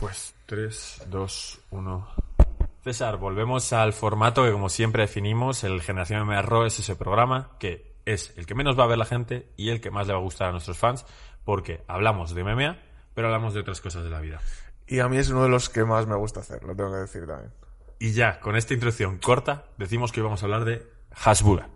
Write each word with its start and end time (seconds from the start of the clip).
Pues 0.00 0.34
3, 0.46 1.02
2, 1.10 1.60
1. 1.72 2.08
César, 2.82 3.18
volvemos 3.18 3.74
al 3.74 3.92
formato 3.92 4.42
que 4.44 4.50
como 4.50 4.70
siempre 4.70 5.02
definimos, 5.02 5.62
el 5.62 5.82
Generación 5.82 6.26
MRO 6.26 6.64
es 6.64 6.78
ese 6.78 6.96
programa 6.96 7.50
que 7.58 7.92
es 8.06 8.32
el 8.38 8.46
que 8.46 8.54
menos 8.54 8.78
va 8.78 8.84
a 8.84 8.86
ver 8.86 8.96
la 8.96 9.04
gente 9.04 9.50
y 9.58 9.68
el 9.68 9.82
que 9.82 9.90
más 9.90 10.06
le 10.06 10.14
va 10.14 10.18
a 10.18 10.22
gustar 10.22 10.48
a 10.48 10.52
nuestros 10.52 10.78
fans, 10.78 11.04
porque 11.44 11.84
hablamos 11.86 12.34
de 12.34 12.42
MMA, 12.42 12.78
pero 13.12 13.26
hablamos 13.26 13.52
de 13.52 13.60
otras 13.60 13.82
cosas 13.82 14.02
de 14.02 14.08
la 14.08 14.20
vida. 14.20 14.40
Y 14.86 15.00
a 15.00 15.08
mí 15.08 15.18
es 15.18 15.28
uno 15.28 15.42
de 15.42 15.50
los 15.50 15.68
que 15.68 15.84
más 15.84 16.06
me 16.06 16.16
gusta 16.16 16.40
hacer, 16.40 16.64
lo 16.64 16.74
tengo 16.74 16.92
que 16.92 17.00
decir 17.00 17.26
también. 17.26 17.52
Y 17.98 18.12
ya, 18.12 18.40
con 18.40 18.56
esta 18.56 18.72
introducción 18.72 19.18
corta, 19.18 19.66
decimos 19.76 20.12
que 20.12 20.20
hoy 20.20 20.24
vamos 20.24 20.42
a 20.42 20.46
hablar 20.46 20.64
de 20.64 20.82
Hasbula. 21.14 21.68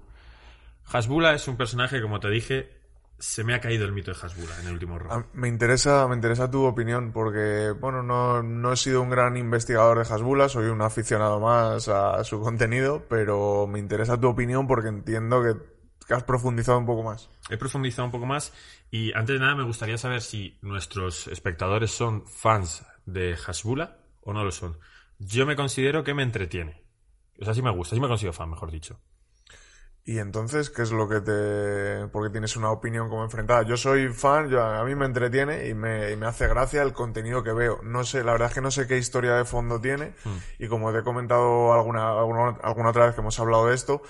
Hasbula 0.91 1.34
es 1.34 1.47
un 1.47 1.59
personaje, 1.59 2.01
como 2.01 2.20
te 2.20 2.31
dije, 2.31 2.73
se 3.19 3.45
me 3.45 3.55
ha 3.55 3.61
caído 3.61 3.85
el 3.85 3.93
mito 3.93 4.13
de 4.13 4.19
Hasbula 4.21 4.61
en 4.61 4.67
el 4.67 4.73
último 4.73 4.99
round. 4.99 5.27
Me 5.33 5.49
interesa, 5.49 6.07
me 6.09 6.15
interesa 6.15 6.51
tu 6.51 6.65
opinión 6.65 7.13
porque, 7.13 7.73
bueno, 7.79 8.03
no, 8.03 8.43
no 8.43 8.73
he 8.73 8.77
sido 8.77 9.03
un 9.03 9.11
gran 9.11 9.37
investigador 9.37 9.99
de 9.99 10.13
Hasbula, 10.13 10.49
soy 10.49 10.67
un 10.67 10.83
aficionado 10.83 11.41
más 11.41 11.89
a 11.89 12.23
su 12.25 12.41
contenido, 12.41 13.06
pero 13.09 13.67
me 13.67 13.79
interesa 13.79 14.21
tu 14.21 14.29
opinión 14.29 14.67
porque 14.67 14.89
entiendo 14.89 15.43
que, 15.43 15.55
que 16.06 16.15
has 16.15 16.25
profundizado 16.25 16.79
un 16.79 16.87
poco 16.87 17.03
más. 17.03 17.29
He 17.51 17.56
profundizado 17.56 18.06
un 18.06 18.12
poco 18.12 18.27
más 18.27 18.53
y 18.91 19.12
antes 19.12 19.34
de 19.34 19.41
nada 19.41 19.55
me 19.55 19.65
gustaría 19.65 19.99
saber 19.99 20.21
si 20.21 20.59
nuestros 20.62 21.28
espectadores 21.28 21.91
son 21.91 22.27
fans 22.27 22.84
de 23.06 23.37
Hasbula 23.47 23.99
o 24.23 24.33
no 24.33 24.45
lo 24.45 24.51
son. 24.51 24.78
Yo 25.19 25.47
me 25.47 25.56
considero 25.56 26.05
que 26.05 26.15
me 26.15 26.23
entretiene. 26.23 26.83
O 27.41 27.45
sea, 27.45 27.55
sí 27.55 27.62
me 27.62 27.71
gusta, 27.71 27.95
sí 27.95 28.01
me 28.01 28.09
considero 28.09 28.33
fan, 28.33 28.51
mejor 28.51 28.71
dicho. 28.71 29.01
Y 30.06 30.19
entonces, 30.19 30.69
¿qué 30.69 30.83
es 30.83 30.92
lo 30.92 31.08
que 31.08 31.22
te...? 31.22 32.08
Porque 32.12 32.28
tienes 32.30 32.56
una 32.56 32.70
opinión 32.70 33.08
como 33.08 33.24
enfrentada. 33.24 33.62
Yo 33.62 33.78
soy 33.78 34.08
fan, 34.08 34.50
yo, 34.50 34.62
a 34.62 34.84
mí 34.84 34.94
me 34.94 35.06
entretiene 35.06 35.66
y 35.69 35.74
me, 35.74 36.12
y 36.12 36.16
me 36.16 36.27
hace 36.27 36.47
gracia 36.47 36.83
el 36.83 36.92
contenido 36.92 37.42
que 37.42 37.52
veo. 37.52 37.80
No 37.83 38.05
sé, 38.05 38.22
la 38.22 38.32
verdad 38.32 38.48
es 38.48 38.55
que 38.55 38.60
no 38.60 38.70
sé 38.70 38.86
qué 38.86 38.98
historia 38.98 39.34
de 39.34 39.47
fondo 39.47 39.80
tiene. 39.80 40.12
Y 40.58 40.69
como 40.69 40.92
te 40.92 40.98
he 40.98 41.02
comentado 41.02 41.72
alguna, 41.72 42.10
alguna, 42.10 42.58
alguna 42.62 42.91
otra 42.91 43.06
vez 43.06 43.14
que 43.14 43.22
hemos 43.22 43.41
hablado 43.41 43.69
de 43.69 43.75
esto, 43.75 44.02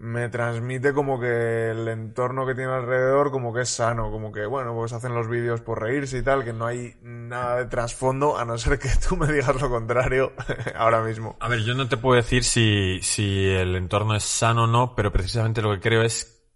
me 0.00 0.30
transmite 0.30 0.94
como 0.94 1.20
que 1.20 1.72
el 1.72 1.86
entorno 1.86 2.46
que 2.46 2.54
tiene 2.54 2.72
alrededor 2.72 3.30
como 3.30 3.52
que 3.52 3.60
es 3.60 3.68
sano, 3.68 4.10
como 4.10 4.32
que 4.32 4.46
bueno, 4.46 4.74
pues 4.74 4.94
hacen 4.94 5.14
los 5.14 5.28
vídeos 5.28 5.60
por 5.60 5.82
reírse 5.82 6.16
y 6.16 6.22
tal, 6.22 6.42
que 6.42 6.54
no 6.54 6.64
hay 6.64 6.94
nada 7.02 7.58
de 7.58 7.66
trasfondo, 7.66 8.38
a 8.38 8.46
no 8.46 8.56
ser 8.56 8.78
que 8.78 8.88
tú 9.08 9.18
me 9.18 9.30
digas 9.30 9.60
lo 9.60 9.68
contrario 9.68 10.32
ahora 10.74 11.02
mismo. 11.02 11.36
A 11.38 11.48
ver, 11.48 11.60
yo 11.64 11.74
no 11.74 11.86
te 11.86 11.98
puedo 11.98 12.16
decir 12.16 12.44
si, 12.44 12.98
si 13.02 13.46
el 13.46 13.76
entorno 13.76 14.16
es 14.16 14.24
sano 14.24 14.64
o 14.64 14.66
no, 14.66 14.94
pero 14.94 15.12
precisamente 15.12 15.60
lo 15.60 15.72
que 15.72 15.80
creo 15.80 16.00
es 16.00 16.46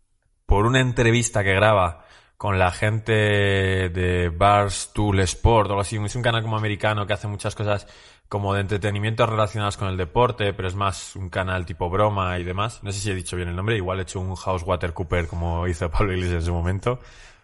por 0.47 0.65
una 0.65 0.81
entrevista 0.81 1.45
que 1.45 1.53
graba 1.53 2.07
con 2.39 2.59
la 2.59 2.71
gente 2.71 3.13
de 3.13 4.31
Barstool 4.31 5.21
Sport 5.21 5.69
o 5.69 5.73
algo 5.73 5.83
así, 5.83 5.97
es 6.03 6.17
un 6.17 6.23
canal 6.23 6.43
como 6.43 6.57
americano 6.57 7.07
que 7.07 7.13
hace 7.13 7.29
muchas 7.29 7.55
cosas 7.55 7.87
como 8.35 8.53
de 8.53 8.63
entretenimiento 8.63 9.27
relacionados 9.27 9.77
con 9.77 9.87
el 9.87 9.97
deporte, 9.97 10.53
pero 10.55 10.67
es 10.67 10.75
más 10.75 11.15
un 11.15 11.31
canal 11.31 11.65
tipo 11.65 11.89
broma 11.89 12.37
y 12.41 12.43
demás. 12.43 12.83
No 12.83 12.91
sé 12.91 12.99
si 12.99 13.09
he 13.09 13.15
dicho 13.15 13.37
bien 13.37 13.49
el 13.49 13.55
nombre, 13.55 13.77
igual 13.77 14.01
he 14.01 14.03
hecho 14.03 14.19
un 14.19 14.35
House 14.35 14.65
Water 14.65 14.93
Cooper 14.93 15.29
como 15.29 15.69
hizo 15.69 15.89
Pablo 15.89 16.15
Iglesias 16.15 16.41
en 16.41 16.47
su 16.47 16.53
momento, 16.53 16.99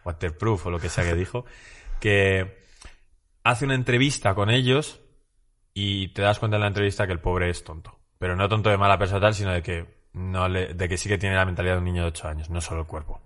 Waterproof 0.05 0.67
o 0.67 0.71
lo 0.73 0.81
que 0.81 0.89
sea 0.89 1.05
que 1.05 1.15
dijo, 1.15 1.45
que 2.01 2.65
hace 3.45 3.67
una 3.67 3.77
entrevista 3.77 4.35
con 4.35 4.51
ellos 4.51 5.01
y 5.75 6.09
te 6.09 6.23
das 6.23 6.41
cuenta 6.41 6.57
en 6.57 6.63
la 6.63 6.67
entrevista 6.67 7.07
que 7.07 7.13
el 7.13 7.21
pobre 7.21 7.51
es 7.51 7.63
tonto. 7.63 7.97
Pero 8.19 8.35
no 8.35 8.49
tonto 8.49 8.69
de 8.69 8.77
mala 8.77 8.99
persona 8.99 9.21
tal, 9.21 9.35
sino 9.37 9.53
de 9.53 9.63
que 9.63 9.87
no 10.15 10.49
de 10.49 10.89
que 10.89 10.99
sí 10.99 11.09
que 11.09 11.19
tiene 11.19 11.37
la 11.37 11.47
mentalidad 11.47 11.75
de 11.75 11.79
un 11.79 11.85
niño 11.85 12.03
de 12.03 12.09
8 12.09 12.27
años, 12.27 12.51
no 12.51 12.61
solo 12.61 12.81
el 12.81 12.89
cuerpo. 12.89 13.21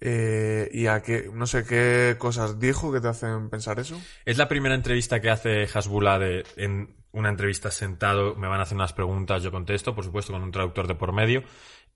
Eh, 0.00 0.68
y 0.72 0.86
a 0.86 1.02
qué, 1.02 1.30
no 1.32 1.46
sé 1.46 1.64
qué 1.64 2.16
cosas 2.18 2.58
dijo 2.58 2.92
que 2.92 3.00
te 3.00 3.08
hacen 3.08 3.48
pensar 3.48 3.78
eso. 3.78 4.00
Es 4.24 4.36
la 4.38 4.48
primera 4.48 4.74
entrevista 4.74 5.20
que 5.20 5.30
hace 5.30 5.66
Hasbula 5.72 6.18
de, 6.18 6.44
en 6.56 6.96
una 7.12 7.30
entrevista 7.30 7.70
sentado, 7.70 8.34
me 8.34 8.46
van 8.46 8.60
a 8.60 8.64
hacer 8.64 8.76
unas 8.76 8.92
preguntas, 8.92 9.42
yo 9.42 9.50
contesto, 9.50 9.94
por 9.94 10.04
supuesto, 10.04 10.32
con 10.32 10.42
un 10.42 10.52
traductor 10.52 10.86
de 10.86 10.94
por 10.94 11.12
medio. 11.12 11.42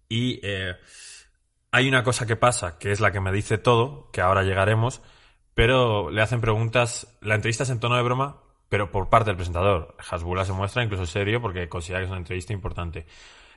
Y 0.09 0.41
eh, 0.43 0.77
hay 1.73 1.89
una 1.89 2.03
cosa 2.03 2.27
que 2.27 2.37
pasa, 2.37 2.79
que 2.79 2.91
es 2.91 3.01
la 3.01 3.13
que 3.13 3.21
me 3.21 3.33
dice 3.33 3.59
todo, 3.59 4.11
que 4.13 4.23
ahora 4.23 4.43
llegaremos, 4.43 5.03
pero 5.55 6.11
le 6.11 6.23
hacen 6.23 6.41
preguntas, 6.41 7.19
la 7.21 7.35
entrevista 7.35 7.65
es 7.65 7.71
en 7.71 7.81
tono 7.81 7.97
de 7.97 8.03
broma, 8.03 8.43
pero 8.71 8.91
por 8.91 9.11
parte 9.11 9.31
del 9.31 9.37
presentador. 9.37 9.95
Hasbula 10.11 10.45
se 10.45 10.53
muestra 10.53 10.83
incluso 10.83 11.05
serio 11.05 11.43
porque 11.43 11.69
considera 11.69 12.01
que 12.01 12.05
es 12.05 12.11
una 12.11 12.21
entrevista 12.21 12.53
importante. 12.53 13.07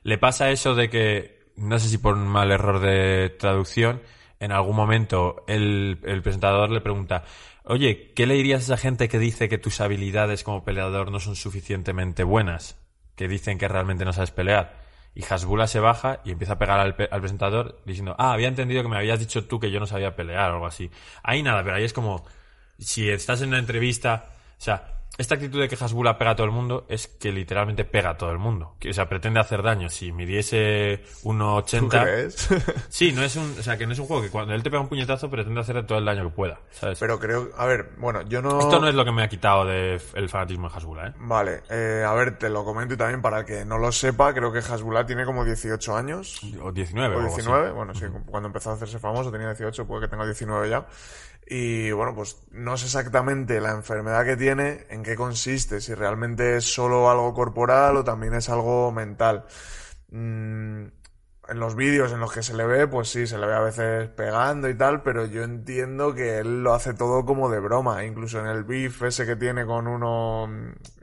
Le 0.02 0.18
pasa 0.18 0.52
eso 0.52 0.76
de 0.76 0.90
que, 0.90 1.52
no 1.56 1.80
sé 1.80 1.88
si 1.88 1.98
por 1.98 2.16
un 2.16 2.28
mal 2.28 2.52
error 2.52 2.80
de 2.80 3.30
traducción, 3.30 4.02
en 4.44 4.52
algún 4.52 4.76
momento 4.76 5.46
el, 5.48 5.98
presentador 6.22 6.70
le 6.70 6.82
pregunta, 6.82 7.24
oye, 7.64 8.12
¿qué 8.14 8.28
le 8.28 8.34
dirías 8.36 8.62
a 8.62 8.74
esa 8.74 8.78
gente 8.78 9.08
que 9.08 9.18
dice 9.18 9.48
que 9.48 9.58
tus 9.58 9.80
habilidades 9.80 10.44
como 10.44 10.66
peleador 10.66 11.12
no 11.12 11.22
son 11.22 11.38
suficientemente 11.38 12.24
buenas? 12.24 12.78
Que 13.16 13.30
dicen 13.30 13.58
que 13.58 13.70
realmente 13.70 14.04
no 14.04 14.12
sabes 14.12 14.32
pelear. 14.32 14.84
Y 15.16 15.24
Hasbula 15.24 15.68
se 15.68 15.80
baja 15.80 16.20
y 16.26 16.32
empieza 16.32 16.54
a 16.54 16.60
pegar 16.60 16.80
al, 16.80 16.96
al, 17.10 17.22
presentador 17.22 17.82
diciendo, 17.86 18.16
ah, 18.18 18.34
había 18.34 18.50
entendido 18.50 18.84
que 18.84 18.90
me 18.90 18.98
habías 18.98 19.20
dicho 19.20 19.46
tú 19.46 19.60
que 19.60 19.72
yo 19.72 19.80
no 19.80 19.86
sabía 19.86 20.16
pelear 20.16 20.52
o 20.52 20.56
algo 20.56 20.68
así. 20.68 20.92
Ahí 21.22 21.42
nada, 21.42 21.64
pero 21.64 21.78
ahí 21.78 21.86
es 21.86 21.94
como, 21.94 22.26
si 22.80 23.10
estás 23.10 23.42
en 23.44 23.50
una 23.50 23.60
entrevista, 23.60 24.26
o 24.58 24.62
sea, 24.62 25.03
esta 25.18 25.36
actitud 25.36 25.62
de 25.62 25.70
que 25.70 25.76
Hasbula 25.76 26.18
pega 26.18 26.32
a 26.32 26.36
todo 26.36 26.46
el 26.46 26.52
mundo 26.52 26.86
es 26.90 27.08
que 27.08 27.32
literalmente 27.32 27.86
pega 27.86 28.12
a 28.12 28.18
todo 28.18 28.32
el 28.32 28.40
mundo. 28.40 28.76
Que, 28.80 28.90
o 28.90 28.94
sea, 28.94 29.08
pretende 29.08 29.40
hacer 29.40 29.62
daño. 29.62 29.90
Si 29.90 30.12
midiese 30.12 31.04
1,80... 31.24 32.02
crees? 32.02 32.50
sí, 32.90 33.12
no 33.12 33.22
es 33.24 33.36
un, 33.36 33.56
o 33.60 33.62
sea, 33.62 33.78
que 33.78 33.86
no 33.86 33.94
es 33.94 34.00
un 34.00 34.08
juego 34.08 34.24
que 34.24 34.30
cuando 34.30 34.56
él 34.56 34.64
te 34.64 34.72
pega 34.72 34.82
un 34.82 34.90
puñetazo 34.90 35.30
pretende 35.30 35.62
hacer 35.62 35.86
todo 35.86 36.00
el 36.00 36.06
daño 36.06 36.24
que 36.24 36.36
pueda, 36.36 36.60
¿sabes? 36.72 37.00
Pero 37.00 37.20
creo, 37.20 37.52
a 37.58 37.66
ver, 37.68 37.92
bueno, 37.98 38.24
yo 38.24 38.42
no... 38.42 38.60
Esto 38.60 38.80
no 38.80 38.88
es 38.88 38.96
lo 38.96 39.06
que 39.06 39.12
me 39.12 39.24
ha 39.24 39.30
quitado 39.30 39.66
del 39.66 40.02
el 40.16 40.30
fanatismo 40.30 40.68
de 40.68 40.76
Hasbula, 40.76 41.08
¿eh? 41.08 41.14
Vale, 41.18 41.62
eh, 41.70 42.04
a 42.06 42.14
ver, 42.14 42.38
te 42.40 42.50
lo 42.50 42.66
comento 42.66 42.96
y 42.96 42.98
también 42.98 43.22
para 43.22 43.40
el 43.40 43.46
que 43.46 43.66
no 43.66 43.78
lo 43.78 43.92
sepa, 43.92 44.34
creo 44.34 44.52
que 44.52 44.60
Hasbula 44.60 45.06
tiene 45.06 45.26
como 45.26 45.46
18 45.46 45.96
años. 45.96 46.42
O 46.62 46.72
19. 46.72 47.16
O 47.16 47.20
o 47.20 47.22
19, 47.22 47.72
bueno, 47.72 47.94
sí, 47.94 48.06
cuando 48.26 48.48
empezó 48.48 48.72
a 48.72 48.74
hacerse 48.74 48.98
famoso 48.98 49.32
tenía 49.32 49.48
18, 49.48 49.86
puede 49.86 50.02
que 50.02 50.08
tenga 50.08 50.26
19 50.26 50.70
ya. 50.70 50.86
Y 51.48 51.92
bueno, 51.92 52.16
pues 52.16 52.38
no 52.52 52.78
sé 52.78 52.86
exactamente 52.86 53.60
la 53.60 53.72
enfermedad 53.72 54.26
que 54.26 54.38
tiene, 54.38 54.86
en 54.90 55.04
qué 55.04 55.16
consiste, 55.16 55.82
si 55.82 55.94
realmente 55.94 56.58
es 56.58 56.66
solo 56.66 57.10
algo 57.10 57.34
corporal 57.34 57.98
o 57.98 58.04
también 58.04 58.34
es 58.34 58.50
algo 58.50 58.92
mental. 58.92 59.46
Mm, 60.12 60.86
en 61.50 61.60
los 61.60 61.76
vídeos 61.76 62.12
en 62.14 62.20
los 62.22 62.32
que 62.32 62.42
se 62.42 62.54
le 62.54 62.66
ve, 62.66 62.88
pues 62.88 63.10
sí, 63.10 63.28
se 63.28 63.38
le 63.38 63.46
ve 63.46 63.54
a 63.54 63.60
veces 63.60 64.08
pegando 64.10 64.70
y 64.70 64.76
tal, 64.78 65.02
pero 65.04 65.26
yo 65.26 65.44
entiendo 65.44 66.14
que 66.16 66.40
él 66.40 66.64
lo 66.64 66.74
hace 66.74 66.94
todo 66.94 67.26
como 67.26 67.50
de 67.50 67.60
broma. 67.60 68.06
Incluso 68.06 68.40
en 68.40 68.48
el 68.48 68.64
beef 68.64 69.04
ese 69.04 69.26
que 69.26 69.36
tiene 69.36 69.66
con 69.66 69.88
uno, 69.88 70.48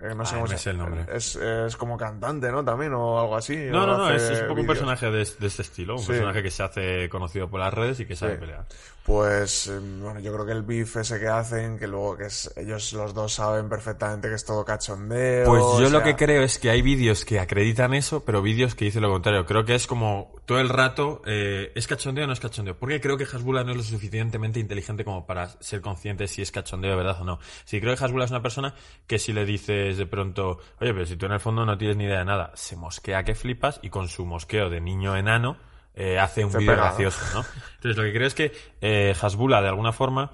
eh, 0.00 0.14
no 0.16 0.24
sé 0.24 0.36
Ah, 0.36 0.40
cómo 0.40 0.46
sé 0.56 0.70
el 0.70 0.78
nombre. 0.78 1.04
Es, 1.12 1.36
es 1.36 1.76
como 1.76 1.96
cantante, 1.98 2.50
¿no? 2.50 2.64
También, 2.64 2.94
o 2.94 3.20
algo 3.20 3.36
así. 3.36 3.54
No, 3.56 3.86
no, 3.86 3.98
no, 3.98 4.10
es, 4.10 4.22
es 4.22 4.40
un 4.42 4.48
poco 4.48 4.60
un 4.62 4.66
personaje 4.66 5.06
de, 5.10 5.18
de 5.38 5.46
este 5.46 5.62
estilo. 5.62 5.94
Un 5.96 6.00
Sí. 6.00 6.06
personaje 6.08 6.42
que 6.42 6.50
se 6.50 6.62
hace 6.62 7.08
conocido 7.10 7.48
por 7.50 7.60
las 7.60 7.74
redes 7.74 8.00
y 8.00 8.06
que 8.06 8.16
sabe 8.16 8.34
Sí. 8.34 8.40
pelear. 8.40 8.64
Pues 9.04 9.66
eh, 9.66 9.78
bueno, 9.80 10.20
yo 10.20 10.32
creo 10.32 10.46
que 10.46 10.52
el 10.52 10.62
beef 10.62 10.96
ese 10.96 11.18
que 11.18 11.26
hacen, 11.28 11.78
que 11.78 11.86
luego 11.86 12.16
que 12.16 12.26
es, 12.26 12.52
ellos 12.56 12.92
los 12.92 13.12
dos 13.14 13.32
saben 13.34 13.68
perfectamente 13.68 14.28
que 14.28 14.34
es 14.34 14.44
todo 14.44 14.64
cachondeo. 14.64 15.46
Pues 15.46 15.62
yo 15.80 15.86
o 15.86 15.90
lo 15.90 16.02
que 16.02 16.14
creo 16.16 16.42
es 16.42 16.58
que 16.58 16.70
hay 16.70 16.80
vídeos 16.82 17.24
que 17.24 17.40
acreditan 17.40 17.92
eso, 17.94 18.24
pero 18.24 18.40
vídeos 18.42 18.74
que 18.74 18.84
dicen 18.84 19.02
lo 19.02 19.10
contrario. 19.10 19.46
Creo 19.46 19.64
que 19.64 19.74
es 19.74 19.86
como 19.86 20.30
todo 20.44 20.60
el 20.60 20.68
rato, 20.68 21.22
eh, 21.26 21.72
¿es 21.74 21.86
cachondeo 21.86 22.24
o 22.24 22.26
no 22.26 22.32
es 22.32 22.40
cachondeo? 22.40 22.78
Porque 22.78 23.00
creo 23.00 23.16
que 23.16 23.24
Hasbula 23.24 23.64
no 23.64 23.70
es 23.70 23.76
lo 23.76 23.82
suficientemente 23.82 24.60
inteligente 24.60 25.04
como 25.04 25.26
para 25.26 25.48
ser 25.60 25.80
consciente 25.80 26.26
si 26.26 26.42
es 26.42 26.50
cachondeo 26.50 26.90
de 26.90 26.96
verdad 26.96 27.20
o 27.20 27.24
no. 27.24 27.38
Sí, 27.64 27.80
creo 27.80 27.96
que 27.96 28.04
Hasbula 28.04 28.24
es 28.24 28.30
una 28.30 28.42
persona 28.42 28.74
que 29.06 29.18
si 29.18 29.32
le 29.32 29.44
dices 29.44 29.96
de 29.96 30.06
pronto, 30.06 30.58
oye, 30.80 30.92
pero 30.92 31.06
si 31.06 31.16
tú 31.16 31.26
en 31.26 31.32
el 31.32 31.40
fondo 31.40 31.64
no 31.64 31.78
tienes 31.78 31.96
ni 31.96 32.04
idea 32.04 32.18
de 32.18 32.24
nada, 32.24 32.52
se 32.54 32.76
mosquea 32.76 33.24
que 33.24 33.34
flipas 33.34 33.80
y 33.82 33.90
con 33.90 34.08
su 34.08 34.26
mosqueo 34.26 34.70
de 34.70 34.80
niño 34.80 35.16
enano 35.16 35.56
eh, 35.94 36.18
hace 36.18 36.44
un 36.44 36.52
vídeo 36.52 36.72
gracioso, 36.72 37.20
¿no? 37.34 37.44
Entonces 37.76 37.96
lo 37.96 38.02
que 38.04 38.12
creo 38.12 38.26
es 38.26 38.34
que 38.34 38.52
eh, 38.80 39.14
Hasbula 39.20 39.60
de 39.60 39.68
alguna 39.68 39.92
forma 39.92 40.32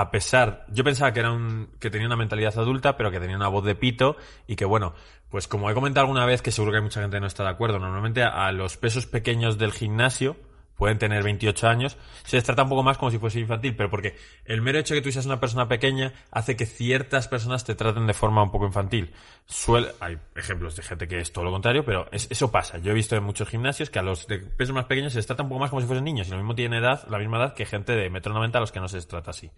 a 0.00 0.12
pesar, 0.12 0.64
yo 0.68 0.84
pensaba 0.84 1.12
que 1.12 1.18
era 1.18 1.32
un, 1.32 1.70
que 1.80 1.90
tenía 1.90 2.06
una 2.06 2.14
mentalidad 2.14 2.56
adulta, 2.56 2.96
pero 2.96 3.10
que 3.10 3.18
tenía 3.18 3.34
una 3.34 3.48
voz 3.48 3.64
de 3.64 3.74
pito 3.74 4.16
y 4.46 4.54
que 4.54 4.64
bueno, 4.64 4.94
pues 5.28 5.48
como 5.48 5.68
he 5.68 5.74
comentado 5.74 6.04
alguna 6.04 6.24
vez, 6.24 6.40
que 6.40 6.52
seguro 6.52 6.70
que 6.70 6.78
hay 6.78 6.84
mucha 6.84 7.00
gente 7.00 7.16
que 7.16 7.20
no 7.20 7.26
está 7.26 7.42
de 7.42 7.50
acuerdo, 7.50 7.80
normalmente 7.80 8.22
a, 8.22 8.46
a 8.46 8.52
los 8.52 8.76
pesos 8.76 9.06
pequeños 9.06 9.58
del 9.58 9.72
gimnasio, 9.72 10.36
pueden 10.78 10.96
tener 10.96 11.22
28 11.24 11.68
años, 11.68 11.96
se 12.24 12.36
les 12.36 12.44
trata 12.44 12.62
un 12.62 12.68
poco 12.70 12.82
más 12.84 12.96
como 12.96 13.10
si 13.10 13.18
fuese 13.18 13.40
infantil, 13.40 13.74
pero 13.76 13.90
porque 13.90 14.16
el 14.44 14.62
mero 14.62 14.78
hecho 14.78 14.94
de 14.94 15.00
que 15.00 15.04
tú 15.04 15.12
seas 15.12 15.26
una 15.26 15.40
persona 15.40 15.66
pequeña 15.68 16.12
hace 16.30 16.56
que 16.56 16.64
ciertas 16.66 17.26
personas 17.28 17.64
te 17.64 17.74
traten 17.74 18.06
de 18.06 18.14
forma 18.14 18.42
un 18.44 18.50
poco 18.52 18.64
infantil. 18.66 19.12
Suele, 19.44 19.88
hay 20.00 20.16
ejemplos 20.36 20.76
de 20.76 20.82
gente 20.84 21.08
que 21.08 21.18
es 21.18 21.32
todo 21.32 21.44
lo 21.44 21.50
contrario, 21.50 21.84
pero 21.84 22.06
es- 22.12 22.28
eso 22.30 22.50
pasa. 22.52 22.78
Yo 22.78 22.92
he 22.92 22.94
visto 22.94 23.16
en 23.16 23.24
muchos 23.24 23.48
gimnasios 23.48 23.90
que 23.90 23.98
a 23.98 24.02
los 24.02 24.26
de 24.28 24.38
pesos 24.38 24.72
más 24.74 24.84
pequeños 24.86 25.12
se 25.12 25.18
les 25.18 25.26
trata 25.26 25.42
un 25.42 25.48
poco 25.48 25.58
más 25.60 25.70
como 25.70 25.80
si 25.82 25.86
fuesen 25.88 26.04
niños 26.04 26.28
y 26.28 26.30
lo 26.30 26.36
mismo 26.36 26.54
tienen 26.54 26.78
edad, 26.82 27.06
la 27.10 27.18
misma 27.18 27.38
edad 27.38 27.54
que 27.54 27.66
gente 27.66 27.92
de 27.96 28.08
metro 28.08 28.32
noventa 28.32 28.58
a 28.58 28.60
los 28.60 28.70
que 28.72 28.78
no 28.80 28.86
se 28.88 28.96
les 28.96 29.08
trata 29.08 29.32
así. 29.32 29.50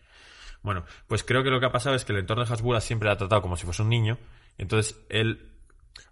Bueno, 0.62 0.84
pues 1.06 1.22
creo 1.22 1.43
que 1.43 1.50
lo 1.50 1.61
que 1.61 1.67
ha 1.67 1.72
pasado 1.72 1.94
es 1.96 2.05
que 2.05 2.12
el 2.12 2.19
entorno 2.19 2.44
de 2.44 2.52
Hasbula 2.52 2.81
siempre 2.81 3.08
le 3.08 3.12
ha 3.12 3.17
tratado 3.19 3.43
como 3.43 3.56
si 3.56 3.64
fuese 3.67 3.82
un 3.82 3.88
niño, 3.90 4.17
entonces 4.58 4.99
él 5.11 5.49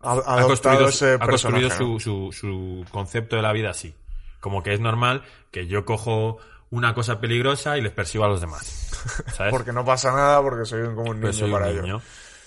Ha, 0.00 0.42
construido, 0.42 0.88
ese 0.88 1.14
ha 1.14 1.18
construido 1.18 1.68
personaje, 1.68 1.82
¿no? 1.84 1.98
su, 1.98 2.30
su, 2.32 2.32
su 2.32 2.84
concepto 2.90 3.36
de 3.36 3.42
la 3.42 3.52
vida 3.52 3.70
así. 3.70 3.94
Como 4.40 4.62
que 4.62 4.72
es 4.74 4.80
normal 4.80 5.22
que 5.50 5.66
yo 5.66 5.84
cojo 5.84 6.38
una 6.70 6.94
cosa 6.94 7.20
peligrosa 7.20 7.78
y 7.78 7.80
les 7.82 7.92
persigo 7.92 8.24
a 8.24 8.28
los 8.28 8.40
demás. 8.40 8.64
¿Sabes? 9.34 9.52
Porque 9.52 9.72
no 9.72 9.84
pasa 9.84 10.12
nada, 10.12 10.42
porque 10.42 10.64
soy 10.66 10.82
un- 10.82 10.94
como 10.94 11.10
un 11.10 11.16
niño 11.16 11.22
Pues 11.28 11.36
soy 11.36 11.46
un 11.48 11.52
para 11.52 11.70
ello. 11.70 11.82
niño. 11.82 12.02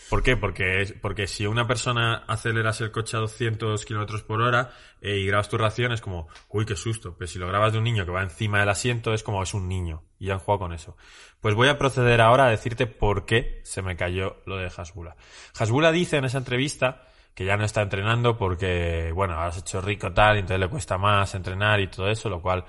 ¿Por 0.10 0.24
qué? 0.24 0.36
Porque, 0.36 0.82
es- 0.82 0.92
porque 1.02 1.26
si 1.26 1.48
una 1.48 1.66
persona 1.68 2.24
aceleras 2.28 2.82
el 2.82 2.92
coche 2.92 3.16
a 3.16 3.22
200 3.22 3.86
kilómetros 3.86 4.24
por 4.24 4.42
hora 4.42 4.72
eh, 5.02 5.18
y 5.18 5.26
grabas 5.26 5.48
tu 5.48 5.58
reacción 5.58 5.94
es 5.94 6.02
como, 6.02 6.28
uy, 6.50 6.66
qué 6.66 6.76
susto. 6.76 7.16
Pero 7.18 7.28
si 7.30 7.40
lo 7.40 7.48
grabas 7.48 7.72
de 7.72 7.78
un 7.80 7.86
niño 7.86 8.04
que 8.06 8.12
va 8.12 8.22
encima 8.22 8.60
del 8.60 8.68
asiento 8.70 9.14
es 9.14 9.24
como 9.24 9.42
es 9.42 9.54
un 9.54 9.68
niño. 9.70 10.04
Y 10.20 10.30
han 10.30 10.40
jugado 10.40 10.60
con 10.60 10.74
eso. 10.74 10.98
Pues 11.40 11.56
voy 11.56 11.70
a 11.70 11.78
proceder 11.78 12.20
ahora 12.22 12.46
a 12.46 12.50
decirte 12.50 12.88
por 12.88 13.26
qué 13.26 13.62
se 13.64 13.82
me 13.82 13.96
cayó 13.96 14.36
lo 14.46 14.58
de 14.58 14.66
Hasbula. 14.76 15.16
Hasbula 15.58 15.92
dice 15.94 16.18
en 16.18 16.26
esa 16.26 16.38
entrevista 16.40 17.04
que 17.36 17.46
ya 17.46 17.58
no 17.58 17.66
está 17.66 17.82
entrenando 17.82 18.38
porque, 18.38 19.12
bueno, 19.14 19.34
ahora 19.36 19.52
se 19.52 19.60
ha 19.60 19.62
hecho 19.62 19.82
rico 19.82 20.12
tal, 20.14 20.38
y 20.38 20.40
entonces 20.40 20.60
le 20.60 20.70
cuesta 20.70 20.98
más 20.98 21.34
entrenar 21.36 21.80
y 21.80 21.88
todo 21.88 22.10
eso, 22.10 22.30
lo 22.30 22.42
cual 22.42 22.66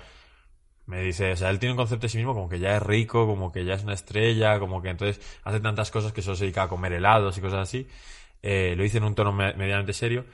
me 0.87 1.01
dice, 1.03 1.33
o 1.33 1.37
sea, 1.37 1.51
él 1.51 1.59
tiene 1.59 1.73
un 1.73 1.77
concepto 1.79 2.03
de 2.07 2.09
sí 2.11 2.19
mismo 2.19 2.35
como 2.35 2.49
que 2.49 2.59
ya 2.59 2.77
es 2.77 2.83
rico, 2.83 3.27
como 3.27 3.53
que 3.53 3.65
ya 3.65 3.75
es 3.75 3.85
una 3.85 3.95
estrella, 3.95 4.59
como 4.59 4.83
que 4.83 4.91
entonces 4.91 5.21
hace 5.45 5.61
tantas 5.61 5.91
cosas 5.91 6.13
que 6.13 6.23
solo 6.23 6.37
se 6.37 6.45
dedica 6.45 6.65
a 6.65 6.69
comer 6.69 6.93
helados 6.93 7.39
y 7.39 7.41
cosas 7.41 7.61
así. 7.61 7.89
Eh, 8.43 8.75
lo 8.77 8.83
dice 8.83 8.99
en 8.99 9.05
un 9.05 9.15
tono 9.15 9.33
me- 9.33 9.55
medianamente 9.55 9.93
serio. 9.93 10.27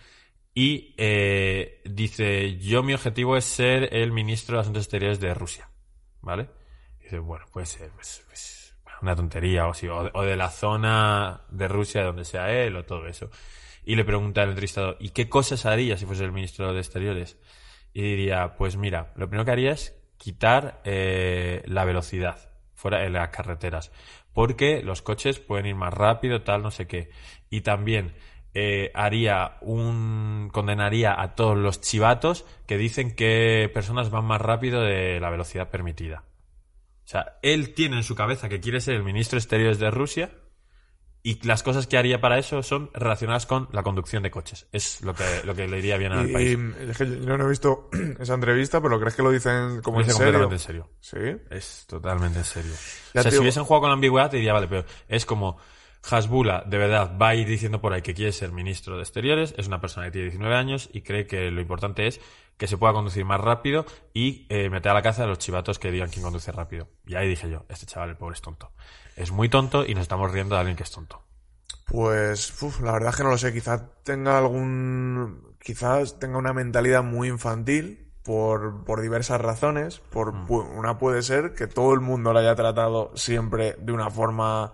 Y 0.54 0.94
eh, 0.98 1.82
dice, 1.84 2.58
yo 2.58 2.82
mi 2.82 2.94
objetivo 2.94 3.36
es 3.36 3.44
ser 3.44 3.94
el 3.94 4.12
ministro 4.12 4.56
de 4.56 4.62
Asuntos 4.62 4.84
Exteriores 4.84 5.20
de 5.20 5.34
Rusia. 5.34 5.68
¿Vale? 6.20 6.48
Y 7.00 7.04
dice, 7.04 7.18
bueno, 7.20 7.46
puede 7.52 7.66
ser 7.66 7.90
pues, 7.92 8.24
pues, 8.26 8.74
una 9.02 9.14
tontería 9.16 9.66
o 9.68 9.70
así, 9.70 9.86
o 9.88 10.04
de, 10.04 10.10
o 10.14 10.22
de 10.22 10.36
la 10.36 10.50
zona 10.50 11.42
de 11.50 11.68
Rusia 11.68 12.02
donde 12.04 12.24
sea 12.24 12.50
él 12.52 12.76
o 12.76 12.84
todo 12.84 13.06
eso. 13.06 13.30
Y 13.88 13.96
le 13.96 14.04
pregunta 14.04 14.42
al 14.42 14.50
entrevistador, 14.50 14.98
¿y 15.00 15.08
qué 15.08 15.30
cosas 15.30 15.64
haría 15.64 15.96
si 15.96 16.04
fuese 16.04 16.22
el 16.22 16.30
ministro 16.30 16.74
de 16.74 16.78
Exteriores? 16.78 17.38
Y 17.94 18.02
diría, 18.02 18.54
pues 18.54 18.76
mira, 18.76 19.14
lo 19.16 19.28
primero 19.28 19.46
que 19.46 19.50
haría 19.50 19.72
es 19.72 19.98
quitar 20.18 20.82
eh, 20.84 21.62
la 21.64 21.86
velocidad 21.86 22.50
fuera 22.74 23.06
en 23.06 23.14
las 23.14 23.30
carreteras. 23.30 23.90
Porque 24.34 24.82
los 24.82 25.00
coches 25.00 25.38
pueden 25.38 25.64
ir 25.64 25.74
más 25.74 25.94
rápido, 25.94 26.42
tal, 26.42 26.62
no 26.62 26.70
sé 26.70 26.86
qué. 26.86 27.08
Y 27.48 27.62
también 27.62 28.12
eh, 28.52 28.90
haría 28.92 29.56
un. 29.62 30.50
condenaría 30.52 31.18
a 31.18 31.34
todos 31.34 31.56
los 31.56 31.80
chivatos 31.80 32.44
que 32.66 32.76
dicen 32.76 33.16
que 33.16 33.70
personas 33.72 34.10
van 34.10 34.26
más 34.26 34.42
rápido 34.42 34.82
de 34.82 35.18
la 35.18 35.30
velocidad 35.30 35.70
permitida. 35.70 36.24
O 37.06 37.08
sea, 37.08 37.38
él 37.40 37.72
tiene 37.72 37.96
en 37.96 38.04
su 38.04 38.14
cabeza 38.14 38.50
que 38.50 38.60
quiere 38.60 38.82
ser 38.82 38.96
el 38.96 39.02
ministro 39.02 39.36
de 39.38 39.44
Exteriores 39.44 39.78
de 39.78 39.90
Rusia 39.90 40.30
y 41.22 41.44
las 41.46 41.62
cosas 41.62 41.86
que 41.86 41.98
haría 41.98 42.20
para 42.20 42.38
eso 42.38 42.62
son 42.62 42.90
relacionadas 42.94 43.44
con 43.46 43.68
la 43.72 43.82
conducción 43.82 44.22
de 44.22 44.30
coches. 44.30 44.66
Es 44.72 45.02
lo 45.02 45.14
que, 45.14 45.24
lo 45.44 45.54
que 45.54 45.66
le 45.68 45.78
iría 45.78 45.96
bien 45.96 46.12
al 46.12 46.30
Y, 46.30 46.32
país. 46.32 46.58
y 46.86 46.90
es 46.90 46.96
que 46.98 47.06
yo 47.20 47.36
no 47.36 47.44
he 47.46 47.48
visto 47.50 47.90
esa 48.20 48.34
entrevista, 48.34 48.80
pero 48.80 48.98
¿crees 49.00 49.14
que 49.14 49.22
lo 49.22 49.30
dicen 49.30 49.82
como 49.82 49.98
Lo 50.00 50.04
en 50.06 50.10
serio? 50.12 50.16
completamente 50.40 50.54
en 50.54 50.58
serio. 50.60 50.90
Sí. 51.00 51.44
Es 51.50 51.84
totalmente 51.86 52.38
en 52.38 52.44
serio. 52.44 52.72
Ya 53.14 53.20
o 53.20 53.22
sea, 53.22 53.24
te 53.24 53.30
si 53.32 53.38
hubiesen 53.38 53.64
jugado 53.64 53.80
con 53.82 53.90
la 53.90 53.94
ambigüedad, 53.94 54.30
te 54.30 54.36
diría, 54.36 54.52
vale, 54.52 54.68
pero 54.68 54.84
es 55.08 55.26
como 55.26 55.58
Hasbula, 56.10 56.62
de 56.66 56.78
verdad, 56.78 57.18
va 57.20 57.30
a 57.30 57.34
ir 57.34 57.46
diciendo 57.48 57.80
por 57.80 57.92
ahí 57.92 58.02
que 58.02 58.14
quiere 58.14 58.32
ser 58.32 58.52
ministro 58.52 58.96
de 58.96 59.02
Exteriores, 59.02 59.54
es 59.58 59.66
una 59.66 59.80
persona 59.80 60.06
que 60.06 60.12
tiene 60.12 60.26
19 60.26 60.54
años 60.54 60.88
y 60.92 61.02
cree 61.02 61.26
que 61.26 61.50
lo 61.50 61.60
importante 61.60 62.06
es 62.06 62.20
que 62.56 62.66
se 62.68 62.76
pueda 62.78 62.92
conducir 62.92 63.24
más 63.24 63.40
rápido 63.40 63.84
y 64.14 64.46
eh, 64.48 64.70
meter 64.70 64.90
a 64.92 64.94
la 64.94 65.02
caza 65.02 65.24
a 65.24 65.26
los 65.26 65.38
chivatos 65.38 65.78
que 65.78 65.90
digan 65.90 66.08
quién 66.08 66.22
conduce 66.24 66.50
rápido. 66.52 66.88
Y 67.06 67.14
ahí 67.16 67.28
dije 67.28 67.50
yo, 67.50 67.64
este 67.68 67.86
chaval, 67.86 68.10
el 68.10 68.16
pobre 68.16 68.34
es 68.34 68.40
tonto. 68.40 68.72
Es 69.18 69.30
muy 69.32 69.48
tonto 69.48 69.84
y 69.84 69.94
nos 69.94 70.02
estamos 70.02 70.30
riendo 70.32 70.54
de 70.54 70.60
alguien 70.60 70.76
que 70.76 70.84
es 70.84 70.90
tonto. 70.90 71.22
Pues, 71.86 72.62
uf, 72.62 72.80
la 72.80 72.92
verdad 72.92 73.10
es 73.10 73.16
que 73.16 73.22
no 73.24 73.30
lo 73.30 73.38
sé. 73.38 73.52
Quizás 73.52 73.82
tenga 74.04 74.38
algún. 74.38 75.56
Quizás 75.60 76.18
tenga 76.18 76.38
una 76.38 76.52
mentalidad 76.52 77.02
muy 77.02 77.28
infantil 77.28 78.12
por, 78.24 78.84
por 78.84 79.00
diversas 79.00 79.40
razones. 79.40 79.98
Por, 79.98 80.32
pu- 80.46 80.68
Una 80.76 80.98
puede 80.98 81.22
ser 81.22 81.54
que 81.54 81.66
todo 81.66 81.94
el 81.94 82.00
mundo 82.00 82.32
lo 82.32 82.38
haya 82.38 82.54
tratado 82.54 83.10
siempre 83.16 83.76
de 83.80 83.92
una 83.92 84.10
forma. 84.10 84.72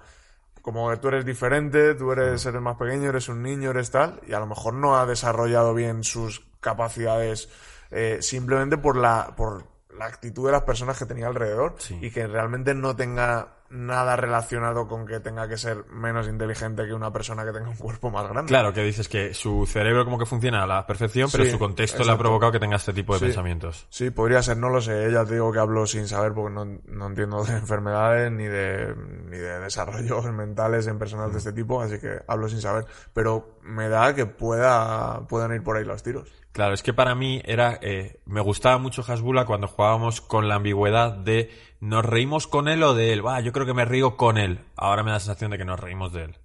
Como 0.60 0.90
que 0.90 0.96
tú 0.96 1.08
eres 1.08 1.24
diferente, 1.24 1.94
tú 1.94 2.10
eres, 2.12 2.44
eres 2.46 2.60
más 2.60 2.76
pequeño, 2.76 3.10
eres 3.10 3.28
un 3.28 3.42
niño, 3.42 3.70
eres 3.70 3.90
tal, 3.90 4.20
y 4.26 4.32
a 4.32 4.40
lo 4.40 4.46
mejor 4.46 4.72
no 4.74 4.96
ha 4.98 5.04
desarrollado 5.06 5.74
bien 5.74 6.04
sus 6.04 6.46
capacidades 6.60 7.50
eh, 7.90 8.18
simplemente 8.22 8.78
por 8.78 8.96
la, 8.96 9.34
por 9.36 9.66
la 9.96 10.06
actitud 10.06 10.46
de 10.46 10.52
las 10.52 10.62
personas 10.62 10.98
que 10.98 11.04
tenía 11.04 11.26
alrededor 11.26 11.74
Sí. 11.78 11.98
y 12.00 12.10
que 12.10 12.26
realmente 12.26 12.74
no 12.74 12.96
tenga 12.96 13.48
nada 13.74 14.14
relacionado 14.16 14.86
con 14.86 15.04
que 15.06 15.18
tenga 15.20 15.48
que 15.48 15.56
ser 15.56 15.84
menos 15.90 16.28
inteligente 16.28 16.86
que 16.86 16.94
una 16.94 17.12
persona 17.12 17.44
que 17.44 17.52
tenga 17.52 17.68
un 17.68 17.76
cuerpo 17.76 18.10
más 18.10 18.28
grande. 18.28 18.48
Claro, 18.48 18.72
que 18.72 18.82
dices 18.82 19.08
que 19.08 19.34
su 19.34 19.66
cerebro 19.66 20.04
como 20.04 20.18
que 20.18 20.26
funciona 20.26 20.62
a 20.62 20.66
la 20.66 20.86
perfección, 20.86 21.28
pero 21.32 21.44
Sí, 21.44 21.50
su 21.50 21.58
contexto 21.58 22.04
le 22.04 22.12
ha 22.12 22.16
provocado 22.18 22.52
que 22.52 22.60
tenga 22.60 22.76
este 22.76 22.92
tipo 22.92 23.12
de 23.14 23.18
Sí. 23.18 23.24
pensamientos. 23.26 23.86
Sí, 23.90 24.10
podría 24.10 24.42
ser, 24.42 24.56
no 24.56 24.68
lo 24.68 24.80
sé. 24.80 25.10
Ya 25.12 25.24
te 25.24 25.34
digo 25.34 25.52
que 25.52 25.58
hablo 25.58 25.86
sin 25.86 26.06
saber 26.06 26.32
porque 26.32 26.54
no, 26.54 26.64
no 26.64 27.06
entiendo 27.08 27.44
de 27.44 27.52
enfermedades 27.52 28.30
ni 28.30 28.44
de, 28.44 28.94
ni 29.28 29.36
de 29.38 29.58
desarrollos 29.60 30.24
mentales 30.32 30.86
en 30.86 30.98
personas 30.98 31.32
de 31.32 31.38
este 31.38 31.52
tipo, 31.52 31.82
así 31.82 31.98
que 31.98 32.20
hablo 32.28 32.48
sin 32.48 32.60
saber. 32.60 32.86
Pero 33.12 33.58
me 33.62 33.88
da 33.88 34.14
que 34.14 34.26
pueda, 34.26 35.26
puedan 35.26 35.52
ir 35.52 35.62
por 35.62 35.76
ahí 35.76 35.84
los 35.84 36.02
tiros. 36.02 36.30
Claro, 36.54 36.72
es 36.72 36.84
que 36.84 36.94
para 36.94 37.16
mí 37.16 37.42
era, 37.44 37.80
eh, 37.82 38.20
me 38.26 38.40
gustaba 38.40 38.78
mucho 38.78 39.02
Hasbula 39.06 39.44
cuando 39.44 39.66
jugábamos 39.66 40.20
con 40.20 40.48
la 40.48 40.54
ambigüedad 40.54 41.10
de 41.12 41.50
nos 41.80 42.04
reímos 42.04 42.46
con 42.46 42.68
él 42.68 42.84
o 42.84 42.94
de 42.94 43.12
él. 43.12 43.26
Va, 43.26 43.40
yo 43.40 43.52
creo 43.52 43.66
que 43.66 43.74
me 43.74 43.84
río 43.84 44.16
con 44.16 44.38
él. 44.38 44.60
Ahora 44.76 45.02
me 45.02 45.10
da 45.10 45.16
la 45.16 45.20
sensación 45.20 45.50
de 45.50 45.58
que 45.58 45.64
nos 45.64 45.80
reímos 45.80 46.12
de 46.12 46.22
él. 46.26 46.38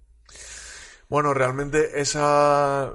Bueno, 1.08 1.32
realmente 1.32 2.00
esa... 2.00 2.92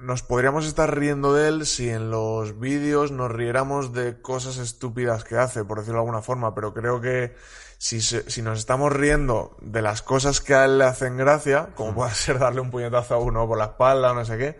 Nos 0.00 0.22
podríamos 0.22 0.64
estar 0.64 0.96
riendo 0.96 1.34
de 1.34 1.48
él 1.48 1.66
si 1.66 1.88
en 1.90 2.10
los 2.10 2.58
vídeos 2.58 3.10
nos 3.10 3.30
riéramos 3.30 3.92
de 3.92 4.20
cosas 4.22 4.58
estúpidas 4.58 5.24
que 5.24 5.36
hace, 5.36 5.64
por 5.64 5.78
decirlo 5.78 5.98
de 5.98 6.02
alguna 6.02 6.22
forma, 6.22 6.54
pero 6.54 6.72
creo 6.72 7.00
que 7.00 7.34
si, 7.78 8.00
se- 8.00 8.28
si 8.30 8.42
nos 8.42 8.58
estamos 8.60 8.92
riendo 8.92 9.56
de 9.60 9.82
las 9.82 10.02
cosas 10.02 10.40
que 10.40 10.54
a 10.54 10.64
él 10.66 10.78
le 10.78 10.84
hacen 10.84 11.16
gracia, 11.16 11.70
como 11.74 11.94
puede 11.94 12.14
ser 12.14 12.38
darle 12.38 12.60
un 12.60 12.70
puñetazo 12.70 13.14
a 13.14 13.18
uno 13.18 13.46
por 13.48 13.58
la 13.58 13.66
espalda 13.66 14.12
o 14.12 14.14
no 14.14 14.24
sé 14.24 14.38
qué, 14.38 14.58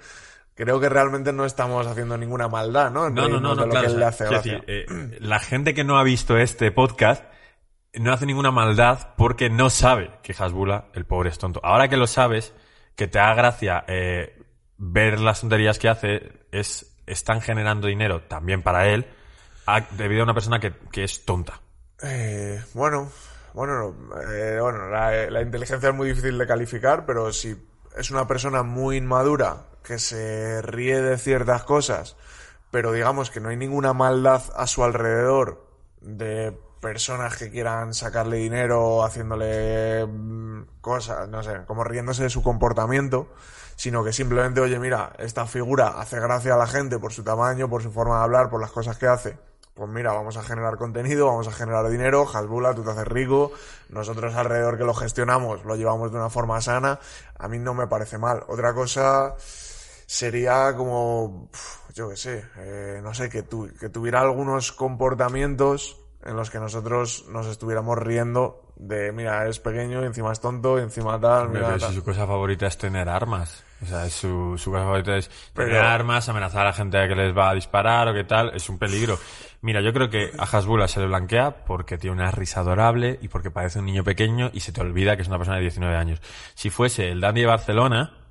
creo 0.55 0.81
que 0.81 0.89
realmente 0.89 1.33
no 1.33 1.45
estamos 1.45 1.87
haciendo 1.87 2.17
ninguna 2.19 2.49
maldad, 2.49 2.91
¿no? 2.91 3.11
No, 3.11 3.29
no, 3.29 3.41
no, 3.41 3.55
no, 3.55 3.69
claro. 3.69 3.89
o 3.93 3.99
sea, 3.99 4.09
hace 4.09 4.25
decir, 4.27 4.65
eh, 4.67 4.87
la 5.21 5.39
gente 5.39 5.75
que 5.75 5.85
no 5.85 5.99
ha 5.99 6.03
visto 6.03 6.37
este 6.37 6.71
podcast 6.73 7.25
no 7.95 8.13
hace 8.13 8.27
ninguna 8.27 8.51
maldad 8.51 9.11
porque 9.17 9.51
no 9.51 9.69
sabe 9.71 10.11
que 10.23 10.35
Hasbula, 10.39 10.87
el 10.95 11.05
pobre 11.05 11.29
es 11.31 11.39
tonto. 11.39 11.61
Ahora 11.63 11.89
que 11.89 11.97
lo 11.97 12.07
sabes, 12.07 12.55
que 12.97 13.07
te 13.07 13.19
da 13.19 13.35
gracia 13.35 13.85
eh, 13.87 14.39
ver 14.79 15.21
las 15.21 15.41
tonterías 15.41 15.79
que 15.79 15.89
hace, 15.89 16.45
es, 16.53 16.97
están 17.07 17.41
generando 17.41 17.89
dinero 17.89 18.23
también 18.23 18.63
para 18.63 18.89
él, 18.89 19.07
a- 19.67 19.83
debido 19.93 20.23
a 20.23 20.25
una 20.25 20.35
persona 20.35 20.59
que, 20.61 20.73
que 20.91 21.05
es 21.05 21.25
tonta. 21.25 21.61
Eh, 22.03 22.63
bueno, 22.75 23.11
bueno, 23.55 23.95
eh, 24.33 24.59
bueno, 24.61 24.89
la, 24.89 25.31
la 25.31 25.43
inteligencia 25.43 25.91
es 25.91 25.95
muy 25.95 26.09
difícil 26.09 26.37
de 26.39 26.47
calificar, 26.47 27.05
pero 27.07 27.33
si 27.33 27.55
es 27.97 28.11
una 28.11 28.27
persona 28.27 28.63
muy 28.63 28.97
inmadura 28.97 29.67
que 29.83 29.99
se 29.99 30.63
ríe 30.63 31.01
de 31.03 31.19
ciertas 31.19 31.65
cosas, 31.65 32.17
pero 32.71 32.93
digamos 32.93 33.31
que 33.31 33.41
no 33.41 33.51
hay 33.51 33.57
ninguna 33.57 33.93
maldad 33.93 34.43
a 34.57 34.67
su 34.67 34.83
alrededor 34.83 35.67
de 36.01 36.57
personas 36.81 37.37
que 37.37 37.51
quieran 37.51 37.95
sacarle 37.95 38.39
dinero 38.39 39.05
haciéndole 39.05 40.05
mm, 40.05 40.81
cosas, 40.81 41.29
no 41.29 41.43
sé, 41.43 41.65
como 41.67 41.85
riéndose 41.85 42.25
de 42.25 42.31
su 42.31 42.43
comportamiento, 42.43 43.29
sino 43.77 44.03
que 44.03 44.13
simplemente, 44.13 44.61
oye, 44.61 44.79
mira, 44.79 45.13
esta 45.19 45.47
figura 45.47 46.01
hace 46.01 46.19
gracia 46.19 46.55
a 46.55 46.59
la 46.59 46.67
gente 46.67 46.99
por 46.99 47.13
su 47.13 47.23
tamaño, 47.23 47.69
por 47.69 47.83
su 47.83 47.93
forma 47.93 48.19
de 48.19 48.25
hablar, 48.25 48.51
por 48.51 48.61
las 48.61 48.73
cosas 48.73 48.99
que 48.99 49.07
hace. 49.07 49.39
Pues 49.75 49.89
mira, 49.89 50.13
vamos 50.13 50.37
a 50.37 50.43
generar 50.43 50.77
contenido, 50.77 51.29
vamos 51.29 51.49
a 51.49 51.53
generar 51.53 51.89
dinero, 51.89 52.29
Hasbula, 52.29 52.75
tú 52.75 52.83
te 52.83 52.91
haces 52.91 53.07
rico, 53.07 53.53
nosotros 53.89 54.35
alrededor 54.35 54.77
que 54.77 54.85
lo 54.85 54.93
gestionamos 54.93 55.65
lo 55.65 55.77
llevamos 55.77 56.13
de 56.13 56.19
una 56.19 56.29
forma 56.29 56.61
sana, 56.61 56.99
a 57.39 57.49
mí 57.49 57.59
no 57.59 57.73
me 57.73 57.87
parece 57.87 58.19
mal. 58.19 58.45
Otra 58.49 58.75
cosa 58.75 59.35
sería 60.07 60.75
como, 60.77 61.51
yo 61.95 62.09
qué 62.11 62.17
sé, 62.17 62.45
eh, 62.59 63.01
no 63.03 63.15
sé, 63.15 63.29
que, 63.29 63.43
tu- 63.43 63.71
que 63.79 63.89
tuviera 63.89 64.21
algunos 64.21 64.73
comportamientos 64.73 65.99
en 66.25 66.37
los 66.37 66.51
que 66.51 66.59
nosotros 66.61 67.25
nos 67.29 67.47
estuviéramos 67.49 67.99
riendo 67.99 68.61
De, 68.77 69.13
mira, 69.13 69.47
es 69.47 69.61
pequeño, 69.61 70.03
y 70.03 70.07
encima 70.07 70.33
es 70.33 70.41
tonto, 70.41 70.79
y 70.79 70.83
encima 70.83 71.21
tal, 71.21 71.49
mira, 71.51 71.67
pero 71.67 71.79
si 71.79 71.85
tal. 71.87 71.95
su 71.95 72.03
cosa 72.05 72.27
favorita 72.27 72.67
es 72.67 72.77
tener 72.79 73.09
armas. 73.09 73.63
O 73.83 73.87
sea, 73.87 74.07
es 74.07 74.13
su, 74.13 74.57
su 74.59 74.71
cosa 74.71 74.85
favorita 74.85 75.17
es 75.17 75.29
tener 75.53 75.77
armas, 75.81 76.29
amenazar 76.29 76.63
a 76.63 76.65
la 76.67 76.73
gente 76.73 76.99
que 77.09 77.15
les 77.15 77.37
va 77.37 77.51
a 77.51 77.55
disparar 77.55 78.09
o 78.09 78.15
qué 78.15 78.25
tal. 78.25 78.51
Es 78.55 78.69
un 78.69 78.79
peligro. 78.79 79.19
Mira, 79.61 79.81
yo 79.81 79.93
creo 79.93 80.09
que 80.11 80.31
a 80.39 80.43
Hasbula 80.45 80.89
se 80.89 81.01
le 81.01 81.07
blanquea 81.07 81.65
porque 81.65 81.99
tiene 81.99 82.15
una 82.17 82.31
risa 82.31 82.61
adorable 82.61 83.19
y 83.23 83.29
porque 83.29 83.51
parece 83.51 83.79
un 83.81 83.87
niño 83.87 84.03
pequeño 84.05 84.51
y 84.53 84.61
se 84.61 84.73
te 84.73 84.81
olvida 84.81 85.15
que 85.17 85.23
es 85.23 85.29
una 85.29 85.39
persona 85.39 85.57
de 85.59 85.63
19 85.63 85.97
años. 85.97 86.21
Si 86.55 86.71
fuese 86.71 87.11
el 87.11 87.21
Dandy 87.21 87.41
de 87.43 87.47
Barcelona, 87.49 88.22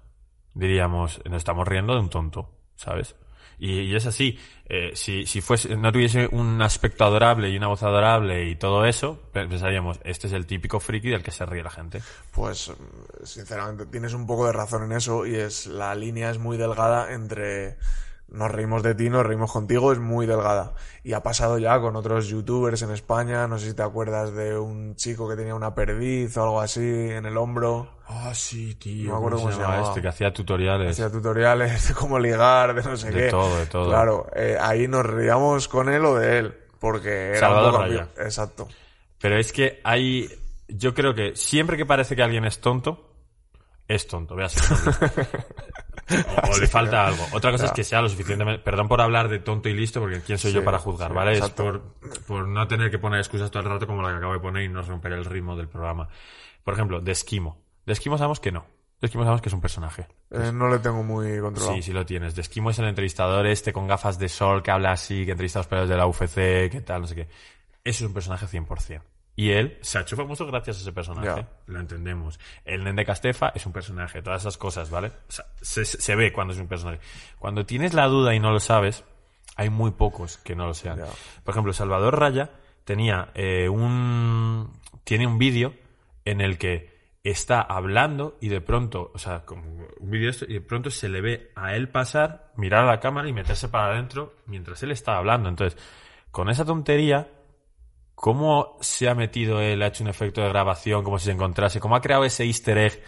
diríamos, 0.54 1.22
nos 1.26 1.38
estamos 1.38 1.68
riendo 1.68 1.94
de 1.94 2.00
un 2.00 2.10
tonto, 2.10 2.50
¿sabes? 2.76 3.16
Y, 3.60 3.96
es 3.96 4.08
así. 4.08 4.40
Eh, 4.66 4.92
si, 4.96 5.28
si 5.28 5.40
fuese, 5.40 5.76
no 5.78 5.92
tuviese 5.92 6.28
un 6.32 6.60
aspecto 6.64 7.04
adorable 7.06 7.50
y 7.52 7.58
una 7.58 7.68
voz 7.68 7.84
adorable 7.84 8.50
y 8.50 8.56
todo 8.56 8.86
eso, 8.86 9.20
pe- 9.32 9.48
pensaríamos, 9.48 10.00
este 10.04 10.26
es 10.26 10.34
el 10.34 10.48
típico 10.48 10.80
friki 10.80 11.10
del 11.10 11.22
que 11.22 11.30
se 11.30 11.46
ríe 11.46 11.62
la 11.62 11.70
gente. 11.70 12.02
Pues, 12.32 12.72
sinceramente, 13.24 13.86
tienes 13.86 14.14
un 14.16 14.26
poco 14.26 14.48
de 14.48 14.54
razón 14.54 14.84
en 14.86 14.94
eso 14.94 15.28
y 15.28 15.36
es 15.36 15.68
la 15.68 15.94
línea 15.94 16.32
es 16.32 16.40
muy 16.40 16.58
delgada 16.58 17.14
entre 17.14 17.78
nos 18.32 18.50
reímos 18.50 18.82
de 18.82 18.96
ti, 18.96 19.10
nos 19.10 19.26
reímos 19.26 19.52
contigo, 19.52 19.92
es 19.92 20.00
muy 20.00 20.26
delgada. 20.26 20.74
Y 21.04 21.14
ha 21.14 21.22
pasado 21.22 21.58
ya 21.60 21.80
con 21.80 21.96
otros 21.96 22.28
youtubers 22.28 22.82
en 22.82 22.92
España, 22.92 23.48
no 23.48 23.58
sé 23.60 23.68
si 23.70 23.74
te 23.76 23.84
acuerdas 23.84 24.34
de 24.34 24.58
un 24.58 24.96
chico 24.96 25.30
que 25.30 25.36
tenía 25.36 25.54
una 25.54 25.76
perdiz 25.76 26.36
o 26.38 26.44
algo 26.44 26.62
así 26.62 26.82
en 26.82 27.26
el 27.26 27.38
hombro, 27.38 27.90
Ah, 28.14 28.34
sí, 28.34 28.76
tío. 28.76 29.06
No 29.08 29.12
me 29.14 29.18
acuerdo 29.20 29.38
cómo 29.38 29.52
se 29.54 29.62
llamaba. 29.62 29.88
este, 29.88 30.02
que 30.02 30.08
hacía 30.10 30.34
tutoriales. 30.34 30.92
hacía 30.92 31.10
tutoriales 31.10 31.88
de 31.88 31.94
cómo 31.94 32.20
ligar, 32.20 32.74
de 32.76 32.84
no 32.84 32.98
sé 32.98 33.10
De 33.10 33.24
qué. 33.26 33.30
todo, 33.30 33.58
de 33.58 33.66
todo. 33.68 33.88
Claro, 33.88 34.28
eh, 34.36 34.58
ahí 34.60 34.86
nos 34.90 35.06
reíamos 35.06 35.70
con 35.70 35.88
él 35.88 36.04
o 36.04 36.16
de 36.16 36.40
él, 36.40 36.54
porque 36.80 37.38
era 37.38 37.50
un 37.50 37.66
poco 37.72 37.78
Raya. 37.84 38.10
Exacto. 38.18 38.68
Pero 39.20 39.38
es 39.38 39.54
que 39.54 39.80
hay. 39.86 40.28
Yo 40.68 40.94
creo 40.94 41.14
que 41.14 41.36
siempre 41.38 41.78
que 41.78 41.86
parece 41.86 42.16
que 42.18 42.22
alguien 42.24 42.44
es 42.44 42.60
tonto, 42.60 43.14
es 43.88 44.06
tonto. 44.08 44.36
Veas. 44.36 44.56
o, 46.52 46.58
le 46.58 46.68
falta 46.68 47.08
algo. 47.08 47.26
Otra 47.34 47.52
cosa 47.52 47.66
es 47.66 47.72
que 47.72 47.84
sea 47.84 48.02
lo 48.02 48.10
suficientemente. 48.10 48.64
Perdón 48.64 48.88
por 48.88 49.02
hablar 49.02 49.30
de 49.30 49.40
tonto 49.40 49.70
y 49.70 49.74
listo, 49.74 50.00
porque 50.00 50.22
quién 50.22 50.38
soy 50.38 50.54
yo 50.54 50.64
para 50.64 50.80
juzgar, 50.80 51.10
sí, 51.10 51.16
¿vale? 51.16 51.34
Es 51.34 51.50
por, 51.50 51.82
por 52.28 52.48
no 52.48 52.68
tener 52.68 52.92
que 52.92 53.00
poner 53.00 53.20
excusas 53.20 53.52
todo 53.52 53.64
el 53.64 53.70
rato 53.70 53.88
como 53.88 54.02
la 54.02 54.10
que 54.10 54.18
acabo 54.18 54.34
de 54.34 54.40
poner 54.40 54.64
y 54.64 54.70
no 54.70 54.82
romper 54.82 55.14
el 55.14 55.26
ritmo 55.26 55.56
del 55.56 55.68
programa. 55.68 56.08
Por 56.64 56.74
ejemplo, 56.74 57.00
de 57.00 57.12
Esquimo. 57.12 57.58
De 57.86 57.94
Esquimo 57.94 58.18
sabemos 58.18 58.40
que 58.40 58.52
no. 58.52 58.66
De 59.00 59.08
Esquimo 59.08 59.24
sabemos 59.24 59.42
que 59.42 59.50
es 59.50 59.54
un 59.54 59.62
personaje. 59.62 60.08
Eh, 60.30 60.52
no 60.54 60.70
le 60.70 60.80
tengo 60.80 61.04
muy 61.04 61.40
controlado. 61.40 61.76
Sí, 61.76 61.82
sí 61.82 61.92
lo 61.92 62.06
tienes. 62.06 62.36
De 62.36 62.42
Esquimo 62.42 62.70
es 62.70 62.80
el 62.80 62.86
entrevistador 62.86 63.48
este 63.48 63.74
con 63.74 63.88
gafas 63.88 64.20
de 64.20 64.30
sol 64.30 64.62
que 64.62 64.72
habla 64.72 64.92
así, 64.92 65.26
que 65.26 65.32
entrevista 65.32 65.60
a 65.60 65.62
los 65.62 65.68
peleadores 65.68 65.90
de 65.90 65.98
la 65.98 66.08
UFC, 66.08 66.72
que 66.72 66.82
tal, 66.86 67.02
no 67.02 67.08
sé 67.08 67.16
qué. 67.16 67.28
Eso 67.84 68.04
es 68.04 68.08
un 68.08 68.14
personaje 68.14 68.46
100%. 68.46 69.02
Y 69.36 69.52
él 69.52 69.78
se 69.82 69.98
ha 69.98 70.02
hecho 70.02 70.16
famoso 70.16 70.46
gracias 70.46 70.78
a 70.78 70.82
ese 70.82 70.92
personaje. 70.92 71.42
Ya. 71.42 71.50
Lo 71.68 71.80
entendemos. 71.80 72.40
El 72.66 72.84
Nen 72.84 72.96
de 72.96 73.06
Castefa 73.06 73.52
es 73.56 73.66
un 73.66 73.72
personaje. 73.72 74.22
Todas 74.22 74.42
esas 74.42 74.58
cosas, 74.58 74.90
¿vale? 74.90 75.08
O 75.08 75.32
sea, 75.32 75.46
se, 75.62 75.86
se 75.86 76.16
ve 76.16 76.34
cuando 76.34 76.54
es 76.54 76.60
un 76.60 76.68
personaje. 76.68 77.00
Cuando 77.40 77.66
tienes 77.66 77.94
la 77.94 78.08
duda 78.08 78.36
y 78.36 78.40
no 78.40 78.52
lo 78.52 78.60
sabes, 78.60 79.04
hay 79.56 79.70
muy 79.70 79.92
pocos 79.92 80.38
que 80.38 80.56
no 80.56 80.68
lo 80.68 80.74
sean. 80.74 81.00
Ya. 81.00 81.06
Por 81.44 81.54
ejemplo, 81.54 81.74
Salvador 81.74 82.20
Raya 82.20 82.52
tenía 82.84 83.30
eh, 83.34 83.70
un... 83.70 84.72
Tiene 85.04 85.26
un 85.28 85.38
vídeo 85.38 85.74
en 86.26 86.42
el 86.42 86.58
que 86.58 86.92
está 87.24 87.62
hablando 87.62 88.38
y 88.42 88.50
de 88.50 88.62
pronto, 88.62 89.12
o 89.14 89.18
sea, 89.18 89.46
como 89.46 89.64
un 90.00 90.10
vídeo 90.10 90.26
de 90.26 90.32
esto, 90.32 90.46
y 90.48 90.54
de 90.54 90.62
pronto 90.62 90.90
se 90.90 91.10
le 91.10 91.22
ve 91.22 91.52
a 91.56 91.76
él 91.76 91.90
pasar, 91.90 92.52
mirar 92.56 92.84
a 92.84 92.88
la 92.88 93.00
cámara 93.00 93.30
y 93.30 93.34
meterse 93.34 93.70
para 93.70 93.92
adentro 93.92 94.36
mientras 94.46 94.82
él 94.84 94.92
está 94.92 95.18
hablando. 95.18 95.50
Entonces, 95.50 95.80
con 96.32 96.50
esa 96.50 96.66
tontería, 96.66 97.30
¿cómo 98.22 98.78
se 98.82 99.10
ha 99.10 99.16
metido 99.16 99.60
él, 99.62 99.82
ha 99.82 99.88
hecho 99.88 100.04
un 100.04 100.10
efecto 100.10 100.42
de 100.42 100.50
grabación, 100.50 101.04
como 101.04 101.18
si 101.18 101.26
se 101.26 101.32
encontrase, 101.32 101.80
cómo 101.80 101.96
ha 101.96 102.02
creado 102.02 102.24
ese 102.24 102.46
easter 102.46 102.78
egg 102.78 103.04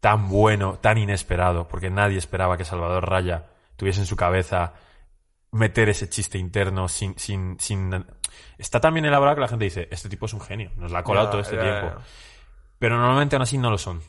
tan 0.00 0.28
bueno, 0.28 0.80
tan 0.80 0.98
inesperado, 0.98 1.68
porque 1.68 1.88
nadie 1.88 2.18
esperaba 2.18 2.56
que 2.58 2.64
Salvador 2.64 3.08
Raya 3.08 3.46
tuviese 3.76 4.00
en 4.00 4.06
su 4.06 4.16
cabeza 4.16 4.74
meter 5.52 5.88
ese 5.88 6.08
chiste 6.08 6.36
interno 6.36 6.88
sin, 6.88 7.16
sin, 7.16 7.56
sin... 7.60 8.04
Está 8.58 8.80
tan 8.80 8.92
bien 8.92 9.06
elaborado 9.06 9.36
que 9.36 9.42
la 9.42 9.48
gente 9.48 9.64
dice, 9.64 9.86
este 9.92 10.08
tipo 10.08 10.26
es 10.26 10.32
un 10.32 10.40
genio, 10.40 10.72
nos 10.76 10.90
la 10.90 10.98
ha 10.98 11.04
colado 11.04 11.30
todo 11.30 11.40
este 11.42 11.56
tiempo. 11.56 11.92
Pero 12.80 12.98
normalmente 12.98 13.36
aún 13.36 13.44
así 13.44 13.58
no 13.58 13.70
lo 13.70 13.78
son. 13.78 14.02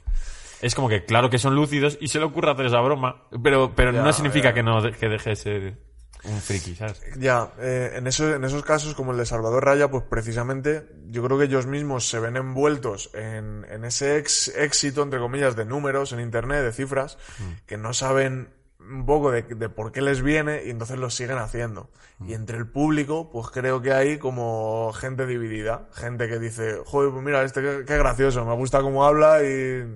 Es 0.64 0.74
como 0.74 0.90
que 0.90 1.06
claro 1.06 1.30
que 1.30 1.38
son 1.38 1.54
lúcidos 1.54 2.00
y 2.02 2.08
se 2.08 2.18
le 2.18 2.26
ocurre 2.26 2.50
hacer 2.50 2.66
esa 2.66 2.82
broma, 2.82 3.28
pero, 3.44 3.76
pero 3.76 3.92
no 3.92 4.12
significa 4.12 4.56
que 4.56 4.64
no 4.64 4.82
que 4.82 5.08
deje 5.08 5.30
de 5.30 5.36
ser 5.36 5.78
un 6.26 6.42
friki, 6.42 6.76
¿sabes? 6.76 7.02
Ya, 7.18 7.54
eh, 7.60 7.94
en, 7.96 8.08
eso, 8.08 8.34
en 8.34 8.44
esos 8.44 8.64
casos 8.64 8.96
como 8.96 9.12
el 9.12 9.18
de 9.18 9.26
Salvador 9.26 9.64
Raya, 9.66 9.90
pues 9.90 10.04
precisamente 10.10 10.88
yo 11.10 11.24
creo 11.24 11.38
que 11.38 11.46
ellos 11.46 11.66
mismos 11.68 12.10
se 12.10 12.20
ven 12.20 12.36
envueltos 12.36 13.10
en, 13.14 13.66
en 13.70 13.86
ese 13.86 14.18
ex- 14.18 14.50
éxito, 14.50 15.04
entre 15.04 15.20
comillas, 15.20 15.56
de 15.56 15.66
números 15.66 16.12
en 16.14 16.20
Internet, 16.20 16.64
de 16.64 16.74
cifras, 16.74 17.18
que 17.66 17.78
no 17.78 17.94
saben 17.94 18.50
un 18.90 19.06
poco 19.06 19.32
de, 19.32 19.44
de 19.44 19.70
por 19.70 19.92
qué 19.92 20.02
les 20.02 20.22
viene 20.22 20.64
y 20.66 20.70
entonces 20.70 20.98
lo 20.98 21.10
siguen 21.10 21.38
haciendo. 21.38 21.90
Y 22.26 22.34
entre 22.34 22.58
el 22.58 22.68
público, 22.68 23.30
pues 23.32 23.50
creo 23.52 23.80
que 23.80 23.94
hay 23.94 24.18
como 24.18 24.92
gente 24.94 25.28
dividida, 25.28 25.88
gente 25.94 26.28
que 26.28 26.40
dice, 26.40 26.78
joder, 26.84 27.12
pues 27.12 27.24
mira, 27.24 27.44
este 27.44 27.62
qué, 27.62 27.84
qué 27.86 27.96
gracioso, 27.96 28.44
me 28.44 28.56
gusta 28.56 28.82
cómo 28.82 29.06
habla 29.06 29.44
y, 29.44 29.46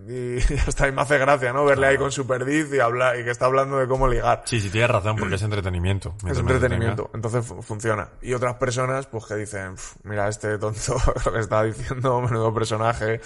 y 0.07 0.37
está, 0.67 0.87
y 0.87 0.91
me 0.91 1.01
hace 1.01 1.17
gracia, 1.17 1.51
¿no? 1.51 1.65
Verle 1.65 1.87
ahí 1.87 1.97
con 1.97 2.11
su 2.11 2.27
perdiz 2.27 2.71
y 2.71 2.79
habla, 2.79 3.17
y 3.17 3.23
que 3.23 3.31
está 3.31 3.45
hablando 3.47 3.77
de 3.79 3.87
cómo 3.87 4.07
ligar. 4.07 4.43
Sí, 4.45 4.59
sí, 4.61 4.69
tienes 4.69 4.91
razón, 4.91 5.15
porque 5.15 5.33
es 5.35 5.41
entretenimiento. 5.41 6.13
Es 6.29 6.37
entretenimiento, 6.37 7.09
entonces 7.15 7.43
fu- 7.43 7.61
funciona. 7.63 8.09
Y 8.21 8.33
otras 8.35 8.53
personas, 8.57 9.07
pues 9.07 9.25
que 9.25 9.33
dicen, 9.35 9.73
"Pf, 9.73 9.95
mira, 10.03 10.27
este 10.27 10.59
tonto 10.59 10.97
lo 11.25 11.33
que 11.33 11.39
está 11.39 11.63
diciendo, 11.63 12.21
menudo 12.21 12.53
personaje, 12.53 13.19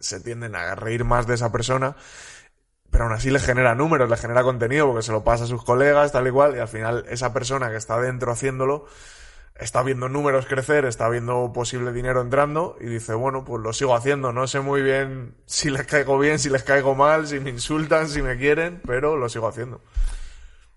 se 0.00 0.20
tienden 0.20 0.56
a 0.56 0.74
reír 0.76 1.04
más 1.04 1.26
de 1.26 1.34
esa 1.34 1.52
persona, 1.52 1.94
pero 2.90 3.04
aún 3.04 3.12
así 3.12 3.30
le 3.30 3.38
genera 3.38 3.74
números, 3.74 4.10
le 4.10 4.16
genera 4.16 4.42
contenido, 4.42 4.86
porque 4.86 5.02
se 5.02 5.12
lo 5.12 5.22
pasa 5.22 5.44
a 5.44 5.46
sus 5.46 5.64
colegas, 5.64 6.12
tal 6.12 6.26
y 6.26 6.30
cual, 6.30 6.56
y 6.56 6.58
al 6.58 6.68
final 6.68 7.04
esa 7.08 7.32
persona 7.32 7.70
que 7.70 7.76
está 7.76 8.00
dentro 8.00 8.32
haciéndolo, 8.32 8.86
está 9.58 9.82
viendo 9.82 10.08
números 10.08 10.46
crecer, 10.46 10.84
está 10.86 11.08
viendo 11.08 11.52
posible 11.52 11.92
dinero 11.92 12.20
entrando, 12.20 12.76
y 12.80 12.86
dice, 12.86 13.14
bueno, 13.14 13.44
pues 13.44 13.62
lo 13.62 13.72
sigo 13.72 13.94
haciendo, 13.94 14.32
no 14.32 14.46
sé 14.46 14.60
muy 14.60 14.82
bien 14.82 15.34
si 15.46 15.70
les 15.70 15.86
caigo 15.86 16.18
bien, 16.18 16.38
si 16.38 16.50
les 16.50 16.62
caigo 16.62 16.94
mal, 16.94 17.26
si 17.26 17.40
me 17.40 17.50
insultan, 17.50 18.08
si 18.08 18.22
me 18.22 18.36
quieren, 18.36 18.80
pero 18.86 19.16
lo 19.16 19.28
sigo 19.28 19.48
haciendo. 19.48 19.80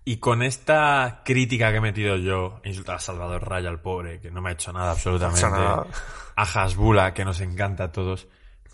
Y 0.04 0.18
con 0.18 0.42
esta 0.42 1.22
crítica 1.24 1.70
que 1.70 1.78
he 1.78 1.80
metido 1.80 2.16
yo, 2.16 2.60
insultar 2.62 2.96
a 2.96 2.98
Salvador 2.98 3.48
Raya, 3.48 3.70
al 3.70 3.80
pobre, 3.80 4.20
que 4.20 4.30
no 4.30 4.42
me 4.42 4.50
ha 4.50 4.52
hecho 4.52 4.70
nada 4.70 4.90
absolutamente, 4.92 5.40
No 5.40 5.46
ha 5.46 5.50
hecho 5.50 5.66
nada. 5.66 5.86
a 6.36 6.42
Hasbula, 6.42 7.14
que 7.14 7.24
nos 7.24 7.40
encanta 7.40 7.84
a 7.84 7.92
todos, 7.92 8.28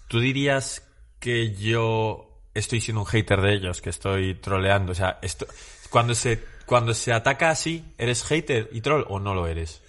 ¿tú 0.09 0.18
dirías 0.18 0.90
que 1.20 1.54
yo 1.54 2.29
estoy 2.54 2.80
siendo 2.80 3.00
un 3.02 3.07
hater 3.07 3.40
de 3.40 3.54
ellos, 3.54 3.80
que 3.80 3.90
estoy 3.90 4.35
troleando? 4.35 4.92
O 4.92 4.95
sea, 4.95 5.19
esto, 5.23 5.47
cuando 5.90 6.14
se, 6.14 6.42
cuando 6.66 6.95
se 6.95 7.12
ataca 7.12 7.50
así, 7.50 7.85
¿eres 7.99 8.25
hater 8.25 8.69
y 8.73 8.80
troll 8.80 9.04
o 9.09 9.19
no 9.21 9.35
lo 9.35 9.47
eres? 9.47 9.83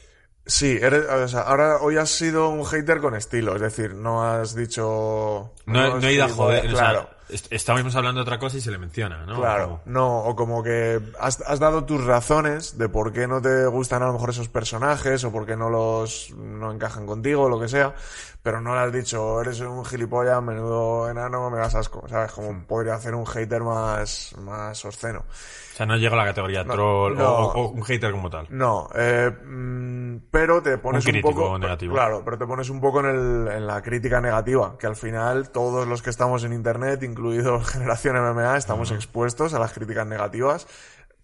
Sí, 0.45 0.77
eres, 0.81 1.05
o 1.07 1.27
sea, 1.27 1.41
ahora 1.41 1.77
hoy 1.81 1.97
has 1.97 2.09
sido 2.09 2.49
un 2.49 2.65
hater 2.65 2.99
con 2.99 3.15
estilo, 3.15 3.55
es 3.55 3.61
decir, 3.61 3.93
no 3.93 4.23
has 4.23 4.55
dicho... 4.55 5.53
No, 5.67 5.99
no 5.99 6.07
he 6.07 6.13
ido 6.13 6.25
a 6.25 6.29
joder, 6.29 6.61
gilipollas, 6.61 6.73
o 6.73 6.77
sea, 6.77 6.89
Claro, 7.03 7.09
est- 7.29 7.47
estábamos 7.53 7.95
hablando 7.95 8.19
de 8.19 8.23
otra 8.23 8.39
cosa 8.39 8.57
y 8.57 8.61
se 8.61 8.71
le 8.71 8.79
menciona, 8.79 9.23
¿no? 9.27 9.35
claro. 9.35 9.81
No, 9.85 10.17
o 10.23 10.35
como 10.35 10.63
que 10.63 10.99
has, 11.19 11.41
has 11.41 11.59
dado 11.59 11.85
tus 11.85 12.03
razones 12.03 12.79
de 12.79 12.89
por 12.89 13.13
qué 13.13 13.27
no 13.27 13.39
te 13.39 13.67
gustan 13.67 14.01
a 14.01 14.07
lo 14.07 14.13
mejor 14.13 14.31
esos 14.31 14.49
personajes 14.49 15.23
o 15.23 15.31
por 15.31 15.45
qué 15.45 15.55
no 15.55 15.69
los 15.69 16.31
no 16.31 16.71
encajan 16.71 17.05
contigo 17.05 17.43
o 17.43 17.49
lo 17.49 17.59
que 17.59 17.69
sea, 17.69 17.93
pero 18.43 18.59
no 18.59 18.73
le 18.73 18.81
has 18.81 18.91
dicho, 18.91 19.39
eres 19.41 19.59
un 19.59 19.85
gilipollas, 19.85 20.41
menudo 20.41 21.09
enano, 21.09 21.49
me 21.49 21.59
das 21.59 21.75
asco, 21.75 22.07
¿sabes? 22.07 22.31
Como 22.31 22.65
podría 22.65 22.95
hacer 22.95 23.13
un 23.13 23.25
hater 23.25 23.61
más, 23.61 24.33
más 24.39 24.83
obsceno. 24.83 25.19
O 25.19 25.75
sea, 25.75 25.85
no 25.85 25.95
llega 25.95 26.13
a 26.13 26.17
la 26.17 26.25
categoría 26.25 26.65
troll 26.65 27.15
no. 27.15 27.29
o, 27.29 27.51
o 27.53 27.69
un 27.69 27.83
hater 27.83 28.11
como 28.11 28.29
tal. 28.29 28.47
No, 28.49 28.89
eh, 28.95 29.29
mm, 29.31 30.17
pero 30.31 30.61
te 30.61 30.77
pones 30.79 31.05
Un 31.05 31.09
un, 31.09 31.21
crítico 31.21 31.41
poco. 31.41 31.59
negativo. 31.59 31.93
Claro, 31.93 32.23
pero 32.25 32.37
te 32.37 32.45
pones 32.45 32.69
un 32.69 32.81
poco 32.81 32.99
en, 33.01 33.05
el, 33.05 33.47
en 33.53 33.67
la 33.67 33.81
crítica 33.81 34.19
negativa, 34.19 34.75
que 34.77 34.87
al 34.87 34.95
final 34.95 35.49
todos 35.51 35.87
los 35.87 36.01
que 36.01 36.09
estamos 36.09 36.43
en 36.43 36.53
internet, 36.53 37.03
incluido 37.03 37.59
Generación 37.63 38.15
MMA, 38.17 38.57
estamos 38.57 38.91
expuestos 38.91 39.53
a 39.53 39.59
las 39.59 39.71
críticas 39.71 40.07
negativas. 40.07 40.67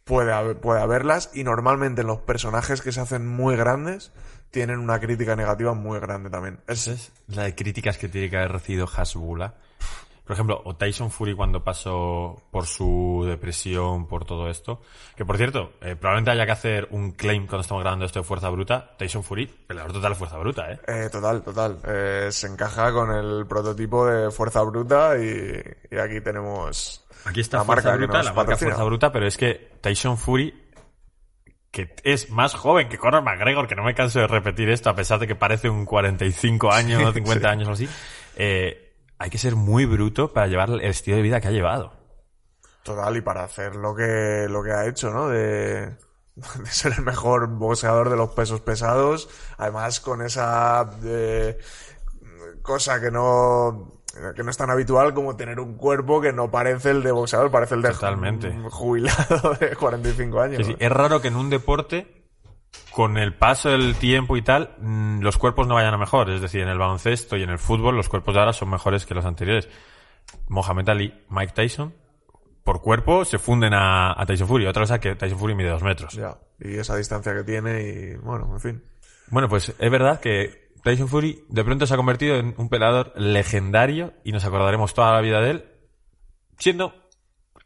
Puede, 0.08 0.56
puede 0.56 0.82
haberlas, 0.82 1.30
y 1.34 1.44
normalmente 1.44 2.04
los 2.04 2.20
personajes 2.20 2.82
que 2.82 2.92
se 2.92 3.02
hacen 3.02 3.28
muy 3.28 3.56
grandes 3.56 4.12
tienen 4.52 4.80
una 4.80 5.00
crítica 5.00 5.36
negativa 5.36 5.74
muy 5.74 6.00
grande 6.00 6.30
también. 6.30 6.60
Es, 6.68 6.88
es 6.88 7.12
la 7.28 7.44
de 7.44 7.56
críticas 7.56 7.98
que 7.98 8.08
tiene 8.08 8.30
que 8.30 8.38
haber 8.38 8.54
recibido 8.54 8.88
Hasbula. 8.88 9.56
Por 10.28 10.34
ejemplo, 10.34 10.62
o 10.66 10.76
Tyson 10.76 11.10
Fury 11.10 11.34
cuando 11.34 11.64
pasó 11.64 12.44
por 12.52 12.66
su 12.66 13.24
depresión, 13.26 14.08
por 14.08 14.26
todo 14.26 14.50
esto. 14.50 14.82
Que 15.16 15.24
por 15.24 15.38
cierto, 15.38 15.72
eh, 15.82 15.96
probablemente 15.96 16.32
haya 16.32 16.46
que 16.46 16.52
hacer 16.52 16.88
un 16.92 17.14
claim 17.14 17.48
cuando 17.48 17.62
estamos 17.62 17.82
grabando 17.82 18.06
esto 18.06 18.20
de 18.20 18.26
Fuerza 18.26 18.50
Bruta. 18.50 18.98
Tyson 18.98 19.24
Fury, 19.24 19.48
peleador 19.48 19.94
total 19.94 20.16
Fuerza 20.16 20.38
Bruta, 20.38 20.72
¿eh? 20.72 20.80
eh, 20.86 21.10
total, 21.10 21.42
total. 21.42 21.80
Eh, 21.86 22.28
se 22.30 22.48
encaja 22.48 22.92
con 22.92 23.10
el 23.12 23.48
prototipo 23.48 24.06
de 24.06 24.30
fuerza 24.30 24.62
bruta 24.64 25.18
y, 25.18 25.62
y 25.90 25.98
aquí 25.98 26.20
tenemos 26.20 27.08
Aquí 27.26 27.42
está 27.42 27.58
la 27.58 27.64
Fuerza 27.64 27.90
marca 27.90 27.98
Bruta, 27.98 28.18
la 28.18 28.24
marca 28.24 28.36
patrocina. 28.36 28.72
Fuerza 28.72 28.84
Bruta, 28.84 29.12
pero 29.12 29.28
es 29.28 29.38
que 29.38 29.72
Tyson 29.82 30.18
Fury, 30.18 30.54
que 31.72 31.96
es 32.04 32.30
más 32.30 32.54
joven 32.54 32.90
que 32.90 32.98
Conor 32.98 33.24
McGregor, 33.24 33.68
que 33.68 33.76
no 33.76 33.84
me 33.84 33.94
canso 33.94 34.20
de 34.20 34.28
repetir 34.28 34.70
esto, 34.70 34.90
a 34.90 34.96
pesar 34.96 35.20
de 35.20 35.28
que 35.28 35.36
parece 35.36 35.70
un 35.70 35.86
45 35.86 36.72
años 36.72 37.04
o 37.06 37.14
50 37.14 37.50
años 37.50 37.68
o 37.68 37.72
así, 37.72 37.88
eh, 38.36 38.87
hay 39.20 39.30
que 39.30 39.38
ser 39.38 39.56
muy 39.56 39.86
bruto 39.86 40.34
para 40.34 40.48
llevar 40.48 40.70
el 40.70 40.82
estilo 40.82 41.18
de 41.18 41.24
vida 41.24 41.42
que 41.42 41.48
ha 41.48 41.52
llevado. 41.52 41.94
Total, 42.84 43.18
y 43.18 43.22
para 43.22 43.44
hacer 43.44 43.76
lo 43.76 43.96
que, 43.96 44.48
lo 44.50 44.64
que 44.64 44.72
ha 44.72 44.88
hecho, 44.88 45.12
¿no? 45.12 45.28
De, 45.28 45.98
de 46.36 46.66
ser 46.68 46.94
el 46.98 47.04
mejor 47.04 47.48
boxeador 47.48 48.10
de 48.10 48.16
los 48.16 48.30
pesos 48.30 48.62
pesados. 48.62 49.30
Además, 49.58 50.00
con 50.00 50.22
esa 50.22 50.90
eh, 51.04 51.58
cosa 52.62 53.02
que 53.02 53.12
no 53.12 53.94
que 54.36 54.44
no 54.44 54.50
es 54.50 54.58
tan 54.58 54.70
habitual 54.72 55.14
como 55.14 55.36
tener 55.36 55.60
un 55.60 55.76
cuerpo 55.76 56.22
que 56.22 56.34
no 56.34 56.50
parece 56.50 56.92
el 56.92 57.04
de 57.04 57.12
boxeador, 57.12 57.52
parece 57.52 57.76
el 57.76 57.82
de 57.82 57.92
Totalmente. 57.92 58.52
jubilado 58.72 59.54
de 59.60 59.76
45 59.76 60.40
años. 60.40 60.58
Sí, 60.58 60.64
sí. 60.64 60.72
¿no? 60.72 60.78
Es 60.80 60.92
raro 60.92 61.22
que 61.22 61.28
en 61.28 61.36
un 61.36 61.50
deporte, 61.50 62.27
con 62.92 63.18
el 63.18 63.34
paso 63.36 63.70
del 63.70 63.96
tiempo 63.96 64.38
y 64.38 64.42
tal, 64.42 64.76
mm, 64.80 65.22
los 65.22 65.38
cuerpos 65.38 65.68
no 65.68 65.76
vayan 65.76 65.94
a 65.94 65.98
mejor. 65.98 66.30
Es 66.30 66.42
decir, 66.42 66.62
en 66.62 66.70
el 66.70 66.78
baloncesto 66.78 67.38
y 67.38 67.44
en 67.44 67.50
el 67.50 67.60
fútbol, 67.60 67.96
los 67.96 68.10
cuerpos 68.10 68.34
de 68.34 68.40
ahora 68.40 68.54
son 68.54 68.70
mejores 68.70 69.06
que 69.06 69.14
los 69.14 69.26
anteriores. 69.26 69.70
Mohamed 70.48 70.90
Ali, 70.90 71.14
Mike 71.30 71.54
Tyson, 71.54 71.94
por 72.64 72.82
cuerpo 72.82 73.24
se 73.24 73.38
funden 73.38 73.74
a, 73.74 74.20
a 74.20 74.26
Tyson 74.26 74.48
Fury. 74.48 74.66
Otra 74.66 74.84
cosa 74.84 75.00
que 75.00 75.16
Tyson 75.16 75.40
Fury 75.40 75.56
mide 75.56 75.70
dos 75.70 75.84
metros. 75.84 76.14
Ya, 76.14 76.38
y 76.60 76.76
esa 76.76 76.96
distancia 76.98 77.34
que 77.34 77.44
tiene 77.44 77.82
y 77.82 78.16
bueno, 78.18 78.50
en 78.52 78.60
fin. 78.60 78.84
Bueno, 79.30 79.48
pues 79.48 79.74
es 79.78 79.92
verdad 79.92 80.20
que 80.20 80.72
Tyson 80.84 81.08
Fury 81.08 81.46
de 81.50 81.64
pronto 81.64 81.86
se 81.86 81.94
ha 81.94 81.98
convertido 81.98 82.36
en 82.36 82.56
un 82.58 82.68
peleador 82.68 83.14
legendario 83.16 84.14
y 84.24 84.32
nos 84.32 84.44
acordaremos 84.44 84.94
toda 84.94 85.14
la 85.14 85.22
vida 85.22 85.40
de 85.40 85.52
él, 85.52 85.66
siendo 86.58 86.94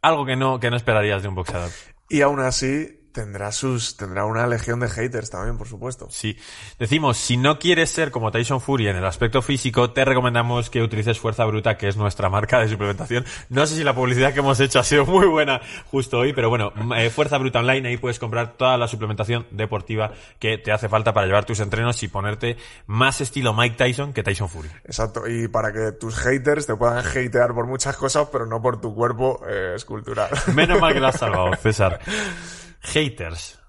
algo 0.01 0.25
que 0.25 0.35
no, 0.35 0.59
que 0.59 0.69
no 0.69 0.75
esperarías 0.75 1.21
de 1.21 1.29
un 1.29 1.35
boxeador. 1.35 1.71
Y 2.09 2.21
aún 2.21 2.39
así 2.39 3.00
tendrá 3.11 3.51
sus 3.51 3.97
tendrá 3.97 4.25
una 4.25 4.47
legión 4.47 4.79
de 4.79 4.89
haters 4.89 5.29
también, 5.29 5.57
por 5.57 5.67
supuesto. 5.67 6.07
Sí. 6.09 6.37
Decimos, 6.79 7.17
si 7.17 7.37
no 7.37 7.59
quieres 7.59 7.89
ser 7.89 8.11
como 8.11 8.31
Tyson 8.31 8.61
Fury 8.61 8.87
en 8.87 8.95
el 8.97 9.05
aspecto 9.05 9.41
físico, 9.41 9.91
te 9.91 10.05
recomendamos 10.05 10.69
que 10.69 10.81
utilices 10.81 11.19
Fuerza 11.19 11.45
Bruta, 11.45 11.77
que 11.77 11.87
es 11.87 11.97
nuestra 11.97 12.29
marca 12.29 12.59
de 12.59 12.69
suplementación. 12.69 13.25
No 13.49 13.65
sé 13.65 13.75
si 13.75 13.83
la 13.83 13.93
publicidad 13.93 14.33
que 14.33 14.39
hemos 14.39 14.59
hecho 14.59 14.79
ha 14.79 14.83
sido 14.83 15.05
muy 15.05 15.27
buena 15.27 15.61
justo 15.89 16.19
hoy, 16.19 16.33
pero 16.33 16.49
bueno, 16.49 16.73
eh, 16.95 17.09
Fuerza 17.09 17.37
Bruta 17.37 17.59
Online, 17.59 17.89
ahí 17.89 17.97
puedes 17.97 18.19
comprar 18.19 18.53
toda 18.53 18.77
la 18.77 18.87
suplementación 18.87 19.45
deportiva 19.51 20.11
que 20.39 20.57
te 20.57 20.71
hace 20.71 20.89
falta 20.89 21.13
para 21.13 21.27
llevar 21.27 21.45
tus 21.45 21.59
entrenos 21.59 22.01
y 22.03 22.07
ponerte 22.07 22.57
más 22.87 23.21
estilo 23.21 23.53
Mike 23.53 23.75
Tyson 23.77 24.13
que 24.13 24.23
Tyson 24.23 24.49
Fury. 24.49 24.69
Exacto, 24.85 25.27
y 25.27 25.47
para 25.47 25.71
que 25.71 25.91
tus 25.93 26.15
haters 26.17 26.65
te 26.65 26.75
puedan 26.75 27.05
hatear 27.05 27.53
por 27.53 27.67
muchas 27.67 27.95
cosas, 27.95 28.27
pero 28.31 28.45
no 28.45 28.61
por 28.61 28.79
tu 28.79 28.93
cuerpo 28.93 29.41
eh, 29.47 29.73
escultural. 29.75 30.29
Menos 30.53 30.79
mal 30.79 30.93
que 30.93 30.99
lo 30.99 31.07
has 31.07 31.15
salvado, 31.19 31.55
César. 31.55 31.99
Haters. 32.81 33.59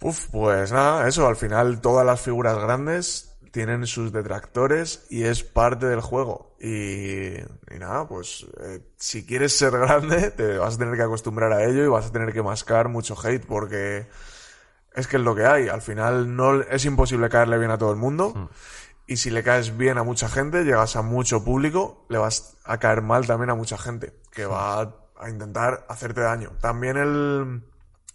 Uf, 0.00 0.28
pues 0.30 0.72
nada, 0.72 1.08
eso, 1.08 1.26
al 1.26 1.36
final 1.36 1.80
todas 1.80 2.04
las 2.04 2.20
figuras 2.20 2.58
grandes 2.58 3.36
tienen 3.50 3.86
sus 3.86 4.12
detractores 4.12 5.06
y 5.08 5.24
es 5.24 5.42
parte 5.42 5.86
del 5.86 6.00
juego. 6.00 6.54
Y, 6.60 7.38
y 7.38 7.78
nada, 7.78 8.06
pues 8.06 8.46
eh, 8.60 8.80
si 8.96 9.24
quieres 9.24 9.56
ser 9.56 9.72
grande 9.72 10.30
te 10.30 10.58
vas 10.58 10.74
a 10.74 10.78
tener 10.78 10.96
que 10.96 11.02
acostumbrar 11.02 11.52
a 11.52 11.64
ello 11.64 11.82
y 11.84 11.88
vas 11.88 12.06
a 12.06 12.12
tener 12.12 12.32
que 12.32 12.42
mascar 12.42 12.88
mucho 12.88 13.16
hate 13.18 13.46
porque 13.46 14.06
es 14.94 15.06
que 15.06 15.16
es 15.16 15.22
lo 15.22 15.34
que 15.34 15.46
hay. 15.46 15.68
Al 15.68 15.80
final 15.80 16.36
no 16.36 16.60
es 16.60 16.84
imposible 16.84 17.30
caerle 17.30 17.58
bien 17.58 17.70
a 17.70 17.78
todo 17.78 17.90
el 17.90 17.96
mundo. 17.96 18.50
Y 19.06 19.16
si 19.16 19.30
le 19.30 19.42
caes 19.42 19.76
bien 19.76 19.98
a 19.98 20.02
mucha 20.02 20.28
gente, 20.28 20.64
llegas 20.64 20.96
a 20.96 21.02
mucho 21.02 21.42
público, 21.42 22.04
le 22.10 22.18
vas 22.18 22.58
a 22.64 22.78
caer 22.78 23.00
mal 23.00 23.26
también 23.26 23.50
a 23.50 23.54
mucha 23.54 23.78
gente 23.78 24.12
que 24.32 24.44
va 24.44 24.82
a, 24.82 24.94
a 25.18 25.30
intentar 25.30 25.86
hacerte 25.88 26.20
daño. 26.20 26.50
También 26.60 26.96
el, 26.96 27.62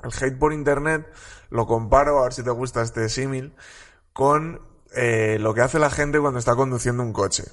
el 0.03 0.11
hate 0.11 0.37
por 0.37 0.53
internet 0.53 1.11
lo 1.49 1.65
comparo, 1.67 2.19
a 2.19 2.23
ver 2.23 2.33
si 2.33 2.43
te 2.43 2.49
gusta 2.49 2.81
este 2.81 3.09
símil, 3.09 3.53
con 4.13 4.61
eh, 4.93 5.37
lo 5.39 5.53
que 5.53 5.61
hace 5.61 5.79
la 5.79 5.89
gente 5.89 6.19
cuando 6.19 6.39
está 6.39 6.55
conduciendo 6.55 7.03
un 7.03 7.13
coche. 7.13 7.43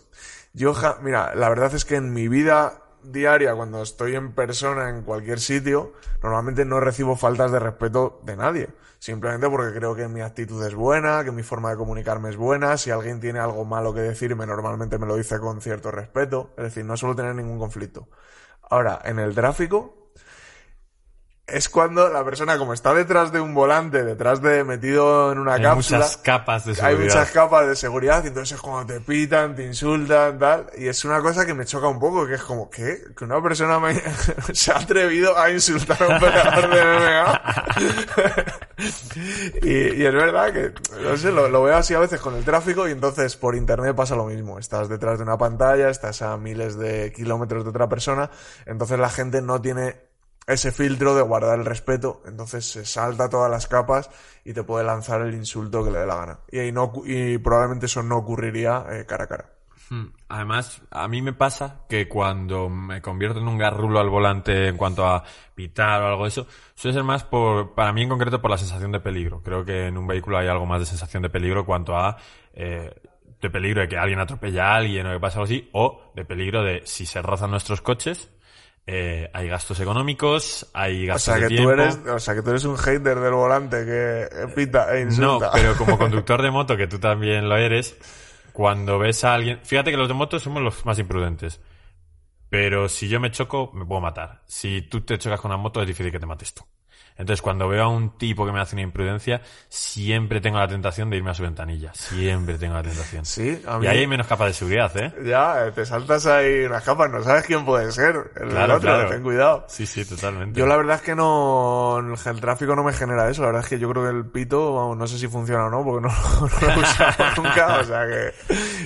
Yo, 0.53 0.75
mira, 1.03 1.35
la 1.35 1.49
verdad 1.49 1.75
es 1.75 1.85
que 1.85 1.97
en 1.97 2.13
mi 2.13 2.29
vida 2.29 2.83
diaria, 3.03 3.55
cuando 3.55 3.83
estoy 3.83 4.15
en 4.15 4.33
persona 4.33 4.89
en 4.89 5.03
cualquier 5.03 5.41
sitio, 5.41 5.93
normalmente 6.23 6.65
no 6.65 6.81
recibo 6.81 7.17
faltas 7.17 7.53
de 7.53 7.59
respeto 7.59 8.21
de 8.25 8.37
nadie. 8.37 8.69
Simplemente 8.99 9.49
porque 9.49 9.77
creo 9.77 9.95
que 9.95 10.09
mi 10.09 10.21
actitud 10.21 10.65
es 10.67 10.75
buena, 10.75 11.23
que 11.23 11.31
mi 11.31 11.43
forma 11.43 11.71
de 11.71 11.77
comunicarme 11.77 12.31
es 12.31 12.37
buena. 12.37 12.77
Si 12.77 12.91
alguien 12.91 13.21
tiene 13.21 13.39
algo 13.39 13.65
malo 13.65 13.95
que 13.95 14.01
decirme, 14.01 14.47
normalmente 14.47 14.99
me 14.99 15.07
lo 15.07 15.17
dice 15.17 15.39
con 15.39 15.61
cierto 15.61 15.91
respeto. 15.91 16.51
Es 16.57 16.65
decir, 16.65 16.85
no 16.85 16.97
suelo 16.97 17.15
tener 17.15 17.35
ningún 17.35 17.59
conflicto. 17.59 18.09
Ahora, 18.69 19.01
en 19.05 19.21
el 19.21 19.35
tráfico, 19.35 19.98
es 21.49 21.69
cuando 21.69 22.09
la 22.11 22.25
persona, 22.25 22.59
como 22.59 22.75
está 22.75 22.93
detrás 22.95 23.33
de 23.33 23.41
un 23.41 23.55
volante, 23.55 24.05
detrás 24.05 24.43
de 24.43 24.65
metido 24.65 25.33
en 25.33 25.39
una 25.39 25.55
Hay 25.55 25.63
cápsula, 25.63 25.99
muchas 26.01 26.17
capas 26.19 26.65
de 26.67 26.73
hay 26.73 26.77
seguridad. 26.77 27.05
muchas 27.05 27.31
capas 27.31 27.67
de 27.67 27.77
seguridad 27.77 28.25
y 28.25 28.29
entonces 28.29 28.57
es 28.57 28.61
cuando 28.61 28.93
te 28.93 29.01
pitan, 29.01 29.57
te 29.57 29.65
insultan, 29.65 30.39
tal. 30.39 30.67
Y 30.77 30.89
es 30.89 31.05
una 31.05 31.21
cosa 31.23 31.47
que 31.47 31.55
me 31.55 31.65
choca 31.65 31.89
un 31.89 31.99
poco, 31.99 32.27
que 32.27 32.35
es 32.35 32.43
como, 32.43 32.69
¿qué? 32.69 32.99
Que 33.17 33.25
una 33.25 33.43
persona 33.43 33.79
me- 33.81 33.95
se 34.53 34.73
ha 34.73 34.77
atrevido 34.79 35.39
a 35.39 35.51
insultar 35.51 36.03
a 36.03 36.09
un 36.09 36.21
peleador 36.21 36.69
de 36.71 36.85
MMA. 36.85 37.43
y, 39.63 40.03
y 40.03 40.07
es 40.07 40.13
verdad 40.15 40.53
que, 40.53 40.73
no 41.03 41.17
sé, 41.17 41.33
lo, 41.33 41.49
lo 41.49 41.63
veo 41.63 41.77
así 41.77 41.95
a 41.95 41.99
veces 41.99 42.21
con 42.21 42.35
el 42.37 42.45
tráfico 42.45 42.89
y 42.89 42.93
entonces 42.93 43.37
por 43.37 43.55
internet 43.55 43.95
pasa 43.97 44.15
lo 44.17 44.27
mismo. 44.27 44.59
Estás 44.59 44.89
detrás 44.89 45.19
de 45.19 45.25
una 45.25 45.39
pantalla, 45.39 45.89
estás 45.89 46.23
a 46.23 46.37
miles 46.37 46.77
de 46.79 47.13
kilómetros 47.13 47.65
de 47.65 47.71
otra 47.71 47.89
persona, 47.89 48.31
entonces 48.67 48.99
la 48.99 49.09
gente 49.11 49.43
no 49.43 49.61
tiene 49.61 50.08
ese 50.49 50.73
filtro 50.73 51.15
de 51.15 51.23
guardar 51.23 51.59
el 51.59 51.67
respeto, 51.67 52.23
entonces 52.27 52.65
se 52.65 52.87
salta 52.87 53.29
todas 53.29 53.51
las 53.51 53.67
capas 53.67 54.11
y 54.45 54.55
te 54.55 54.65
puede 54.65 54.85
lanzar 54.85 55.21
el 55.21 55.35
insulto 55.35 55.85
que 55.85 55.91
le 55.91 55.99
dé 55.99 56.07
la 56.07 56.17
gana. 56.17 56.39
Y, 56.51 56.59
ahí 56.59 56.73
no, 56.73 56.91
y 57.05 57.37
probablemente 57.37 57.87
eso 57.87 58.03
no 58.03 58.17
ocurriría 58.17 58.87
eh, 58.91 59.05
cara 59.07 59.25
a 59.25 59.27
cara. 59.27 59.53
Hmm. 59.91 60.07
Además, 60.29 60.83
a 60.91 61.07
mí 61.07 61.21
me 61.21 61.35
pasa 61.35 61.85
que 61.89 62.09
cuando 62.09 62.71
me 62.71 63.03
convierto 63.03 63.41
en 63.41 63.49
un 63.49 63.59
garrulo 63.59 64.01
al 64.01 64.09
volante 64.09 64.69
en 64.69 64.79
cuanto 64.79 65.07
a 65.07 65.23
pitar 65.55 66.03
o 66.03 66.07
algo 66.09 66.23
de 66.25 66.29
eso, 66.29 66.47
suele 66.75 66.95
ser 66.95 67.05
más 67.05 67.25
por, 67.25 67.75
para 67.75 67.93
mí 67.93 68.03
en 68.03 68.09
concreto 68.09 68.41
por 68.41 68.51
la 68.51 68.59
sensación 68.59 68.91
de 68.91 69.01
peligro. 69.01 69.43
Creo 69.43 69.65
que 69.67 69.87
en 69.87 69.99
un 69.99 70.07
vehículo 70.07 70.39
hay 70.39 70.49
algo 70.49 70.65
más 70.65 70.81
de 70.81 70.87
sensación 70.87 71.23
de 71.23 71.31
peligro 71.31 71.67
cuanto 71.67 71.95
a, 71.95 72.17
eh, 72.55 72.91
de 73.41 73.51
peligro 73.51 73.83
de 73.83 73.89
que 73.89 73.99
alguien 73.99 74.21
atropella 74.21 74.73
a 74.73 74.77
alguien 74.77 75.07
o 75.07 75.13
que 75.13 75.21
pasa 75.21 75.37
algo 75.37 75.45
así, 75.45 75.69
o 75.73 76.11
de 76.15 76.25
peligro 76.25 76.63
de 76.63 76.83
si 76.85 77.05
se 77.05 77.21
rozan 77.21 77.51
nuestros 77.51 77.83
coches, 77.83 78.31
eh, 78.91 79.31
hay 79.35 79.49
gastos 79.49 79.79
económicos, 79.81 80.67
hay 80.73 81.05
O 81.05 81.09
gastos 81.09 81.23
sea, 81.25 81.35
de 81.35 81.41
que 81.43 81.49
tiempo. 81.49 81.69
tú 81.69 81.71
eres, 81.83 81.99
o 82.07 82.19
sea, 82.19 82.35
que 82.35 82.43
tú 82.43 82.51
eres 82.51 82.65
un 82.65 82.77
hater 82.79 83.21
del 83.21 83.33
volante 83.35 83.85
que 83.85 84.23
eh, 84.23 84.49
pita 84.57 84.97
e 84.97 85.05
No, 85.05 85.11
insulta. 85.11 85.51
pero 85.53 85.77
como 85.77 85.99
conductor 85.99 86.41
de 86.41 86.51
moto, 86.51 86.77
que 86.77 86.87
tú 86.87 86.99
también 86.99 87.49
lo 87.49 87.57
eres, 87.59 87.97
cuando 88.53 88.99
ves 88.99 89.25
a 89.25 89.35
alguien... 89.35 89.61
Fíjate 89.63 89.91
que 89.91 89.97
los 89.99 90.09
de 90.09 90.15
moto 90.15 90.39
somos 90.41 90.63
los 90.63 90.87
más 90.87 90.99
imprudentes. 90.99 91.61
Pero 92.49 92.89
si 92.89 93.09
yo 93.09 93.21
me 93.21 93.31
choco, 93.31 93.71
me 93.75 93.85
puedo 93.85 94.01
matar. 94.01 94.41
Si 94.47 94.81
tú 94.83 95.03
te 95.03 95.19
chocas 95.19 95.39
con 95.41 95.51
una 95.51 95.59
moto, 95.59 95.83
es 95.83 95.87
difícil 95.87 96.11
que 96.11 96.19
te 96.19 96.25
mates 96.27 96.55
tú. 96.55 96.65
Entonces, 97.19 97.43
cuando 97.43 97.69
veo 97.69 97.83
a 97.85 97.89
un 97.89 98.17
tipo 98.17 98.47
que 98.47 98.53
me 98.53 98.61
hace 98.61 98.77
una 98.77 98.83
imprudencia, 98.83 99.43
siempre 99.69 100.41
tengo 100.41 100.59
la 100.59 100.69
tentación 100.69 101.11
de 101.11 101.17
irme 101.17 101.31
a 101.31 101.35
su 101.35 101.43
ventanilla. 101.43 101.93
Siempre 101.93 102.59
tengo 102.59 102.75
la 102.75 102.83
tentación. 102.85 103.25
Sí, 103.25 103.61
a 103.67 103.79
mí... 103.79 103.87
Y 103.87 103.89
ahí 103.89 103.99
hay 103.99 104.07
menos 104.07 104.29
capas 104.29 104.47
de 104.49 104.53
seguridad, 104.55 104.97
¿eh? 104.97 105.13
Ya, 105.25 105.71
te 105.75 105.85
saltas 105.85 106.27
ahí 106.27 106.65
unas 106.65 106.85
capas, 106.85 107.11
no 107.11 107.23
sabes 107.25 107.45
quién 107.45 107.65
puede 107.65 107.91
ser. 107.91 108.31
El 108.37 108.51
Claro, 108.51 108.77
otro, 108.77 108.89
claro. 108.89 109.09
ten 109.11 109.23
cuidado. 109.23 109.65
Sí, 109.69 109.85
sí, 109.85 110.05
totalmente. 110.05 110.59
Yo 110.59 110.67
la 110.67 110.77
verdad 110.77 110.97
es 110.97 111.03
que 111.03 111.17
no, 111.17 111.99
el 111.99 112.41
tráfico 112.41 112.77
no 112.77 112.85
me 112.85 112.93
genera 112.93 113.29
eso, 113.29 113.43
la 113.43 113.49
verdad 113.49 113.65
es 113.65 113.69
que 113.69 113.79
yo 113.81 113.91
creo 113.91 114.05
que 114.05 114.11
el 114.17 114.27
pito, 114.27 114.75
vamos, 114.75 114.97
no 114.97 115.07
sé 115.09 115.19
si 115.19 115.27
funciona 115.27 115.67
o 115.67 115.71
no, 115.71 115.83
porque 115.83 116.07
no, 116.07 116.13
no 116.41 116.67
lo 116.67 116.73
he 116.73 116.79
usado 116.79 117.25
nunca, 117.43 117.79
o 117.81 117.85
sea 117.85 118.07
que, 118.07 118.33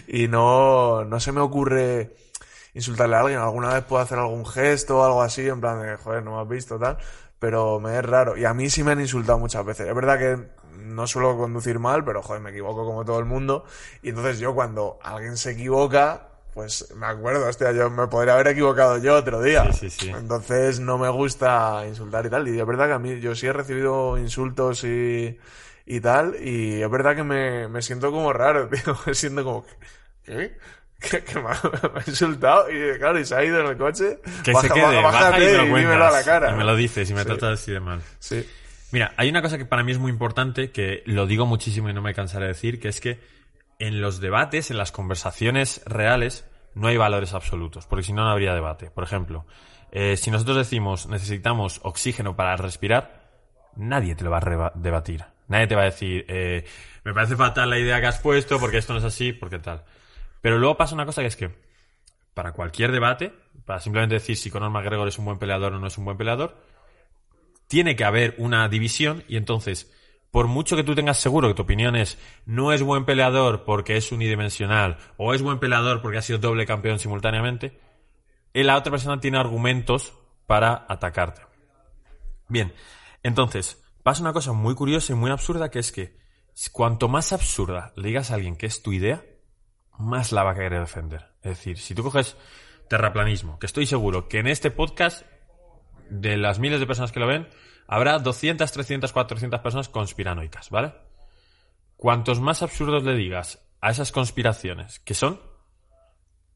y 0.08 0.26
no, 0.28 1.04
no 1.04 1.20
se 1.20 1.32
me 1.32 1.40
ocurre 1.40 2.16
insultarle 2.74 3.16
a 3.16 3.20
alguien, 3.20 3.38
alguna 3.38 3.74
vez 3.74 3.84
puedo 3.84 4.02
hacer 4.02 4.18
algún 4.18 4.46
gesto 4.46 4.98
o 5.00 5.04
algo 5.04 5.22
así, 5.22 5.46
en 5.46 5.60
plan 5.60 5.82
de, 5.82 5.96
joder, 5.96 6.22
no 6.22 6.36
me 6.36 6.42
has 6.42 6.48
visto, 6.48 6.78
tal, 6.78 6.96
pero 7.42 7.80
me 7.80 7.98
es 7.98 8.04
raro, 8.04 8.36
y 8.36 8.44
a 8.44 8.54
mí 8.54 8.70
sí 8.70 8.84
me 8.84 8.92
han 8.92 9.00
insultado 9.00 9.36
muchas 9.36 9.64
veces, 9.66 9.88
es 9.88 9.94
verdad 9.96 10.16
que 10.16 10.38
no 10.76 11.08
suelo 11.08 11.36
conducir 11.36 11.80
mal, 11.80 12.04
pero 12.04 12.22
joder, 12.22 12.40
me 12.40 12.50
equivoco 12.50 12.84
como 12.84 13.04
todo 13.04 13.18
el 13.18 13.24
mundo, 13.24 13.64
y 14.00 14.10
entonces 14.10 14.38
yo 14.38 14.54
cuando 14.54 15.00
alguien 15.02 15.36
se 15.36 15.50
equivoca, 15.50 16.28
pues 16.54 16.94
me 16.94 17.06
acuerdo, 17.06 17.48
hostia, 17.48 17.72
yo 17.72 17.90
me 17.90 18.06
podría 18.06 18.34
haber 18.34 18.46
equivocado 18.46 18.98
yo 18.98 19.16
otro 19.16 19.42
día. 19.42 19.72
Sí, 19.72 19.90
sí, 19.90 20.06
sí. 20.06 20.10
Entonces 20.10 20.78
no 20.78 20.98
me 20.98 21.08
gusta 21.08 21.84
insultar 21.88 22.26
y 22.26 22.30
tal. 22.30 22.46
Y 22.46 22.60
es 22.60 22.66
verdad 22.66 22.86
que 22.86 22.92
a 22.92 22.98
mí 22.98 23.18
yo 23.20 23.34
sí 23.34 23.46
he 23.46 23.52
recibido 23.52 24.18
insultos 24.18 24.84
y, 24.84 25.38
y 25.86 26.00
tal. 26.00 26.36
Y 26.40 26.82
es 26.82 26.90
verdad 26.90 27.16
que 27.16 27.24
me, 27.24 27.68
me 27.68 27.80
siento 27.80 28.12
como 28.12 28.34
raro, 28.34 28.68
tío. 28.68 28.96
Me 29.06 29.14
siento 29.14 29.44
como, 29.44 29.64
¿qué? 30.24 30.58
¿Qué, 31.10 31.22
qué 31.24 31.34
me, 31.40 31.48
ha, 31.50 31.60
me 31.94 32.00
ha 32.00 32.04
insultado? 32.06 32.70
Y 32.70 32.98
claro, 32.98 33.18
y 33.18 33.24
se 33.24 33.34
ha 33.34 33.44
ido 33.44 33.60
en 33.60 33.66
el 33.66 33.76
coche. 33.76 34.18
Que 34.44 34.52
Baja- 34.52 34.68
se 34.68 34.74
quede, 34.74 35.02
baja- 35.02 35.30
baja 35.30 35.38
y 35.38 35.46
me 35.46 35.52
lo 35.56 35.62
y 35.78 35.80
dímelo 35.80 36.06
a 36.06 36.10
la 36.10 36.22
cara. 36.24 36.52
Y 36.52 36.56
me 36.56 36.64
lo 36.64 36.76
dices 36.76 37.10
y 37.10 37.14
me 37.14 37.20
Sí. 37.20 37.26
tratas 37.26 37.60
así 37.60 37.72
de 37.72 37.80
mal. 37.80 38.00
Sí. 38.18 38.48
Mira, 38.92 39.12
hay 39.16 39.28
una 39.30 39.42
cosa 39.42 39.58
que 39.58 39.64
para 39.64 39.82
mí 39.82 39.92
es 39.92 39.98
muy 39.98 40.10
importante, 40.10 40.70
que 40.70 41.02
lo 41.06 41.26
digo 41.26 41.46
muchísimo 41.46 41.88
y 41.90 41.94
no 41.94 42.02
me 42.02 42.14
cansaré 42.14 42.44
de 42.46 42.52
decir, 42.52 42.78
que 42.78 42.88
es 42.88 43.00
que 43.00 43.20
en 43.78 44.00
los 44.00 44.20
debates, 44.20 44.70
en 44.70 44.76
las 44.78 44.92
conversaciones 44.92 45.82
reales, 45.86 46.44
no 46.74 46.88
hay 46.88 46.96
valores 46.96 47.32
absolutos, 47.34 47.86
porque 47.86 48.02
si 48.04 48.12
no, 48.12 48.22
no 48.24 48.30
habría 48.30 48.54
debate. 48.54 48.90
Por 48.90 49.02
ejemplo, 49.04 49.46
eh, 49.90 50.16
si 50.16 50.30
nosotros 50.30 50.56
decimos 50.56 51.06
necesitamos 51.06 51.80
oxígeno 51.82 52.36
para 52.36 52.56
respirar, 52.56 53.22
nadie 53.76 54.14
te 54.14 54.24
lo 54.24 54.30
va 54.30 54.38
a 54.38 54.72
debatir. 54.74 55.24
Nadie 55.48 55.66
te 55.66 55.74
va 55.74 55.82
a 55.82 55.86
decir, 55.86 56.24
eh, 56.28 56.64
me 57.04 57.12
parece 57.12 57.34
fatal 57.36 57.68
la 57.68 57.78
idea 57.78 58.00
que 58.00 58.06
has 58.06 58.18
puesto, 58.20 58.58
porque 58.60 58.78
esto 58.78 58.92
no 58.92 59.00
es 59.00 59.04
así, 59.04 59.32
porque 59.32 59.58
tal. 59.58 59.82
Pero 60.42 60.58
luego 60.58 60.76
pasa 60.76 60.94
una 60.94 61.06
cosa 61.06 61.22
que 61.22 61.28
es 61.28 61.36
que, 61.36 61.54
para 62.34 62.52
cualquier 62.52 62.92
debate, 62.92 63.32
para 63.64 63.80
simplemente 63.80 64.16
decir 64.16 64.36
si 64.36 64.50
Conor 64.50 64.70
McGregor 64.70 65.08
es 65.08 65.18
un 65.18 65.24
buen 65.24 65.38
peleador 65.38 65.72
o 65.72 65.78
no 65.78 65.86
es 65.86 65.96
un 65.96 66.04
buen 66.04 66.18
peleador, 66.18 66.60
tiene 67.68 67.96
que 67.96 68.04
haber 68.04 68.34
una 68.38 68.68
división 68.68 69.24
y 69.28 69.36
entonces, 69.36 69.90
por 70.30 70.48
mucho 70.48 70.76
que 70.76 70.82
tú 70.82 70.94
tengas 70.94 71.18
seguro 71.18 71.48
que 71.48 71.54
tu 71.54 71.62
opinión 71.62 71.96
es 71.96 72.18
no 72.44 72.72
es 72.72 72.82
buen 72.82 73.04
peleador 73.04 73.64
porque 73.64 73.96
es 73.96 74.12
unidimensional 74.12 74.98
o 75.16 75.32
es 75.32 75.40
buen 75.40 75.60
peleador 75.60 76.02
porque 76.02 76.18
ha 76.18 76.22
sido 76.22 76.38
doble 76.38 76.66
campeón 76.66 76.98
simultáneamente, 76.98 77.78
eh, 78.52 78.64
la 78.64 78.76
otra 78.76 78.90
persona 78.90 79.20
tiene 79.20 79.38
argumentos 79.38 80.12
para 80.46 80.84
atacarte. 80.88 81.42
Bien, 82.48 82.74
entonces, 83.22 83.82
pasa 84.02 84.22
una 84.22 84.32
cosa 84.32 84.52
muy 84.52 84.74
curiosa 84.74 85.12
y 85.12 85.16
muy 85.16 85.30
absurda 85.30 85.70
que 85.70 85.78
es 85.78 85.92
que 85.92 86.18
cuanto 86.72 87.08
más 87.08 87.32
absurda 87.32 87.92
le 87.96 88.08
digas 88.08 88.30
a 88.30 88.34
alguien 88.34 88.56
que 88.56 88.66
es 88.66 88.82
tu 88.82 88.92
idea, 88.92 89.24
más 89.98 90.32
la 90.32 90.42
va 90.42 90.52
a 90.52 90.54
querer 90.54 90.80
defender. 90.80 91.28
Es 91.42 91.58
decir, 91.58 91.78
si 91.78 91.94
tú 91.94 92.02
coges 92.02 92.36
terraplanismo, 92.88 93.58
que 93.58 93.66
estoy 93.66 93.86
seguro 93.86 94.28
que 94.28 94.38
en 94.38 94.46
este 94.46 94.70
podcast, 94.70 95.26
de 96.10 96.36
las 96.36 96.58
miles 96.58 96.80
de 96.80 96.86
personas 96.86 97.12
que 97.12 97.20
lo 97.20 97.26
ven, 97.26 97.48
habrá 97.86 98.18
200, 98.18 98.70
300, 98.70 99.12
400 99.12 99.60
personas 99.60 99.88
conspiranoicas, 99.88 100.70
¿vale? 100.70 100.92
Cuantos 101.96 102.40
más 102.40 102.62
absurdos 102.62 103.04
le 103.04 103.14
digas 103.14 103.64
a 103.80 103.90
esas 103.90 104.12
conspiraciones 104.12 104.98
que 105.00 105.14
son, 105.14 105.40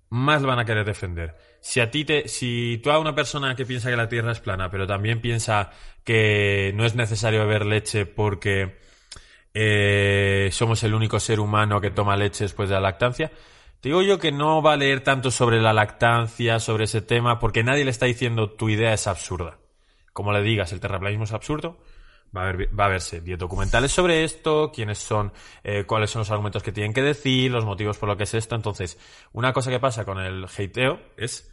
más 0.08 0.42
van 0.44 0.58
a 0.58 0.64
querer 0.64 0.84
defender. 0.84 1.36
Si 1.60 1.80
a 1.80 1.90
ti 1.90 2.04
te, 2.04 2.28
si 2.28 2.80
tú 2.82 2.90
a 2.90 2.98
una 2.98 3.14
persona 3.14 3.54
que 3.54 3.66
piensa 3.66 3.90
que 3.90 3.96
la 3.96 4.08
Tierra 4.08 4.32
es 4.32 4.40
plana, 4.40 4.70
pero 4.70 4.86
también 4.86 5.20
piensa 5.20 5.70
que 6.04 6.72
no 6.76 6.84
es 6.84 6.94
necesario 6.94 7.40
beber 7.40 7.66
leche 7.66 8.06
porque 8.06 8.78
eh, 9.58 10.50
somos 10.52 10.82
el 10.84 10.92
único 10.92 11.18
ser 11.18 11.40
humano 11.40 11.80
que 11.80 11.90
toma 11.90 12.14
leche 12.14 12.44
después 12.44 12.68
de 12.68 12.74
la 12.74 12.80
lactancia, 12.82 13.32
te 13.80 13.88
digo 13.88 14.02
yo 14.02 14.18
que 14.18 14.30
no 14.30 14.60
va 14.60 14.74
a 14.74 14.76
leer 14.76 15.00
tanto 15.00 15.30
sobre 15.30 15.62
la 15.62 15.72
lactancia, 15.72 16.60
sobre 16.60 16.84
ese 16.84 17.00
tema, 17.00 17.38
porque 17.38 17.64
nadie 17.64 17.86
le 17.86 17.90
está 17.90 18.04
diciendo 18.04 18.50
tu 18.50 18.68
idea 18.68 18.92
es 18.92 19.06
absurda. 19.06 19.58
Como 20.12 20.30
le 20.32 20.42
digas, 20.42 20.72
el 20.72 20.80
terraplanismo 20.80 21.24
es 21.24 21.32
absurdo, 21.32 21.78
Va 22.36 22.50
a, 22.50 22.52
va 22.52 22.86
a 22.86 22.88
verse 22.88 23.22
10 23.22 23.38
documentales 23.38 23.92
sobre 23.92 24.24
esto, 24.24 24.70
quiénes 24.74 24.98
son, 24.98 25.32
eh, 25.64 25.84
cuáles 25.84 26.10
son 26.10 26.20
los 26.20 26.30
argumentos 26.30 26.62
que 26.62 26.72
tienen 26.72 26.92
que 26.92 27.00
decir, 27.00 27.50
los 27.50 27.64
motivos 27.64 27.96
por 27.96 28.10
lo 28.10 28.16
que 28.16 28.24
es 28.24 28.34
esto. 28.34 28.56
Entonces, 28.56 28.98
una 29.32 29.54
cosa 29.54 29.70
que 29.70 29.80
pasa 29.80 30.04
con 30.04 30.18
el 30.18 30.44
hateo 30.44 31.00
es 31.16 31.50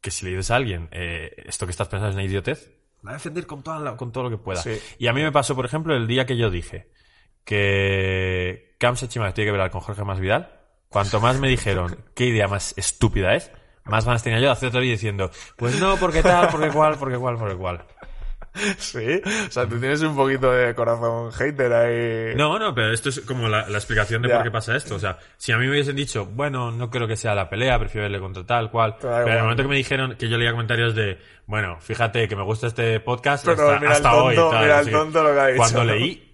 que 0.00 0.10
si 0.10 0.24
le 0.24 0.32
dices 0.32 0.50
a 0.50 0.56
alguien 0.56 0.88
eh, 0.90 1.44
esto 1.46 1.66
que 1.66 1.70
estás 1.70 1.86
pensando 1.86 2.08
es 2.08 2.14
una 2.14 2.24
idiotez, 2.24 2.77
va 3.06 3.10
a 3.10 3.14
defender 3.14 3.46
con, 3.46 3.62
toda 3.62 3.96
con 3.96 4.12
todo 4.12 4.24
lo 4.24 4.30
que 4.30 4.38
pueda. 4.38 4.62
Y 4.98 5.06
a 5.06 5.12
mí 5.12 5.22
me 5.22 5.32
pasó, 5.32 5.54
por 5.54 5.64
ejemplo, 5.64 5.94
el 5.94 6.06
día 6.06 6.26
que 6.26 6.36
yo 6.36 6.50
dije 6.50 6.90
que 7.44 8.74
Cam 8.78 8.96
Sechima 8.96 9.32
tiene 9.32 9.50
que 9.50 9.56
ver 9.56 9.70
con 9.70 9.80
Jorge 9.80 10.04
Masvidal, 10.04 10.60
cuanto 10.88 11.20
más 11.20 11.38
me 11.38 11.48
dijeron 11.48 12.04
qué 12.14 12.26
idea 12.26 12.48
más 12.48 12.74
estúpida 12.76 13.34
es, 13.34 13.50
más 13.84 14.04
ganas 14.04 14.22
tenía 14.22 14.38
yo 14.38 14.46
de 14.46 14.52
hacer 14.52 14.72
diciendo, 14.80 15.30
pues 15.56 15.80
no, 15.80 15.96
porque 15.96 16.22
tal, 16.22 16.48
porque 16.50 16.68
cual, 16.68 16.96
porque 16.98 17.16
cual, 17.16 17.36
porque 17.38 17.56
cual. 17.56 17.84
Sí, 18.78 19.20
o 19.46 19.50
sea, 19.50 19.66
tú 19.68 19.78
tienes 19.78 20.00
un 20.02 20.16
poquito 20.16 20.50
de 20.52 20.74
corazón 20.74 21.32
hater 21.32 21.72
ahí. 21.72 22.34
No, 22.36 22.58
no, 22.58 22.74
pero 22.74 22.92
esto 22.92 23.08
es 23.08 23.20
como 23.20 23.48
la, 23.48 23.62
explicación 23.68 24.22
de 24.22 24.28
por 24.28 24.42
qué 24.42 24.50
pasa 24.50 24.76
esto. 24.76 24.94
O 24.94 24.98
sea, 24.98 25.18
si 25.36 25.52
a 25.52 25.58
mí 25.58 25.66
me 25.66 25.72
hubiesen 25.72 25.96
dicho, 25.96 26.26
bueno, 26.26 26.70
no 26.70 26.90
creo 26.90 27.06
que 27.06 27.16
sea 27.16 27.34
la 27.34 27.48
pelea, 27.48 27.78
prefiero 27.78 28.04
verle 28.04 28.20
contra 28.20 28.44
tal, 28.44 28.70
cual. 28.70 28.96
Pero 29.00 29.26
en 29.26 29.32
el 29.32 29.42
momento 29.42 29.62
que 29.62 29.68
me 29.68 29.76
dijeron 29.76 30.16
que 30.16 30.28
yo 30.28 30.36
leía 30.36 30.52
comentarios 30.52 30.94
de, 30.94 31.18
bueno, 31.46 31.78
fíjate 31.80 32.28
que 32.28 32.36
me 32.36 32.42
gusta 32.42 32.68
este 32.68 33.00
podcast 33.00 33.44
pero 33.44 33.70
hasta, 33.70 33.90
hasta 33.90 34.16
hoy. 34.16 34.36
mira 34.36 34.80
el 34.80 34.90
tonto 34.90 35.22
lo 35.22 35.32
que 35.32 35.40
ha 35.40 35.46
dicho. 35.46 35.58
Cuando 35.58 35.84
leí 35.84 36.28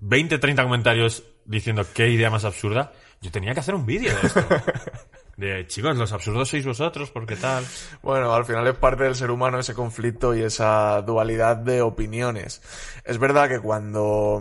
20, 0.00 0.38
30 0.38 0.62
comentarios 0.62 1.22
diciendo 1.44 1.84
qué 1.94 2.08
idea 2.08 2.30
más 2.30 2.44
absurda, 2.44 2.92
yo 3.20 3.30
tenía 3.30 3.54
que 3.54 3.60
hacer 3.60 3.74
un 3.74 3.86
vídeo 3.86 4.12
de 4.14 4.26
esto. 4.26 4.44
De 5.42 5.66
chicos, 5.66 5.96
los 5.96 6.12
absurdos 6.12 6.50
sois 6.50 6.64
vosotros, 6.64 7.10
porque 7.10 7.34
tal. 7.34 7.66
Bueno, 8.00 8.32
al 8.32 8.44
final 8.44 8.64
es 8.68 8.76
parte 8.76 9.02
del 9.02 9.16
ser 9.16 9.32
humano 9.32 9.58
ese 9.58 9.74
conflicto 9.74 10.36
y 10.36 10.42
esa 10.42 11.02
dualidad 11.02 11.56
de 11.56 11.82
opiniones. 11.82 12.62
Es 13.04 13.18
verdad 13.18 13.48
que 13.48 13.58
cuando, 13.58 14.40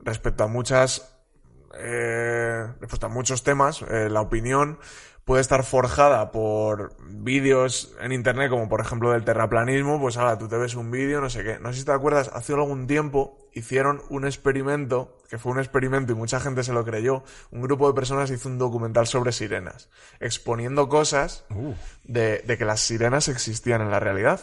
respecto 0.00 0.44
a 0.44 0.46
muchas, 0.46 1.16
eh, 1.78 2.66
respecto 2.78 3.06
a 3.06 3.08
muchos 3.08 3.42
temas, 3.42 3.80
eh, 3.88 4.10
la 4.10 4.20
opinión 4.20 4.78
puede 5.24 5.40
estar 5.40 5.64
forjada 5.64 6.30
por 6.30 6.94
vídeos 7.08 7.94
en 8.02 8.12
internet, 8.12 8.50
como 8.50 8.68
por 8.68 8.82
ejemplo 8.82 9.12
del 9.12 9.24
terraplanismo, 9.24 9.98
pues 9.98 10.18
ahora 10.18 10.36
tú 10.36 10.46
te 10.46 10.58
ves 10.58 10.74
un 10.74 10.90
vídeo, 10.90 11.22
no 11.22 11.30
sé 11.30 11.42
qué. 11.42 11.58
No 11.58 11.72
sé 11.72 11.78
si 11.78 11.84
te 11.86 11.92
acuerdas, 11.92 12.30
hace 12.34 12.52
algún 12.52 12.86
tiempo 12.86 13.43
hicieron 13.54 14.02
un 14.10 14.24
experimento, 14.26 15.18
que 15.28 15.38
fue 15.38 15.52
un 15.52 15.58
experimento 15.58 16.12
y 16.12 16.14
mucha 16.14 16.40
gente 16.40 16.62
se 16.62 16.72
lo 16.72 16.84
creyó. 16.84 17.24
Un 17.50 17.62
grupo 17.62 17.88
de 17.88 17.94
personas 17.94 18.30
hizo 18.30 18.48
un 18.48 18.58
documental 18.58 19.06
sobre 19.06 19.32
sirenas, 19.32 19.88
exponiendo 20.20 20.88
cosas 20.88 21.44
uh. 21.50 21.74
de, 22.04 22.38
de, 22.40 22.58
que 22.58 22.64
las 22.64 22.80
sirenas 22.80 23.28
existían 23.28 23.80
en 23.80 23.90
la 23.90 24.00
realidad. 24.00 24.40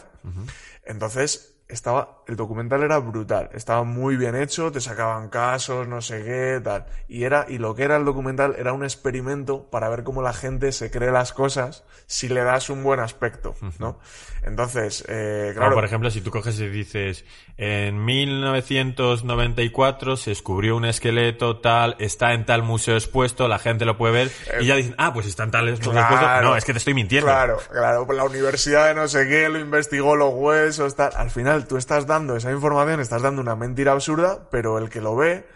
Entonces, 0.84 1.52
estaba, 1.72 2.22
el 2.26 2.36
documental 2.36 2.82
era 2.82 2.98
brutal, 2.98 3.48
estaba 3.54 3.82
muy 3.82 4.16
bien 4.16 4.36
hecho, 4.36 4.70
te 4.70 4.80
sacaban 4.80 5.28
casos, 5.28 5.88
no 5.88 6.02
sé 6.02 6.22
qué, 6.22 6.60
tal. 6.62 6.86
Y 7.08 7.24
era, 7.24 7.46
y 7.48 7.58
lo 7.58 7.74
que 7.74 7.84
era 7.84 7.96
el 7.96 8.04
documental 8.04 8.54
era 8.58 8.72
un 8.72 8.84
experimento 8.84 9.70
para 9.70 9.88
ver 9.88 10.04
cómo 10.04 10.22
la 10.22 10.34
gente 10.34 10.72
se 10.72 10.90
cree 10.90 11.10
las 11.10 11.32
cosas 11.32 11.84
si 12.06 12.28
le 12.28 12.42
das 12.42 12.68
un 12.68 12.82
buen 12.82 13.00
aspecto, 13.00 13.54
¿no? 13.78 13.98
Entonces, 14.42 15.04
eh, 15.08 15.52
claro. 15.54 15.74
por 15.74 15.84
ejemplo, 15.84 16.10
si 16.10 16.20
tú 16.20 16.30
coges 16.30 16.60
y 16.60 16.68
dices, 16.68 17.24
en 17.56 18.04
1994 18.04 20.16
se 20.16 20.30
descubrió 20.30 20.76
un 20.76 20.84
esqueleto 20.84 21.58
tal, 21.58 21.96
está 21.98 22.32
en 22.32 22.46
tal 22.46 22.62
museo 22.62 22.94
expuesto, 22.94 23.48
la 23.48 23.58
gente 23.58 23.84
lo 23.84 23.96
puede 23.96 24.12
ver, 24.12 24.30
y 24.60 24.66
ya 24.66 24.76
dicen, 24.76 24.94
ah, 24.98 25.12
pues 25.12 25.26
está 25.26 25.44
en 25.44 25.50
tal 25.50 25.70
museo 25.70 25.92
expuesto. 25.92 26.42
No, 26.42 26.56
es 26.56 26.64
que 26.64 26.72
te 26.72 26.78
estoy 26.78 26.94
mintiendo. 26.94 27.26
Claro, 27.26 27.60
claro, 27.70 28.06
la 28.12 28.24
universidad 28.24 28.88
de 28.88 28.94
no 28.94 29.08
sé 29.08 29.28
qué 29.28 29.48
lo 29.48 29.58
investigó 29.58 30.16
los 30.16 30.34
huesos, 30.34 30.96
tal. 30.96 31.12
Al 31.14 31.30
final, 31.30 31.66
tú 31.66 31.76
estás 31.76 32.06
dando 32.06 32.36
esa 32.36 32.50
información, 32.50 33.00
estás 33.00 33.22
dando 33.22 33.40
una 33.40 33.54
mentira 33.54 33.92
absurda, 33.92 34.48
pero 34.50 34.78
el 34.78 34.90
que 34.90 35.00
lo 35.00 35.14
ve 35.14 35.46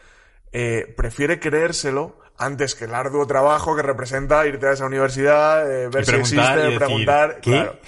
eh, 0.53 0.95
prefiere 0.97 1.41
creérselo 1.41 2.19
antes 2.39 2.75
que 2.75 2.85
el 2.85 2.95
arduo 2.95 3.27
trabajo 3.27 3.75
que 3.75 3.83
representa 3.83 4.47
irte 4.47 4.69
a 4.69 4.73
esa 4.73 4.87
universidad, 4.87 5.71
eh, 5.71 5.89
ver 5.89 6.05
si 6.05 6.17
existe, 6.17 6.71
preguntar. 6.77 7.41
Claro, 7.41 7.79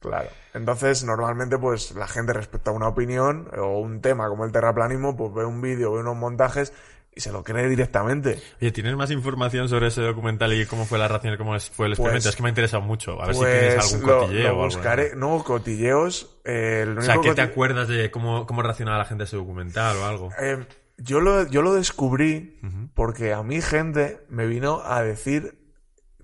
claro. 0.00 0.28
Entonces, 0.58 1.04
normalmente, 1.04 1.56
pues, 1.56 1.92
la 1.92 2.08
gente 2.08 2.32
respecto 2.32 2.70
a 2.70 2.74
una 2.74 2.88
opinión 2.88 3.48
o 3.56 3.78
un 3.78 4.00
tema 4.00 4.28
como 4.28 4.44
el 4.44 4.52
terraplanismo, 4.52 5.16
pues 5.16 5.32
ve 5.32 5.44
un 5.44 5.60
vídeo, 5.60 5.92
ve 5.92 6.00
unos 6.00 6.16
montajes 6.16 6.72
y 7.14 7.20
se 7.20 7.32
lo 7.32 7.42
cree 7.42 7.68
directamente. 7.68 8.40
Oye, 8.60 8.72
¿tienes 8.72 8.94
más 8.96 9.10
información 9.10 9.68
sobre 9.68 9.88
ese 9.88 10.02
documental 10.02 10.52
y 10.52 10.66
cómo 10.66 10.84
fue 10.84 10.98
la 10.98 11.08
reacción, 11.08 11.36
cómo 11.36 11.58
fue 11.58 11.86
el 11.86 11.92
experimento? 11.92 12.22
Pues 12.22 12.26
es 12.26 12.36
que 12.36 12.42
me 12.42 12.48
ha 12.48 12.50
interesado 12.50 12.82
mucho. 12.82 13.22
A 13.22 13.26
ver 13.26 13.34
si 13.34 13.40
tienes 13.40 13.74
pues 13.74 13.94
algún 13.94 14.08
cotilleo 14.08 14.48
lo 14.48 14.64
buscaré. 14.64 15.02
o 15.02 15.12
algo. 15.12 15.36
No, 15.38 15.44
cotilleos. 15.44 16.40
Eh, 16.44 16.94
o 16.96 17.02
sea, 17.02 17.20
¿qué 17.20 17.34
te 17.34 17.42
acuerdas 17.42 17.88
de 17.88 18.10
cómo, 18.10 18.46
cómo 18.46 18.62
reaccionaba 18.62 18.98
la 18.98 19.04
gente 19.04 19.22
a 19.22 19.26
ese 19.26 19.36
documental 19.36 19.96
o 19.96 20.04
algo? 20.04 20.28
Eh, 20.40 20.64
yo, 20.96 21.20
lo, 21.20 21.46
yo 21.48 21.62
lo 21.62 21.74
descubrí 21.74 22.60
porque 22.94 23.32
a 23.32 23.42
mi 23.42 23.60
gente 23.62 24.20
me 24.28 24.46
vino 24.46 24.82
a 24.84 25.02
decir 25.02 25.57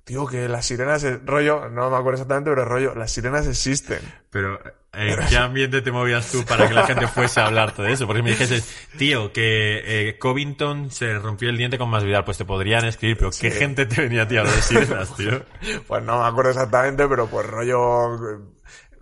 Tío, 0.05 0.27
que 0.27 0.49
las 0.49 0.67
sirenas, 0.67 1.03
rollo, 1.25 1.71
no 1.71 1.89
me 1.89 1.97
acuerdo 1.97 2.17
exactamente, 2.21 2.51
pero 2.51 2.67
rollo, 2.67 2.95
las 2.95 3.11
sirenas 3.11 3.47
existen. 3.47 4.01
Pero, 4.29 4.61
¿en 4.93 5.17
qué 5.31 5.37
ambiente 5.39 5.81
te 5.81 5.91
movías 5.91 6.31
tú 6.31 6.45
para 6.45 6.69
que 6.69 6.75
la 6.75 6.87
gente 6.87 7.07
fuese 7.09 7.41
a 7.41 7.47
hablar 7.47 7.75
de 7.75 7.91
eso? 7.91 8.07
Porque 8.07 8.23
me 8.23 8.31
dijese, 8.31 8.63
tío, 8.99 9.33
que 9.33 9.81
eh, 9.83 10.19
Covington 10.19 10.91
se 10.91 11.15
rompió 11.19 11.49
el 11.49 11.57
diente 11.57 11.79
con 11.79 11.89
más 11.89 12.05
vida, 12.05 12.23
pues 12.23 12.37
te 12.37 12.45
podrían 12.45 12.85
escribir, 12.85 13.17
pero 13.17 13.31
¿qué 13.31 13.51
gente 13.51 13.87
te 13.87 14.03
venía 14.03 14.25
a 14.25 14.29
ti 14.29 14.37
a 14.37 14.41
hablar 14.41 14.55
de 14.55 14.63
sirenas, 14.63 15.17
tío? 15.17 15.43
Pues 15.87 16.03
no 16.03 16.21
me 16.21 16.29
acuerdo 16.29 16.51
exactamente, 16.51 17.09
pero 17.09 17.27
pues 17.27 17.47
rollo, 17.47 18.43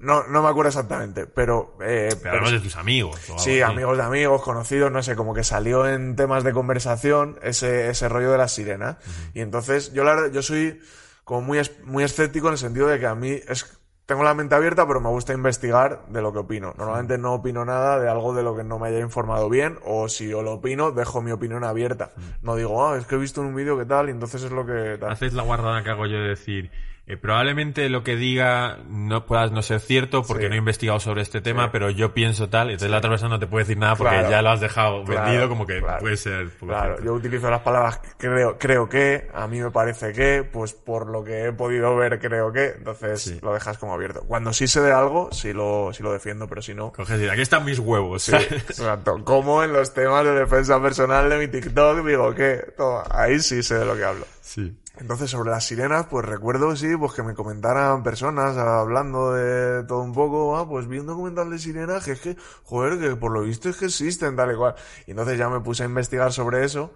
no, 0.03 0.27
no 0.27 0.43
me 0.43 0.49
acuerdo 0.49 0.69
exactamente, 0.69 1.27
pero... 1.27 1.77
Eh, 1.81 2.17
pero, 2.21 2.51
de 2.51 2.59
tus 2.59 2.77
amigos. 2.77 3.21
sí, 3.39 3.63
amigos 3.63 3.97
de 3.97 4.03
amigos, 4.03 4.43
conocidos, 4.43 4.91
no 4.91 5.01
sé, 5.03 5.15
como 5.15 5.33
que 5.33 5.45
salió 5.45 5.89
en 5.89 6.17
temas 6.17 6.43
de 6.43 6.53
conversación 6.53 7.39
ese, 7.41 7.89
ese 7.89 8.09
rollo 8.09 8.33
de 8.33 8.39
la 8.39 8.49
sirena. 8.49 8.99
Y 9.33 9.41
entonces, 9.41 9.93
yo 9.93 10.03
la 10.03 10.29
yo 10.33 10.43
soy 10.43 10.81
como 11.23 11.43
muy, 11.43 11.61
muy 11.85 12.03
escéptico 12.03 12.49
en 12.49 12.55
el 12.55 12.59
sentido 12.59 12.89
de 12.89 12.99
que 12.99 13.07
a 13.07 13.15
mí 13.15 13.31
es, 13.31 13.81
tengo 14.07 14.25
la 14.25 14.35
mente 14.35 14.57
abierta, 14.57 14.89
pero 14.89 15.01
me 15.01 15.09
gusta 15.09 15.35
investigar 15.35 16.05
de 16.09 16.21
lo 16.21 16.33
que 16.33 16.41
opino. 16.41 16.75
Normalmente 16.77 17.17
no 17.17 17.35
opino 17.35 17.65
nada 17.65 18.01
de 18.01 18.09
algo 18.09 18.35
de 18.35 18.43
lo 18.43 18.57
que 18.57 18.65
no 18.65 18.81
me 18.81 18.89
haya 18.89 18.99
informado 18.99 19.49
bien, 19.49 19.79
o 19.85 20.09
si 20.09 20.29
yo 20.29 20.43
lo 20.43 20.55
opino, 20.55 20.91
dejo 20.91 21.23
mi 21.23 21.31
opinión 21.31 21.63
abierta. 21.63 22.11
No 22.43 22.57
digo, 22.57 22.85
ah, 22.85 22.99
es 22.99 23.07
que 23.07 23.15
he 23.15 23.19
visto 23.19 23.41
en 23.41 23.47
un 23.47 23.55
vídeo 23.55 23.79
que 23.79 23.85
tal, 23.85 24.09
y 24.09 24.11
entonces 24.11 24.43
es 24.43 24.51
lo 24.51 24.67
que 24.67 24.99
tal. 24.99 25.13
Haces 25.13 25.33
la 25.33 25.45
guardada 25.45 25.85
que 25.85 25.91
hago 25.91 26.07
yo 26.07 26.19
de 26.19 26.31
decir, 26.31 26.73
eh, 27.05 27.17
probablemente 27.17 27.89
lo 27.89 28.05
que 28.05 28.15
diga 28.15 28.79
no 28.89 29.27
pueda 29.27 29.49
no 29.49 29.61
ser 29.63 29.81
cierto 29.81 30.23
porque 30.23 30.49
no 30.49 30.55
he 30.55 30.59
investigado 30.59 31.01
sobre 31.01 31.23
este 31.23 31.41
tema, 31.41 31.73
pero 31.73 31.91
yo 31.91 32.15
pienso 32.15 32.49
tal, 32.49 32.71
entonces 32.71 32.91
la 32.91 32.99
otra 32.99 33.11
persona 33.11 33.31
no 33.31 33.41
te 33.41 33.49
puede 33.49 33.65
decir 33.65 33.77
nada 33.77 33.97
porque 33.97 34.25
ya 34.31 34.41
lo 34.41 34.51
has 34.51 34.61
dejado 34.61 35.05
vendido 35.05 35.49
como 35.49 35.67
que 35.67 35.83
puede 35.99 36.17
ser. 36.17 36.51
Claro, 36.61 37.03
yo 37.03 37.13
utilizo 37.15 37.51
las 37.51 37.63
palabras 37.63 38.01
creo, 38.19 38.57
creo 38.57 38.89
que, 38.89 39.29
a 39.35 39.49
mí 39.49 39.61
me 39.61 39.73
parece 39.73 40.13
que, 40.13 40.45
pues 40.45 40.75
por 40.75 41.09
lo 41.09 41.25
que 41.25 41.47
he 41.47 41.53
podido 41.53 41.97
ver 41.97 42.21
creo 42.21 42.53
que, 42.53 42.67
entonces 42.79 43.43
lo 43.43 43.53
dejas 43.53 43.79
como 43.79 43.95
abierto. 43.95 44.23
Cuando 44.23 44.53
sí 44.53 44.69
sé 44.69 44.81
de 44.81 44.93
algo, 44.93 45.31
sí 45.33 45.53
lo, 45.53 45.93
sí 45.93 46.05
lo 46.05 46.13
defiendo, 46.13 46.47
pero 46.47 46.63
si 46.63 46.73
no... 46.73 46.93
Coges 46.93 47.29
aquí 47.29 47.43
están 47.43 47.65
mis 47.65 47.81
huevos. 47.81 48.23
Sí, 48.23 48.33
exacto. 48.35 49.25
Como 49.25 49.65
en 49.65 49.73
los 49.73 49.93
temas 49.93 50.25
de 50.25 50.33
defensa 50.35 50.81
personal 50.81 51.29
de 51.29 51.39
mi 51.39 51.49
TikTok, 51.49 52.07
digo 52.07 52.33
que, 52.35 52.63
ahí 53.11 53.41
sí 53.41 53.63
sé 53.65 53.75
de 53.75 53.87
lo 53.87 53.97
que 53.97 54.05
hablo. 54.05 54.25
Sí. 54.41 54.77
Entonces, 55.03 55.31
sobre 55.31 55.51
las 55.51 55.65
sirenas, 55.65 56.07
pues 56.07 56.25
recuerdo, 56.25 56.77
sí, 56.77 56.97
pues 56.97 57.13
que 57.13 57.25
me 57.25 57.35
comentaran 57.35 58.05
personas 58.05 58.57
hablando 58.57 59.33
de 59.33 59.83
todo 59.83 60.01
un 60.01 60.13
poco, 60.13 60.57
ah, 60.57 60.69
pues 60.69 60.87
vi 60.87 61.01
un 61.01 61.07
documental 61.07 61.51
de 61.51 61.59
sirenas 61.59 62.05
que 62.05 62.13
es 62.13 62.21
que, 62.21 62.37
joder, 62.63 63.01
que 63.01 63.17
por 63.17 63.33
lo 63.33 63.43
visto 63.43 63.69
es 63.69 63.77
que 63.79 63.87
existen, 63.87 64.37
tal 64.37 64.53
y 64.53 64.55
cual. 64.55 64.77
Y 65.09 65.11
entonces 65.11 65.37
ya 65.37 65.49
me 65.49 65.59
puse 65.59 65.83
a 65.83 65.87
investigar 65.87 66.33
sobre 66.33 66.65
eso 66.65 66.95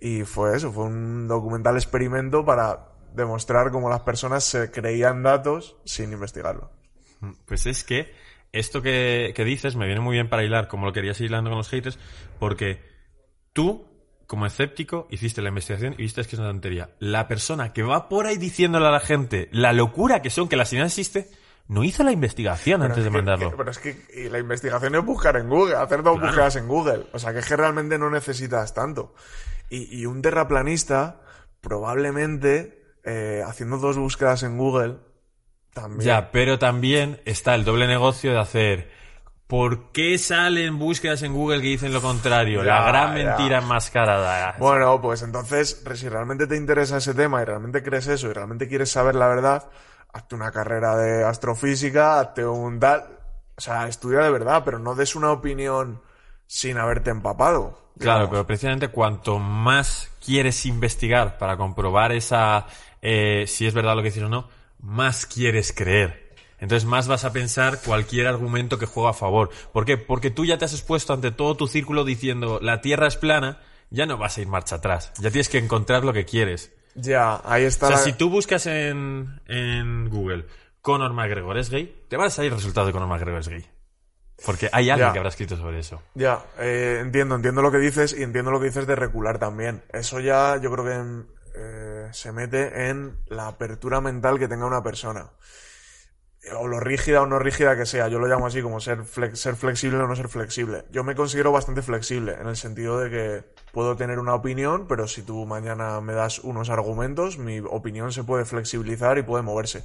y 0.00 0.22
fue 0.22 0.56
eso, 0.56 0.72
fue 0.72 0.84
un 0.84 1.28
documental 1.28 1.76
experimento 1.76 2.42
para 2.42 2.88
demostrar 3.14 3.70
cómo 3.70 3.90
las 3.90 4.00
personas 4.00 4.44
se 4.44 4.70
creían 4.70 5.22
datos 5.22 5.76
sin 5.84 6.10
investigarlo. 6.10 6.70
Pues 7.44 7.66
es 7.66 7.84
que 7.84 8.14
esto 8.52 8.80
que, 8.80 9.34
que 9.36 9.44
dices 9.44 9.76
me 9.76 9.84
viene 9.84 10.00
muy 10.00 10.14
bien 10.14 10.30
para 10.30 10.42
hilar, 10.42 10.68
como 10.68 10.86
lo 10.86 10.94
querías 10.94 11.20
ir 11.20 11.26
hilando 11.26 11.50
con 11.50 11.58
los 11.58 11.68
haters, 11.68 11.98
porque 12.38 12.82
tú 13.52 13.91
como 14.32 14.46
escéptico, 14.46 15.06
hiciste 15.10 15.42
la 15.42 15.50
investigación 15.50 15.92
y 15.92 16.04
viste 16.04 16.22
que 16.24 16.36
es 16.36 16.38
una 16.38 16.48
tontería. 16.48 16.88
La 17.00 17.28
persona 17.28 17.74
que 17.74 17.82
va 17.82 18.08
por 18.08 18.24
ahí 18.24 18.38
diciéndole 18.38 18.86
a 18.86 18.90
la 18.90 19.00
gente 19.00 19.50
la 19.52 19.74
locura 19.74 20.22
que 20.22 20.30
son 20.30 20.48
que 20.48 20.56
la 20.56 20.64
señal 20.64 20.86
existe, 20.86 21.28
no 21.68 21.84
hizo 21.84 22.02
la 22.02 22.12
investigación 22.12 22.80
Pero 22.80 22.94
antes 22.94 22.98
es 23.00 23.04
de 23.04 23.10
que- 23.10 23.16
mandarlo. 23.18 23.50
que- 23.50 23.56
pero 23.58 23.70
es 23.70 23.78
que 23.78 24.06
y 24.14 24.30
la 24.30 24.38
investigación 24.38 24.94
es 24.94 25.04
buscar 25.04 25.36
en 25.36 25.50
Google, 25.50 25.76
hacer 25.76 26.02
dos 26.02 26.18
búsquedas 26.18 26.56
en 26.56 26.66
Google. 26.66 27.04
O 27.12 27.18
sea, 27.18 27.34
que 27.34 27.40
es 27.40 27.46
que 27.46 27.56
realmente 27.58 27.98
no 27.98 28.08
necesitas 28.08 28.72
tanto. 28.72 29.14
Y, 29.68 30.00
y 30.00 30.06
un 30.06 30.22
terraplanista, 30.22 31.20
probablemente, 31.60 32.82
eh, 33.04 33.42
haciendo 33.46 33.76
dos 33.76 33.98
búsquedas 33.98 34.42
en 34.44 34.56
Google, 34.56 34.96
también. 35.74 36.06
Ya, 36.06 36.30
pero 36.30 36.58
también 36.58 37.20
está 37.26 37.54
el 37.54 37.64
doble 37.64 37.86
negocio 37.86 38.32
de 38.32 38.38
hacer. 38.38 38.90
¿Por 39.52 39.92
qué 39.92 40.16
salen 40.16 40.78
búsquedas 40.78 41.22
en 41.22 41.34
Google 41.34 41.60
que 41.60 41.66
dicen 41.66 41.92
lo 41.92 42.00
contrario? 42.00 42.64
Ya, 42.64 42.80
la 42.80 42.86
gran 42.86 43.18
ya. 43.18 43.24
mentira 43.24 43.58
enmascarada. 43.58 44.56
Bueno, 44.58 44.98
pues 45.02 45.20
entonces, 45.20 45.84
si 45.94 46.08
realmente 46.08 46.46
te 46.46 46.56
interesa 46.56 46.96
ese 46.96 47.12
tema 47.12 47.42
y 47.42 47.44
realmente 47.44 47.82
crees 47.82 48.06
eso 48.06 48.30
y 48.30 48.32
realmente 48.32 48.66
quieres 48.66 48.90
saber 48.90 49.14
la 49.14 49.28
verdad, 49.28 49.68
hazte 50.10 50.36
una 50.36 50.50
carrera 50.52 50.96
de 50.96 51.24
astrofísica, 51.24 52.18
hazte 52.18 52.46
un 52.46 52.80
tal. 52.80 53.04
O 53.54 53.60
sea, 53.60 53.88
estudia 53.88 54.20
de 54.20 54.30
verdad, 54.30 54.62
pero 54.64 54.78
no 54.78 54.94
des 54.94 55.14
una 55.16 55.30
opinión 55.30 56.00
sin 56.46 56.78
haberte 56.78 57.10
empapado. 57.10 57.78
Claro, 57.98 58.30
pero 58.30 58.46
precisamente 58.46 58.88
cuanto 58.88 59.38
más 59.38 60.10
quieres 60.24 60.64
investigar 60.64 61.36
para 61.36 61.58
comprobar 61.58 62.12
esa 62.12 62.68
eh, 63.02 63.44
si 63.46 63.66
es 63.66 63.74
verdad 63.74 63.96
lo 63.96 64.02
que 64.02 64.08
dices 64.08 64.22
o 64.22 64.30
no, 64.30 64.48
más 64.80 65.26
quieres 65.26 65.74
creer. 65.74 66.21
Entonces 66.62 66.88
más 66.88 67.08
vas 67.08 67.24
a 67.24 67.32
pensar 67.32 67.80
cualquier 67.84 68.26
argumento 68.28 68.78
que 68.78 68.86
juega 68.86 69.10
a 69.10 69.14
favor. 69.14 69.50
¿Por 69.72 69.84
qué? 69.84 69.98
Porque 69.98 70.30
tú 70.30 70.44
ya 70.44 70.56
te 70.58 70.64
has 70.64 70.72
expuesto 70.72 71.12
ante 71.12 71.32
todo 71.32 71.56
tu 71.56 71.66
círculo 71.66 72.04
diciendo 72.04 72.60
la 72.62 72.80
Tierra 72.80 73.08
es 73.08 73.16
plana, 73.16 73.60
ya 73.90 74.06
no 74.06 74.16
vas 74.16 74.38
a 74.38 74.42
ir 74.42 74.46
marcha 74.46 74.76
atrás. 74.76 75.12
Ya 75.18 75.30
tienes 75.32 75.48
que 75.48 75.58
encontrar 75.58 76.04
lo 76.04 76.12
que 76.12 76.24
quieres. 76.24 76.72
Ya, 76.94 77.40
ahí 77.44 77.64
está 77.64 77.86
O 77.86 77.88
sea, 77.88 77.96
la- 77.98 78.04
si 78.04 78.12
tú 78.12 78.30
buscas 78.30 78.66
en, 78.66 79.40
en 79.46 80.08
Google 80.08 80.46
Conor 80.80 81.12
McGregor 81.12 81.58
es 81.58 81.68
gay, 81.68 82.04
te 82.08 82.16
va 82.16 82.26
a 82.26 82.30
salir 82.30 82.52
el 82.52 82.58
resultado 82.58 82.86
de 82.86 82.92
Conor 82.92 83.08
McGregor 83.08 83.40
es 83.40 83.48
gay. 83.48 83.66
Porque 84.46 84.68
hay 84.72 84.88
alguien 84.90 85.08
Ya. 85.08 85.12
que 85.12 85.18
habrá 85.18 85.30
escrito 85.30 85.56
sobre 85.56 85.80
eso. 85.80 86.00
Ya, 86.14 86.44
eh, 86.60 86.98
entiendo, 87.00 87.34
entiendo 87.34 87.60
lo 87.62 87.72
que 87.72 87.78
dices 87.78 88.14
y 88.16 88.22
entiendo 88.22 88.50
lo 88.52 88.60
que 88.60 88.66
dices 88.66 88.86
de 88.86 88.94
recular 88.96 89.38
también. 89.38 89.82
Eso 89.92 90.20
ya 90.20 90.56
yo 90.62 90.70
creo 90.72 90.84
que 90.84 91.26
eh, 91.56 92.08
se 92.12 92.30
mete 92.32 92.88
en 92.88 93.16
la 93.28 93.48
apertura 93.48 94.00
mental 94.00 94.38
que 94.38 94.46
tenga 94.48 94.66
una 94.66 94.82
persona. 94.82 95.30
O 96.58 96.66
lo 96.66 96.80
rígida 96.80 97.22
o 97.22 97.26
no 97.26 97.38
rígida 97.38 97.76
que 97.76 97.86
sea. 97.86 98.08
Yo 98.08 98.18
lo 98.18 98.26
llamo 98.26 98.46
así 98.46 98.62
como 98.62 98.80
ser, 98.80 99.04
flex- 99.04 99.36
ser 99.36 99.54
flexible 99.54 99.98
o 99.98 100.08
no 100.08 100.16
ser 100.16 100.28
flexible. 100.28 100.84
Yo 100.90 101.04
me 101.04 101.14
considero 101.14 101.52
bastante 101.52 101.82
flexible 101.82 102.34
en 102.40 102.48
el 102.48 102.56
sentido 102.56 102.98
de 102.98 103.10
que 103.10 103.44
puedo 103.70 103.96
tener 103.96 104.18
una 104.18 104.34
opinión, 104.34 104.86
pero 104.88 105.06
si 105.06 105.22
tú 105.22 105.46
mañana 105.46 106.00
me 106.00 106.14
das 106.14 106.40
unos 106.40 106.68
argumentos, 106.68 107.38
mi 107.38 107.60
opinión 107.60 108.12
se 108.12 108.24
puede 108.24 108.44
flexibilizar 108.44 109.18
y 109.18 109.22
puede 109.22 109.44
moverse. 109.44 109.84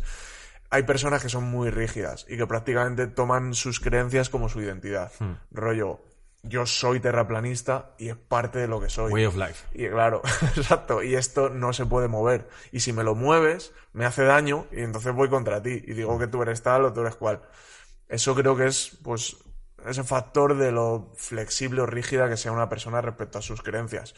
Hay 0.72 0.84
personas 0.84 1.22
que 1.22 1.30
son 1.30 1.43
muy 1.43 1.70
rígidas 1.70 2.26
y 2.28 2.38
que 2.38 2.48
prácticamente 2.48 3.08
toman 3.08 3.54
sus 3.54 3.80
creencias 3.80 4.30
como 4.30 4.50
su 4.50 4.60
identidad. 4.60 5.12
Rollo, 5.52 6.02
yo 6.48 6.66
soy 6.66 7.00
terraplanista 7.00 7.92
y 7.98 8.10
es 8.10 8.16
parte 8.16 8.60
de 8.60 8.68
lo 8.68 8.80
que 8.80 8.90
soy. 8.90 9.12
Way 9.12 9.26
of 9.26 9.36
life. 9.36 9.68
Y 9.74 9.88
claro, 9.88 10.22
exacto, 10.56 11.04
y 11.04 11.16
esto 11.16 11.50
no 11.50 11.74
se 11.74 11.86
puede 11.86 12.08
mover. 12.08 12.48
Y 12.72 12.80
si 12.80 12.94
me 12.94 13.04
lo 13.04 13.16
mueves, 13.16 13.74
me 13.94 14.06
hace 14.06 14.24
daño 14.24 14.66
y 14.72 14.82
entonces 14.82 15.14
voy 15.14 15.30
contra 15.30 15.62
ti 15.62 15.84
y 15.86 15.94
digo 15.94 16.18
que 16.20 16.28
tú 16.28 16.42
eres 16.42 16.62
tal 16.64 16.86
o 16.86 16.94
tú 16.94 17.02
eres 17.02 17.16
cual. 17.16 17.42
Eso 18.08 18.36
creo 18.36 18.56
que 18.56 18.68
es, 18.68 18.98
pues, 19.04 19.38
ese 19.86 20.04
factor 20.04 20.58
de 20.58 20.72
lo 20.72 21.12
flexible 21.16 21.82
o 21.82 21.86
rígida 21.86 22.30
que 22.30 22.38
sea 22.38 22.52
una 22.52 22.70
persona 22.70 23.02
respecto 23.02 23.40
a 23.40 23.42
sus 23.42 23.62
creencias. 23.62 24.16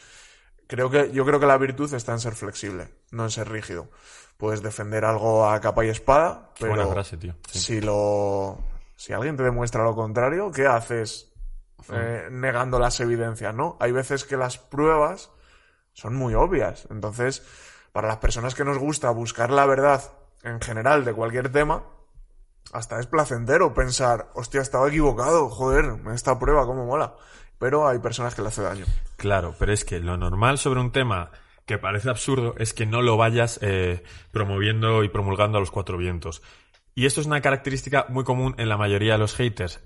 Creo 0.66 0.90
que, 0.90 1.10
yo 1.10 1.24
creo 1.24 1.40
que 1.40 1.46
la 1.46 1.58
virtud 1.58 1.92
está 1.94 2.12
en 2.12 2.20
ser 2.20 2.34
flexible, 2.34 2.88
no 3.10 3.24
en 3.24 3.30
ser 3.30 3.48
rígido. 3.48 3.88
Puedes 4.36 4.62
defender 4.62 5.04
algo 5.04 5.48
a 5.48 5.60
capa 5.60 5.84
y 5.84 5.88
espada, 5.88 6.50
Qué 6.54 6.64
pero 6.64 6.76
buena 6.76 6.92
frase, 6.92 7.16
tío. 7.16 7.34
Sí. 7.50 7.58
si 7.58 7.80
lo, 7.80 8.58
si 8.96 9.12
alguien 9.12 9.36
te 9.36 9.42
demuestra 9.42 9.82
lo 9.82 9.94
contrario, 9.94 10.52
¿qué 10.52 10.66
haces 10.66 11.29
eh, 11.92 12.28
negando 12.30 12.78
las 12.78 13.00
evidencias, 13.00 13.54
no? 13.54 13.76
Hay 13.80 13.92
veces 13.92 14.24
que 14.24 14.36
las 14.36 14.58
pruebas 14.58 15.30
son 15.92 16.14
muy 16.14 16.34
obvias. 16.34 16.86
Entonces, 16.90 17.42
para 17.92 18.08
las 18.08 18.18
personas 18.18 18.54
que 18.54 18.64
nos 18.64 18.78
gusta 18.78 19.10
buscar 19.10 19.50
la 19.50 19.66
verdad 19.66 20.02
en 20.42 20.60
general 20.60 21.04
de 21.04 21.12
cualquier 21.12 21.50
tema, 21.50 21.84
hasta 22.72 23.00
es 23.00 23.06
placentero 23.06 23.74
pensar, 23.74 24.30
hostia, 24.34 24.60
estaba 24.60 24.88
equivocado, 24.88 25.48
joder, 25.48 25.98
esta 26.14 26.38
prueba, 26.38 26.66
cómo 26.66 26.86
mola. 26.86 27.14
Pero 27.58 27.86
hay 27.86 27.98
personas 27.98 28.34
que 28.34 28.42
le 28.42 28.48
hace 28.48 28.62
daño. 28.62 28.86
Claro, 29.16 29.54
pero 29.58 29.72
es 29.72 29.84
que 29.84 30.00
lo 30.00 30.16
normal 30.16 30.58
sobre 30.58 30.80
un 30.80 30.92
tema 30.92 31.30
que 31.66 31.78
parece 31.78 32.08
absurdo 32.08 32.54
es 32.58 32.72
que 32.72 32.86
no 32.86 33.02
lo 33.02 33.16
vayas 33.16 33.58
eh, 33.62 34.02
promoviendo 34.32 35.04
y 35.04 35.08
promulgando 35.08 35.58
a 35.58 35.60
los 35.60 35.70
cuatro 35.70 35.98
vientos. 35.98 36.42
Y 36.94 37.06
esto 37.06 37.20
es 37.20 37.26
una 37.26 37.40
característica 37.40 38.06
muy 38.08 38.24
común 38.24 38.54
en 38.58 38.68
la 38.68 38.76
mayoría 38.76 39.12
de 39.12 39.18
los 39.18 39.34
haters. 39.36 39.80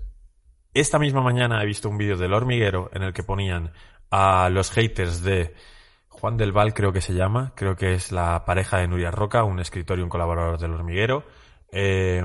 Esta 0.75 0.99
misma 0.99 1.21
mañana 1.21 1.63
he 1.63 1.65
visto 1.65 1.87
un 1.87 1.97
vídeo 1.97 2.17
del 2.17 2.33
hormiguero 2.33 2.89
en 2.93 3.01
el 3.01 3.13
que 3.13 3.23
ponían 3.23 3.71
a 4.11 4.49
los 4.49 4.71
haters 4.71 5.23
de 5.23 5.55
Juan 6.09 6.35
del 6.35 6.51
Val, 6.51 6.73
creo 6.73 6.91
que 6.91 6.99
se 6.99 7.13
llama, 7.13 7.53
creo 7.55 7.77
que 7.77 7.93
es 7.93 8.11
la 8.11 8.43
pareja 8.43 8.79
de 8.79 8.89
Nuria 8.89 9.09
Roca, 9.09 9.45
un 9.45 9.61
escritor 9.61 9.99
y 9.99 10.01
un 10.01 10.09
colaborador 10.09 10.59
del 10.59 10.73
hormiguero. 10.73 11.23
Eh, 11.71 12.21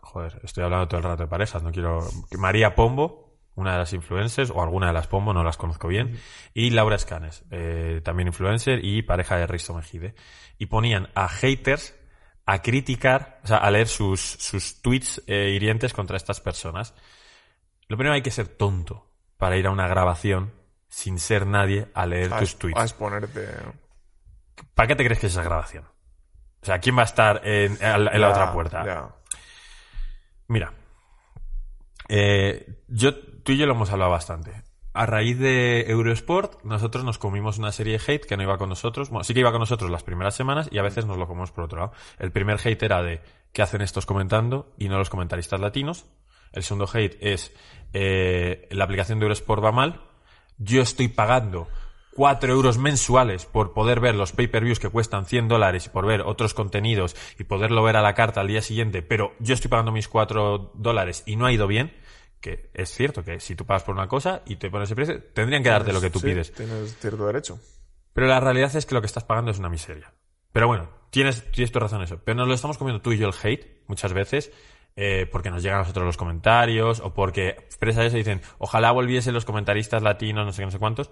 joder, 0.00 0.40
estoy 0.44 0.64
hablando 0.64 0.88
todo 0.88 0.96
el 0.96 1.04
rato 1.04 1.24
de 1.24 1.28
parejas, 1.28 1.62
no 1.62 1.72
quiero... 1.72 2.08
María 2.38 2.74
Pombo, 2.74 3.36
una 3.54 3.72
de 3.72 3.78
las 3.80 3.92
influencers, 3.92 4.50
o 4.50 4.62
alguna 4.62 4.86
de 4.86 4.94
las 4.94 5.06
Pombo, 5.06 5.34
no 5.34 5.44
las 5.44 5.58
conozco 5.58 5.88
bien, 5.88 6.18
y 6.54 6.70
Laura 6.70 6.96
Escanes, 6.96 7.44
eh, 7.50 8.00
también 8.02 8.28
influencer 8.28 8.82
y 8.82 9.02
pareja 9.02 9.36
de 9.36 9.46
Risto 9.46 9.74
Mejide. 9.74 10.14
Y 10.56 10.66
ponían 10.66 11.10
a 11.14 11.28
haters 11.28 11.94
a 12.46 12.62
criticar, 12.62 13.40
o 13.44 13.46
sea, 13.46 13.58
a 13.58 13.70
leer 13.70 13.88
sus, 13.88 14.22
sus 14.22 14.80
tweets 14.80 15.22
eh, 15.26 15.50
hirientes 15.54 15.92
contra 15.92 16.16
estas 16.16 16.40
personas. 16.40 16.94
Lo 17.88 17.96
primero 17.96 18.14
hay 18.14 18.22
que 18.22 18.30
ser 18.30 18.48
tonto 18.48 19.06
para 19.36 19.56
ir 19.56 19.66
a 19.66 19.70
una 19.70 19.86
grabación 19.86 20.52
sin 20.88 21.18
ser 21.18 21.46
nadie 21.46 21.88
a 21.94 22.06
leer 22.06 22.32
A, 22.32 22.38
tus 22.38 22.58
tweets. 22.58 22.78
a 22.78 22.82
exponerte. 22.82 23.48
¿Para 24.74 24.88
qué 24.88 24.96
te 24.96 25.04
crees 25.04 25.20
que 25.20 25.26
es 25.26 25.32
esa 25.32 25.42
grabación? 25.42 25.84
O 26.62 26.66
sea, 26.66 26.78
¿quién 26.78 26.96
va 26.96 27.02
a 27.02 27.04
estar 27.04 27.46
en, 27.46 27.78
en 27.80 28.20
la, 28.20 28.30
otra 28.30 28.52
puerta? 28.52 29.14
Mira, 30.48 30.72
eh, 32.08 32.82
yo, 32.88 33.14
tú 33.16 33.52
y 33.52 33.58
yo 33.58 33.66
lo 33.66 33.74
hemos 33.74 33.90
hablado 33.90 34.10
bastante. 34.10 34.62
A 34.92 35.04
raíz 35.04 35.38
de 35.38 35.82
Eurosport, 35.90 36.62
nosotros 36.64 37.04
nos 37.04 37.18
comimos 37.18 37.58
una 37.58 37.70
serie 37.70 37.98
de 37.98 38.12
hate 38.12 38.24
que 38.24 38.36
no 38.36 38.42
iba 38.42 38.56
con 38.56 38.70
nosotros. 38.70 39.10
Bueno, 39.10 39.24
sí 39.24 39.34
que 39.34 39.40
iba 39.40 39.50
con 39.52 39.60
nosotros 39.60 39.90
las 39.90 40.02
primeras 40.02 40.34
semanas 40.34 40.68
y 40.70 40.78
a 40.78 40.82
veces 40.82 41.04
nos 41.04 41.18
lo 41.18 41.26
comemos 41.26 41.52
por 41.52 41.64
otro 41.64 41.80
lado. 41.80 41.92
El 42.18 42.32
primer 42.32 42.58
hate 42.64 42.82
era 42.82 43.02
de 43.02 43.20
¿qué 43.52 43.62
hacen 43.62 43.82
estos 43.82 44.06
comentando? 44.06 44.72
y 44.78 44.88
no 44.88 44.96
los 44.96 45.10
comentaristas 45.10 45.60
latinos. 45.60 46.06
El 46.52 46.62
segundo 46.62 46.88
hate 46.92 47.16
es 47.20 47.52
eh, 47.92 48.68
la 48.70 48.84
aplicación 48.84 49.18
de 49.18 49.24
Eurosport 49.24 49.62
va 49.64 49.72
mal. 49.72 50.02
Yo 50.58 50.82
estoy 50.82 51.08
pagando 51.08 51.68
4 52.14 52.50
euros 52.50 52.78
mensuales 52.78 53.44
por 53.44 53.74
poder 53.74 54.00
ver 54.00 54.14
los 54.14 54.32
pay-per-views 54.32 54.78
que 54.78 54.88
cuestan 54.88 55.26
100 55.26 55.48
dólares 55.48 55.86
y 55.86 55.88
por 55.90 56.06
ver 56.06 56.22
otros 56.22 56.54
contenidos 56.54 57.14
y 57.38 57.44
poderlo 57.44 57.82
ver 57.82 57.96
a 57.96 58.02
la 58.02 58.14
carta 58.14 58.40
al 58.40 58.48
día 58.48 58.62
siguiente, 58.62 59.02
pero 59.02 59.34
yo 59.38 59.52
estoy 59.54 59.68
pagando 59.68 59.92
mis 59.92 60.08
4 60.08 60.72
dólares 60.74 61.22
y 61.26 61.36
no 61.36 61.44
ha 61.44 61.52
ido 61.52 61.66
bien, 61.66 61.94
que 62.40 62.70
es 62.72 62.90
cierto 62.90 63.22
que 63.22 63.38
si 63.40 63.54
tú 63.54 63.66
pagas 63.66 63.82
por 63.82 63.94
una 63.94 64.08
cosa 64.08 64.42
y 64.46 64.56
te 64.56 64.70
pones 64.70 64.88
ese 64.88 64.96
precio, 64.96 65.22
tendrían 65.34 65.62
que 65.62 65.68
darte 65.68 65.92
lo 65.92 66.00
que 66.00 66.10
tú 66.10 66.20
Sí, 66.20 66.26
pides. 66.26 66.52
Tienes 66.52 66.96
cierto 66.98 67.26
derecho. 67.26 67.60
Pero 68.14 68.28
la 68.28 68.40
realidad 68.40 68.74
es 68.74 68.86
que 68.86 68.94
lo 68.94 69.02
que 69.02 69.06
estás 69.06 69.24
pagando 69.24 69.50
es 69.50 69.58
una 69.58 69.68
miseria. 69.68 70.14
Pero 70.52 70.68
bueno, 70.68 70.88
tienes, 71.10 71.50
tienes 71.50 71.70
tu 71.70 71.78
razón 71.78 71.98
en 71.98 72.04
eso. 72.04 72.20
Pero 72.24 72.36
nos 72.36 72.48
lo 72.48 72.54
estamos 72.54 72.78
comiendo 72.78 73.02
tú 73.02 73.12
y 73.12 73.18
yo 73.18 73.28
el 73.28 73.34
hate 73.42 73.84
muchas 73.88 74.14
veces. 74.14 74.52
Eh, 74.96 75.28
porque 75.30 75.50
nos 75.50 75.62
llegan 75.62 75.78
a 75.78 75.82
nosotros 75.82 76.06
los 76.06 76.16
comentarios 76.16 77.00
o 77.00 77.12
porque 77.12 77.50
expresa 77.50 78.04
eso 78.04 78.16
y 78.16 78.20
dicen 78.20 78.40
ojalá 78.58 78.90
volviesen 78.92 79.34
los 79.34 79.44
comentaristas 79.44 80.02
latinos 80.02 80.46
no 80.46 80.52
sé 80.52 80.62
qué 80.62 80.66
no 80.66 80.72
sé 80.72 80.78
cuántos 80.78 81.10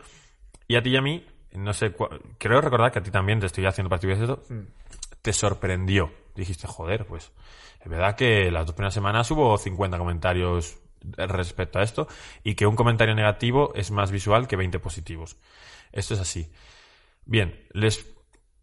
y 0.66 0.76
a 0.76 0.82
ti 0.82 0.90
y 0.90 0.96
a 0.96 1.02
mí 1.02 1.24
no 1.52 1.72
sé 1.72 1.94
creo 2.38 2.60
recordar 2.60 2.90
que 2.92 2.98
a 2.98 3.02
ti 3.02 3.10
también 3.10 3.40
te 3.40 3.46
estoy 3.46 3.66
haciendo 3.66 3.90
partir 3.90 4.16
de 4.16 4.22
esto 4.22 4.42
te 5.22 5.32
sorprendió. 5.32 6.12
Dijiste 6.34 6.66
joder 6.66 7.06
pues 7.06 7.32
es 7.80 7.88
verdad 7.88 8.16
que 8.16 8.50
las 8.50 8.66
dos 8.66 8.74
primeras 8.74 8.94
semanas 8.94 9.30
hubo 9.30 9.56
50 9.56 9.98
comentarios 9.98 10.78
respecto 11.16 11.78
a 11.78 11.82
esto 11.82 12.08
y 12.42 12.54
que 12.54 12.66
un 12.66 12.76
comentario 12.76 13.14
negativo 13.14 13.72
es 13.74 13.90
más 13.90 14.10
visual 14.10 14.48
que 14.48 14.56
20 14.56 14.78
positivos 14.78 15.36
esto 15.94 16.14
es 16.14 16.20
así. 16.20 16.50
Bien, 17.24 17.66
les 17.72 18.04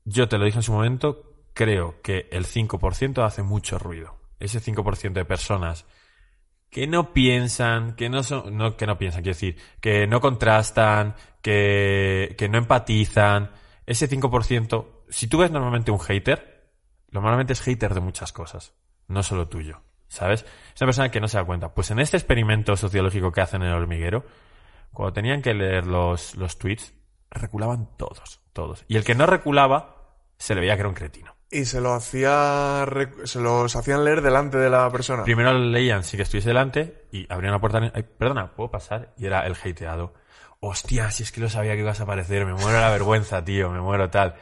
yo 0.04 0.28
te 0.28 0.38
lo 0.38 0.46
dije 0.46 0.58
en 0.58 0.64
su 0.64 0.74
momento, 0.74 1.34
creo 1.54 2.02
que 2.02 2.28
el 2.32 2.46
5% 2.46 3.24
hace 3.24 3.44
mucho 3.44 3.80
ruido. 3.80 4.16
Ese 4.42 4.60
5% 4.62 5.14
de 5.14 5.26
personas 5.26 5.86
que 6.70 6.88
no 6.88 7.14
piensan, 7.14 7.96
que 7.96 8.10
no 8.10 8.24
son, 8.24 8.58
no, 8.58 8.78
que 8.78 8.88
no 8.88 8.98
piensan, 8.98 9.24
quiero 9.24 9.36
decir, 9.36 9.58
que 9.82 10.08
no 10.08 10.22
contrastan, 10.22 11.16
que, 11.42 12.36
que 12.38 12.50
no 12.50 12.58
empatizan, 12.58 13.52
ese 13.86 14.10
5%, 14.10 14.88
si 15.10 15.28
tú 15.28 15.40
ves 15.40 15.52
normalmente 15.52 15.92
un 15.92 16.00
hater, 16.00 16.72
normalmente 17.12 17.54
es 17.54 17.62
hater 17.62 17.94
de 17.94 18.00
muchas 18.00 18.32
cosas, 18.32 18.74
no 19.08 19.22
solo 19.22 19.50
tuyo, 19.50 19.82
¿sabes? 20.08 20.46
Es 20.74 20.82
una 20.82 20.88
persona 20.88 21.12
que 21.12 21.20
no 21.20 21.28
se 21.28 21.38
da 21.38 21.44
cuenta. 21.44 21.74
Pues 21.74 21.92
en 21.92 22.00
este 22.00 22.16
experimento 22.16 22.78
sociológico 22.78 23.34
que 23.34 23.42
hacen 23.42 23.64
en 23.64 23.70
el 23.70 23.76
hormiguero, 23.76 24.26
cuando 24.94 25.14
tenían 25.14 25.42
que 25.42 25.54
leer 25.54 25.86
los, 25.88 26.36
los 26.36 26.58
tweets, 26.58 26.94
reculaban 27.30 27.90
todos, 27.98 28.40
todos. 28.54 28.86
Y 28.88 28.96
el 28.96 29.04
que 29.04 29.16
no 29.16 29.26
reculaba, 29.26 30.16
se 30.38 30.56
le 30.56 30.62
veía 30.62 30.76
que 30.76 30.82
era 30.82 30.90
un 30.90 30.96
cretino. 30.96 31.31
Y 31.54 31.66
se 31.66 31.82
lo 31.82 31.94
hacía, 31.94 32.86
se 33.26 33.42
los 33.42 33.76
hacían 33.76 34.06
leer 34.06 34.22
delante 34.22 34.58
de 34.58 34.70
la 34.70 34.90
persona. 34.90 35.26
Primero 35.26 35.52
leían 35.54 36.06
si 36.06 36.16
que 36.16 36.24
estuviese 36.24 36.48
delante 36.48 37.04
y 37.12 37.32
abrían 37.32 37.52
la 37.52 37.60
puerta. 37.60 37.92
Ay, 37.94 38.06
perdona, 38.18 38.54
¿puedo 38.56 38.72
pasar? 38.72 39.14
Y 39.18 39.26
era 39.26 39.46
el 39.46 39.54
hateado. 39.54 40.14
Hostia, 40.62 41.12
si 41.12 41.24
es 41.24 41.32
que 41.34 41.42
lo 41.42 41.50
sabía 41.50 41.74
que 41.74 41.82
ibas 41.82 42.00
a 42.00 42.04
aparecer, 42.04 42.46
me 42.46 42.54
muero 42.54 42.80
la 42.80 42.90
vergüenza, 42.92 43.44
tío, 43.44 43.70
me 43.70 43.82
muero 43.82 44.10
tal. 44.10 44.36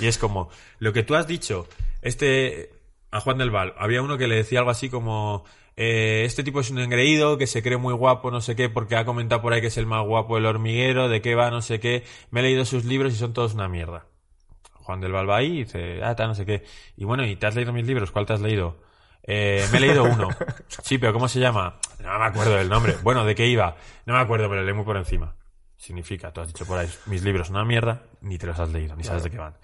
Y 0.00 0.06
es 0.06 0.16
como, 0.16 0.48
lo 0.78 0.94
que 0.94 1.02
tú 1.02 1.14
has 1.14 1.26
dicho, 1.26 1.68
este, 2.00 2.70
a 3.10 3.20
Juan 3.20 3.36
del 3.36 3.50
Val, 3.50 3.74
había 3.76 4.00
uno 4.00 4.16
que 4.16 4.26
le 4.26 4.36
decía 4.36 4.60
algo 4.60 4.70
así 4.70 4.88
como, 4.88 5.44
eh, 5.76 6.22
este 6.24 6.42
tipo 6.42 6.60
es 6.60 6.70
un 6.70 6.78
engreído, 6.78 7.36
que 7.36 7.46
se 7.46 7.62
cree 7.62 7.76
muy 7.76 7.92
guapo, 7.92 8.30
no 8.30 8.40
sé 8.40 8.56
qué, 8.56 8.70
porque 8.70 8.96
ha 8.96 9.04
comentado 9.04 9.42
por 9.42 9.52
ahí 9.52 9.60
que 9.60 9.66
es 9.66 9.76
el 9.76 9.86
más 9.86 10.06
guapo 10.06 10.36
del 10.36 10.46
hormiguero, 10.46 11.08
de 11.10 11.20
qué 11.20 11.34
va, 11.34 11.50
no 11.50 11.60
sé 11.60 11.80
qué, 11.80 12.04
me 12.30 12.40
he 12.40 12.44
leído 12.44 12.64
sus 12.64 12.86
libros 12.86 13.12
y 13.12 13.16
son 13.16 13.34
todos 13.34 13.52
una 13.52 13.68
mierda. 13.68 14.06
Juan 14.86 15.00
del 15.00 15.14
ahí 15.30 15.46
y 15.46 15.64
dice, 15.64 16.00
ah, 16.04 16.14
tal, 16.14 16.28
no 16.28 16.34
sé 16.36 16.46
qué. 16.46 16.62
Y 16.96 17.04
bueno, 17.04 17.26
¿y 17.26 17.34
te 17.34 17.46
has 17.46 17.56
leído 17.56 17.72
mis 17.72 17.84
libros? 17.86 18.12
¿Cuál 18.12 18.24
te 18.24 18.32
has 18.34 18.40
leído? 18.40 18.78
Eh, 19.24 19.66
me 19.72 19.78
he 19.78 19.80
leído 19.80 20.04
uno. 20.04 20.28
Sí, 20.82 20.98
pero 20.98 21.12
¿cómo 21.12 21.26
se 21.26 21.40
llama? 21.40 21.80
No 21.98 22.18
me 22.18 22.24
acuerdo 22.24 22.54
del 22.54 22.68
nombre. 22.68 22.94
Bueno, 23.02 23.24
¿de 23.24 23.34
qué 23.34 23.46
iba? 23.48 23.76
No 24.06 24.14
me 24.14 24.20
acuerdo, 24.20 24.48
pero 24.48 24.60
lo 24.60 24.66
leí 24.66 24.74
muy 24.74 24.84
por 24.84 24.96
encima. 24.96 25.34
Significa, 25.76 26.32
tú 26.32 26.40
has 26.40 26.46
dicho 26.46 26.64
por 26.64 26.78
ahí, 26.78 26.88
mis 27.06 27.22
libros 27.24 27.48
son 27.48 27.56
una 27.56 27.64
mierda, 27.64 28.02
ni 28.20 28.38
te 28.38 28.46
los 28.46 28.58
has 28.58 28.70
leído, 28.72 28.94
ni 28.94 29.02
sabes 29.02 29.24
de 29.24 29.30
qué 29.30 29.38
van. 29.38 29.56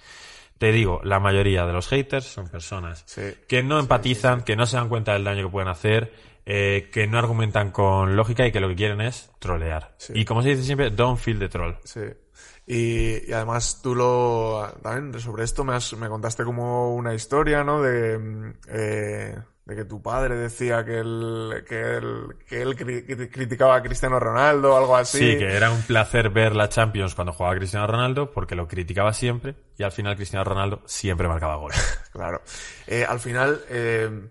Te 0.59 0.73
digo, 0.73 1.01
la 1.05 1.21
mayoría 1.21 1.65
de 1.67 1.73
los 1.73 1.89
haters 1.89 2.25
son 2.27 2.49
personas 2.49 3.03
Sí. 3.07 3.23
que 3.49 3.63
no 3.63 3.79
empatizan, 3.79 4.43
que 4.43 4.57
no 4.57 4.67
se 4.67 4.77
dan 4.77 4.89
cuenta 4.89 5.13
del 5.13 5.25
daño 5.25 5.45
que 5.47 5.51
pueden 5.53 5.69
hacer, 5.69 6.13
eh, 6.45 6.91
que 6.93 7.07
no 7.07 7.19
argumentan 7.19 7.71
con 7.71 8.17
lógica 8.17 8.45
y 8.47 8.53
que 8.53 8.59
lo 8.61 8.69
que 8.69 8.75
quieren 8.77 9.01
es 9.01 9.31
trolear. 9.39 9.95
Y 10.13 10.25
como 10.25 10.43
se 10.43 10.51
dice 10.51 10.65
siempre, 10.65 10.91
don't 10.91 11.19
feel 11.19 11.39
the 11.39 11.49
troll. 11.49 11.75
Sí. 11.85 12.01
Y, 12.75 13.29
y 13.29 13.33
además 13.33 13.81
tú 13.83 13.95
lo... 13.95 14.67
También 14.83 15.21
sobre 15.21 15.45
esto 15.45 15.63
me, 15.65 15.75
has- 15.75 15.93
me 15.95 16.09
contaste 16.09 16.45
como 16.45 16.95
una 16.95 17.13
historia, 17.15 17.63
¿no? 17.65 17.83
De, 17.83 18.17
mm, 18.19 18.53
eh, 18.69 19.39
de 19.65 19.77
que 19.77 19.85
tu 19.85 20.01
padre 20.03 20.37
decía 20.37 20.85
que 20.85 20.99
él, 20.99 21.65
que 21.69 21.81
él, 21.97 22.37
que 22.49 22.63
él 22.63 22.77
cri- 22.77 23.07
cri- 23.07 23.31
criticaba 23.31 23.77
a 23.77 23.83
Cristiano 23.83 24.19
Ronaldo 24.19 24.73
o 24.75 24.77
algo 24.77 24.97
así. 24.97 25.19
Sí, 25.19 25.39
que 25.39 25.55
era 25.55 25.71
un 25.71 25.83
placer 25.83 26.31
ver 26.31 26.57
la 26.57 26.69
Champions 26.69 27.15
cuando 27.15 27.33
jugaba 27.33 27.57
Cristiano 27.57 27.87
Ronaldo 27.87 28.31
porque 28.33 28.55
lo 28.57 28.67
criticaba 28.67 29.13
siempre 29.13 29.55
y 29.79 29.83
al 29.83 29.93
final 29.93 30.17
Cristiano 30.17 30.43
Ronaldo 30.45 30.83
siempre 30.87 31.29
marcaba 31.29 31.57
goles. 31.57 31.79
Claro. 32.13 32.43
Eh, 32.87 33.05
al 33.09 33.21
final, 33.21 33.63
eh, 33.71 34.29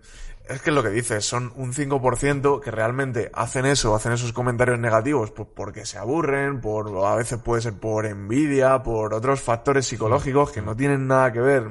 es 0.54 0.62
que 0.62 0.70
es 0.70 0.76
lo 0.76 0.82
que 0.82 0.90
dices, 0.90 1.24
son 1.24 1.52
un 1.56 1.72
5% 1.72 2.60
que 2.60 2.70
realmente 2.70 3.30
hacen 3.34 3.66
eso, 3.66 3.94
hacen 3.94 4.12
esos 4.12 4.32
comentarios 4.32 4.78
negativos 4.78 5.30
pues 5.30 5.48
porque 5.54 5.86
se 5.86 5.98
aburren, 5.98 6.60
por, 6.60 7.04
a 7.04 7.14
veces 7.14 7.38
puede 7.38 7.62
ser 7.62 7.74
por 7.74 8.06
envidia, 8.06 8.82
por 8.82 9.14
otros 9.14 9.40
factores 9.40 9.86
psicológicos 9.86 10.52
que 10.52 10.62
no 10.62 10.76
tienen 10.76 11.06
nada 11.06 11.32
que 11.32 11.40
ver, 11.40 11.68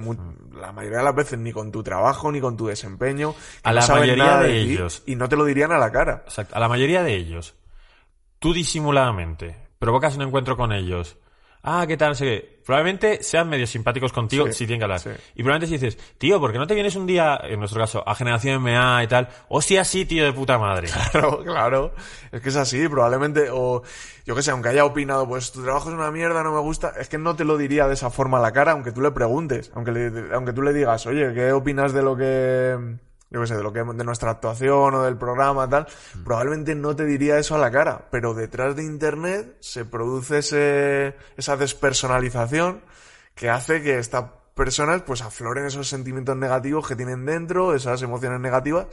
la 0.53 0.71
mayoría 0.71 0.99
de 0.99 1.03
las 1.03 1.15
veces, 1.15 1.39
ni 1.39 1.51
con 1.51 1.71
tu 1.71 1.83
trabajo, 1.83 2.31
ni 2.31 2.39
con 2.39 2.55
tu 2.55 2.67
desempeño. 2.67 3.33
A 3.63 3.73
la 3.73 3.85
mayoría 3.87 4.37
de 4.37 4.49
ti 4.49 4.71
ellos. 4.73 5.03
Y 5.05 5.15
no 5.15 5.27
te 5.27 5.35
lo 5.35 5.45
dirían 5.45 5.71
a 5.71 5.77
la 5.77 5.91
cara. 5.91 6.23
Exacto. 6.25 6.55
A 6.55 6.59
la 6.59 6.69
mayoría 6.69 7.03
de 7.03 7.15
ellos, 7.15 7.55
tú 8.39 8.53
disimuladamente 8.53 9.57
provocas 9.79 10.15
un 10.15 10.23
encuentro 10.23 10.57
con 10.57 10.71
ellos. 10.71 11.17
Ah, 11.63 11.85
¿qué 11.87 11.95
tal? 11.97 12.09
No 12.09 12.15
sé 12.15 12.25
qué. 12.25 12.61
Probablemente 12.65 13.21
sean 13.23 13.49
medio 13.49 13.67
simpáticos 13.67 14.11
contigo 14.13 14.45
Sí, 14.47 14.53
si 14.53 14.57
tienen 14.67 14.79
que 14.79 14.83
hablar. 14.85 14.99
sí. 14.99 15.09
Y 15.35 15.43
probablemente 15.43 15.67
si 15.67 15.73
dices, 15.83 16.15
tío, 16.17 16.39
¿por 16.39 16.51
qué 16.51 16.57
no 16.57 16.65
te 16.67 16.73
vienes 16.73 16.95
un 16.95 17.05
día, 17.05 17.39
en 17.43 17.59
nuestro 17.59 17.79
caso, 17.81 18.03
a 18.07 18.15
Generación 18.15 18.55
MA 18.63 19.03
y 19.03 19.07
tal? 19.07 19.29
O 19.49 19.61
sí, 19.61 19.77
así, 19.77 20.05
tío 20.05 20.23
de 20.23 20.33
puta 20.33 20.57
madre. 20.57 20.87
Claro, 21.11 21.43
claro. 21.43 21.93
Es 22.31 22.41
que 22.41 22.49
es 22.49 22.55
así, 22.55 22.87
probablemente, 22.87 23.49
o 23.51 23.83
yo 24.25 24.35
que 24.35 24.41
sé, 24.41 24.51
aunque 24.51 24.69
haya 24.69 24.85
opinado, 24.85 25.27
pues 25.27 25.51
tu 25.51 25.63
trabajo 25.63 25.89
es 25.89 25.95
una 25.95 26.09
mierda, 26.11 26.43
no 26.43 26.53
me 26.53 26.61
gusta, 26.61 26.93
es 26.99 27.09
que 27.09 27.17
no 27.17 27.35
te 27.35 27.43
lo 27.45 27.57
diría 27.57 27.87
de 27.87 27.93
esa 27.95 28.09
forma 28.09 28.37
a 28.37 28.41
la 28.41 28.53
cara, 28.53 28.71
aunque 28.71 28.91
tú 28.91 29.01
le 29.01 29.11
preguntes, 29.11 29.71
aunque, 29.75 29.91
le- 29.91 30.33
aunque 30.33 30.53
tú 30.53 30.61
le 30.61 30.73
digas, 30.73 31.05
oye, 31.07 31.33
¿qué 31.33 31.51
opinas 31.51 31.93
de 31.93 32.01
lo 32.03 32.15
que, 32.15 32.77
yo 33.31 33.41
que 33.41 33.47
sé, 33.47 33.55
de 33.55 33.63
lo 33.63 33.71
que, 33.71 33.83
de 33.83 34.03
nuestra 34.03 34.31
actuación 34.31 34.93
o 34.93 35.03
del 35.03 35.17
programa, 35.17 35.67
tal? 35.69 35.87
Probablemente 36.23 36.75
no 36.75 36.95
te 36.95 37.05
diría 37.05 37.37
eso 37.39 37.55
a 37.55 37.59
la 37.59 37.71
cara, 37.71 38.07
pero 38.11 38.33
detrás 38.33 38.75
de 38.75 38.83
internet 38.83 39.55
se 39.61 39.85
produce 39.85 40.39
ese, 40.39 41.15
esa 41.37 41.55
despersonalización 41.57 42.81
que 43.33 43.49
hace 43.49 43.81
que 43.81 43.97
estas 43.97 44.25
personas 44.53 45.01
pues 45.03 45.21
afloren 45.21 45.65
esos 45.65 45.87
sentimientos 45.87 46.35
negativos 46.35 46.87
que 46.87 46.95
tienen 46.95 47.25
dentro, 47.25 47.73
esas 47.73 48.01
emociones 48.01 48.41
negativas 48.41 48.87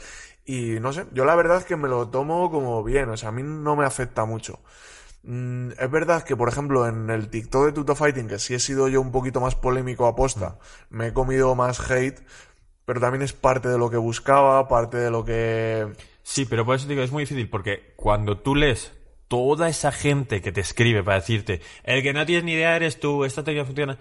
y 0.45 0.81
no 0.81 0.93
sé, 0.93 1.05
yo 1.13 1.25
la 1.25 1.35
verdad 1.35 1.59
es 1.59 1.65
que 1.65 1.77
me 1.77 1.89
lo 1.89 2.09
tomo 2.09 2.51
como 2.51 2.83
bien, 2.83 3.11
o 3.11 3.17
sea, 3.17 3.31
a 3.31 3.33
mí 3.33 3.43
no 3.43 3.77
me 3.77 3.85
afecta 3.85 4.25
mucho. 4.25 4.61
Mm, 5.25 5.73
es 5.79 5.91
verdad 5.91 6.23
que, 6.23 6.37
por 6.37 6.49
ejemplo, 6.49 6.87
en 6.87 7.11
el 7.11 7.29
TikTok 7.29 7.67
de 7.67 7.73
Tuto 7.73 7.95
Fighting, 7.95 8.29
que 8.29 8.39
sí 8.39 8.55
he 8.55 8.59
sido 8.59 8.89
yo 8.89 9.01
un 9.01 9.13
poquito 9.13 9.41
más 9.41 9.55
polémico 9.57 10.07
a 10.07 10.17
posta, 10.17 10.59
me 10.91 11.09
he 11.09 11.13
comido 11.13 11.55
más 11.55 11.91
hate, 11.91 12.25
pero 12.89 13.01
también 13.01 13.21
es 13.21 13.35
parte 13.35 13.69
de 13.69 13.77
lo 13.77 13.91
que 13.91 13.99
buscaba, 13.99 14.67
parte 14.67 14.97
de 14.97 15.11
lo 15.11 15.23
que... 15.23 15.89
Sí, 16.23 16.47
pero 16.47 16.65
por 16.65 16.75
eso 16.75 16.87
te 16.87 16.95
digo, 16.95 17.03
es 17.03 17.13
muy 17.13 17.25
difícil 17.25 17.47
porque 17.51 17.93
cuando 17.97 18.39
tú 18.39 18.55
lees 18.55 18.95
toda 19.29 19.69
esa 19.69 19.93
gente 19.93 20.41
que 20.41 20.53
te 20.53 20.63
escribe 20.63 21.03
para 21.03 21.19
decirte, 21.19 21.61
el 21.85 22.03
que 22.03 22.15
no 22.15 22.25
tienes 22.25 22.45
ni 22.45 22.53
idea 22.55 22.75
eres 22.75 22.99
tú, 22.99 23.27
esta 23.27 23.45
técnica 23.45 23.67
funciona, 23.67 23.99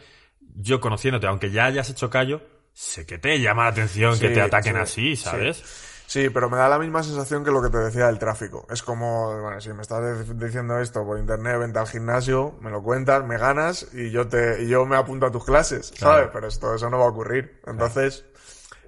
yo 0.56 0.80
conociéndote, 0.80 1.28
aunque 1.28 1.52
ya 1.52 1.66
hayas 1.66 1.90
hecho 1.90 2.10
callo, 2.10 2.42
sé 2.72 3.06
que 3.06 3.18
te 3.18 3.42
llama 3.42 3.64
la 3.64 3.72
atención 3.72 4.18
que 4.18 4.30
te 4.30 4.40
ataquen 4.40 4.76
sí, 4.76 4.80
así, 4.80 5.16
sí. 5.18 5.24
¿sabes? 5.24 5.64
Sí, 6.08 6.30
pero 6.30 6.50
me 6.50 6.56
da 6.56 6.70
la 6.70 6.80
misma 6.80 7.04
sensación 7.04 7.44
que 7.44 7.52
lo 7.52 7.62
que 7.62 7.70
te 7.70 7.80
decía 7.80 8.08
del 8.08 8.20
tráfico. 8.20 8.66
Es 8.70 8.84
como, 8.84 9.38
bueno, 9.42 9.60
si 9.60 9.74
me 9.74 9.82
estás 9.82 10.26
diciendo 10.40 10.80
esto 10.80 11.04
por 11.04 11.20
internet, 11.20 11.60
vente 11.60 11.78
al 11.78 11.88
gimnasio, 11.88 12.56
me 12.62 12.72
lo 12.72 12.82
cuentas, 12.82 13.26
me 13.26 13.38
ganas 13.38 13.90
y 13.92 14.12
yo 14.12 14.30
te, 14.30 14.64
y 14.64 14.70
yo 14.70 14.86
me 14.86 14.96
apunto 14.96 15.26
a 15.26 15.32
tus 15.32 15.44
clases, 15.44 15.88
¿sabes? 15.88 16.00
Claro. 16.00 16.30
Pero 16.32 16.48
esto, 16.48 16.74
eso 16.74 16.90
no 16.90 17.00
va 17.00 17.08
a 17.08 17.10
ocurrir. 17.10 17.60
Entonces, 17.68 18.24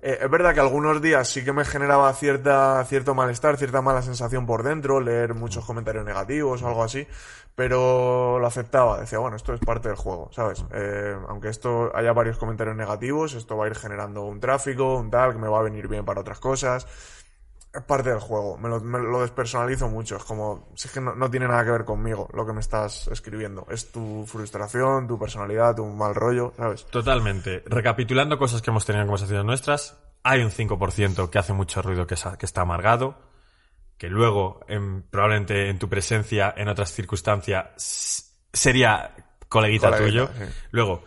eh, 0.02 0.20
es 0.22 0.30
verdad 0.30 0.54
que 0.54 0.60
algunos 0.60 1.02
días 1.02 1.28
sí 1.28 1.44
que 1.44 1.54
me 1.54 1.66
generaba 1.66 2.14
cierta, 2.14 2.84
cierto 2.86 3.16
malestar, 3.16 3.58
cierta 3.58 3.82
mala 3.82 4.02
sensación 4.02 4.46
por 4.46 4.64
dentro, 4.64 5.00
leer 5.00 5.34
muchos 5.34 5.66
comentarios 5.66 6.06
negativos 6.06 6.62
o 6.62 6.68
algo 6.68 6.84
así, 6.84 7.08
pero 7.56 8.40
lo 8.40 8.48
aceptaba. 8.48 9.00
Decía, 9.00 9.20
bueno, 9.20 9.36
esto 9.36 9.54
es 9.54 9.60
parte 9.60 9.90
del 9.90 9.98
juego, 9.98 10.30
¿sabes? 10.32 10.64
Eh, 10.72 11.16
aunque 11.28 11.50
esto 11.50 11.92
haya 11.96 12.14
varios 12.14 12.38
comentarios 12.38 12.76
negativos, 12.76 13.34
esto 13.34 13.58
va 13.58 13.66
a 13.66 13.68
ir 13.68 13.76
generando 13.76 14.24
un 14.24 14.40
tráfico, 14.40 14.96
un 14.96 15.12
tal, 15.12 15.34
que 15.34 15.40
me 15.40 15.48
va 15.48 15.60
a 15.60 15.64
venir 15.64 15.88
bien 15.88 16.06
para 16.06 16.22
otras 16.22 16.40
cosas. 16.40 16.88
Es 17.72 17.84
parte 17.84 18.10
del 18.10 18.20
juego, 18.20 18.58
me 18.58 18.68
lo, 18.68 18.80
me 18.80 18.98
lo 18.98 19.22
despersonalizo 19.22 19.88
mucho, 19.90 20.18
es 20.18 20.24
como, 20.24 20.70
si 20.76 20.88
es 20.88 20.94
que 20.94 21.00
no, 21.02 21.14
no 21.14 21.30
tiene 21.30 21.48
nada 21.48 21.64
que 21.64 21.70
ver 21.70 21.86
conmigo 21.86 22.28
lo 22.34 22.44
que 22.46 22.52
me 22.54 22.62
estás 22.62 23.08
escribiendo, 23.10 23.68
es 23.70 23.92
tu 23.92 24.26
frustración, 24.26 25.08
tu 25.08 25.20
personalidad, 25.20 25.76
tu 25.76 25.86
mal 25.86 26.16
rollo, 26.16 26.52
¿sabes? 26.58 26.86
Totalmente. 26.88 27.62
Recapitulando 27.68 28.40
cosas 28.40 28.64
que 28.64 28.72
hemos 28.72 28.86
tenido 28.88 29.02
en 29.04 29.08
conversaciones 29.08 29.46
nuestras, 29.46 30.00
hay 30.24 30.42
un 30.42 30.50
5% 30.50 31.30
que 31.30 31.38
hace 31.38 31.54
mucho 31.54 31.84
ruido 31.84 32.08
que, 32.08 32.16
que 32.40 32.46
está 32.48 32.62
amargado, 32.62 33.20
que 34.00 34.10
luego, 34.10 34.62
en- 34.68 35.04
probablemente 35.04 35.70
en 35.70 35.78
tu 35.78 35.90
presencia, 35.90 36.52
en 36.58 36.70
otras 36.70 36.92
circunstancias, 36.92 37.68
sería 38.52 39.14
coleguita, 39.48 39.92
Coleguita, 39.92 40.26
tuyo. 40.28 40.30
sí. 40.48 40.52
Luego, 40.72 41.04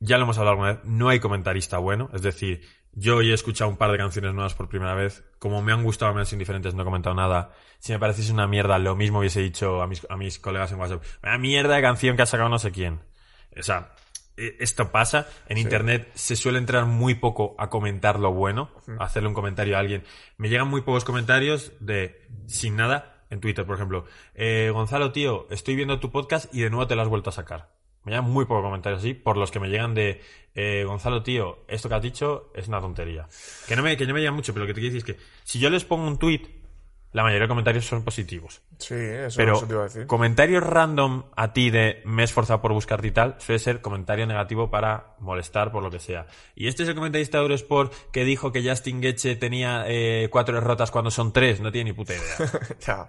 ya 0.00 0.18
lo 0.18 0.24
hemos 0.24 0.36
hablado 0.36 0.52
alguna 0.52 0.72
vez, 0.74 0.84
no 0.84 1.08
hay 1.08 1.20
comentarista 1.20 1.78
bueno, 1.78 2.10
es 2.12 2.20
decir, 2.20 2.60
yo 2.96 3.16
hoy 3.16 3.30
he 3.30 3.34
escuchado 3.34 3.70
un 3.70 3.76
par 3.76 3.90
de 3.90 3.98
canciones 3.98 4.34
nuevas 4.34 4.54
por 4.54 4.68
primera 4.68 4.94
vez, 4.94 5.24
como 5.38 5.62
me 5.62 5.72
han 5.72 5.82
gustado, 5.82 6.14
me 6.14 6.20
han 6.20 6.26
sido 6.26 6.36
indiferentes, 6.36 6.74
no 6.74 6.82
he 6.82 6.84
comentado 6.84 7.14
nada. 7.14 7.52
Si 7.78 7.92
me 7.92 7.98
pareciese 7.98 8.32
una 8.32 8.46
mierda, 8.46 8.78
lo 8.78 8.96
mismo 8.96 9.18
hubiese 9.18 9.40
dicho 9.40 9.82
a 9.82 9.86
mis, 9.86 10.06
a 10.08 10.16
mis 10.16 10.38
colegas 10.38 10.72
en 10.72 10.78
WhatsApp, 10.78 11.02
una 11.22 11.38
mierda 11.38 11.76
de 11.76 11.82
canción 11.82 12.16
que 12.16 12.22
ha 12.22 12.26
sacado 12.26 12.48
no 12.48 12.58
sé 12.58 12.72
quién. 12.72 13.00
O 13.58 13.62
sea, 13.62 13.94
eh, 14.36 14.56
esto 14.60 14.90
pasa, 14.90 15.28
en 15.48 15.58
internet 15.58 16.10
se 16.14 16.36
suele 16.36 16.58
entrar 16.58 16.86
muy 16.86 17.14
poco 17.14 17.54
a 17.58 17.70
comentar 17.70 18.18
lo 18.18 18.32
bueno, 18.32 18.70
a 18.98 19.04
hacerle 19.04 19.28
un 19.28 19.34
comentario 19.34 19.76
a 19.76 19.80
alguien. 19.80 20.04
Me 20.36 20.48
llegan 20.48 20.68
muy 20.68 20.82
pocos 20.82 21.04
comentarios 21.04 21.72
de 21.80 22.22
sin 22.46 22.76
nada 22.76 23.24
en 23.30 23.40
Twitter, 23.40 23.64
por 23.64 23.76
ejemplo. 23.76 24.06
Eh, 24.34 24.70
Gonzalo, 24.72 25.12
tío, 25.12 25.46
estoy 25.50 25.76
viendo 25.76 26.00
tu 26.00 26.10
podcast 26.10 26.52
y 26.54 26.62
de 26.62 26.70
nuevo 26.70 26.86
te 26.86 26.96
lo 26.96 27.02
has 27.02 27.08
vuelto 27.08 27.30
a 27.30 27.32
sacar. 27.32 27.70
Me 28.04 28.12
llegan 28.12 28.30
muy 28.30 28.44
pocos 28.44 28.62
comentarios 28.64 29.00
así, 29.00 29.14
por 29.14 29.36
los 29.36 29.50
que 29.50 29.60
me 29.60 29.68
llegan 29.68 29.94
de 29.94 30.20
eh, 30.54 30.84
Gonzalo, 30.84 31.22
tío, 31.22 31.64
esto 31.68 31.88
que 31.88 31.94
has 31.94 32.02
dicho 32.02 32.50
es 32.54 32.68
una 32.68 32.80
tontería. 32.80 33.26
Que 33.66 33.76
no 33.76 33.82
me, 33.82 33.96
que 33.96 34.06
no 34.06 34.14
me 34.14 34.20
llegan 34.20 34.34
mucho, 34.34 34.52
pero 34.52 34.64
lo 34.64 34.68
que 34.68 34.74
te 34.74 34.80
quiero 34.80 34.94
decir 34.94 35.10
es 35.10 35.16
que 35.16 35.24
si 35.42 35.58
yo 35.58 35.70
les 35.70 35.84
pongo 35.84 36.06
un 36.06 36.18
tweet 36.18 36.42
la 37.14 37.22
mayoría 37.22 37.44
de 37.44 37.48
comentarios 37.48 37.86
son 37.86 38.02
positivos. 38.02 38.60
Sí, 38.76 38.96
eso, 38.96 39.36
Pero 39.36 39.54
eso 39.56 39.66
te 39.68 39.72
iba 39.72 39.82
a 39.82 39.84
decir. 39.84 40.06
comentarios 40.08 40.64
random 40.64 41.26
a 41.36 41.52
ti 41.52 41.70
de 41.70 42.02
me 42.04 42.22
he 42.22 42.24
esforzado 42.24 42.60
por 42.60 42.72
buscarte 42.72 43.06
y 43.06 43.12
tal, 43.12 43.36
suele 43.38 43.60
ser 43.60 43.80
comentario 43.80 44.26
negativo 44.26 44.68
para 44.68 45.14
molestar 45.20 45.70
por 45.70 45.84
lo 45.84 45.92
que 45.92 46.00
sea. 46.00 46.26
Y 46.56 46.66
este 46.66 46.82
es 46.82 46.88
el 46.88 46.96
comentarista 46.96 47.38
de 47.38 47.44
Eurosport 47.44 47.92
que 48.10 48.24
dijo 48.24 48.50
que 48.50 48.68
Justin 48.68 49.00
Getche 49.00 49.36
tenía 49.36 49.84
eh, 49.86 50.28
cuatro 50.28 50.56
derrotas 50.56 50.90
cuando 50.90 51.12
son 51.12 51.32
tres, 51.32 51.60
no 51.60 51.70
tiene 51.70 51.90
ni 51.90 51.96
puta 51.96 52.14
idea. 52.14 52.50
Ya. 52.84 53.08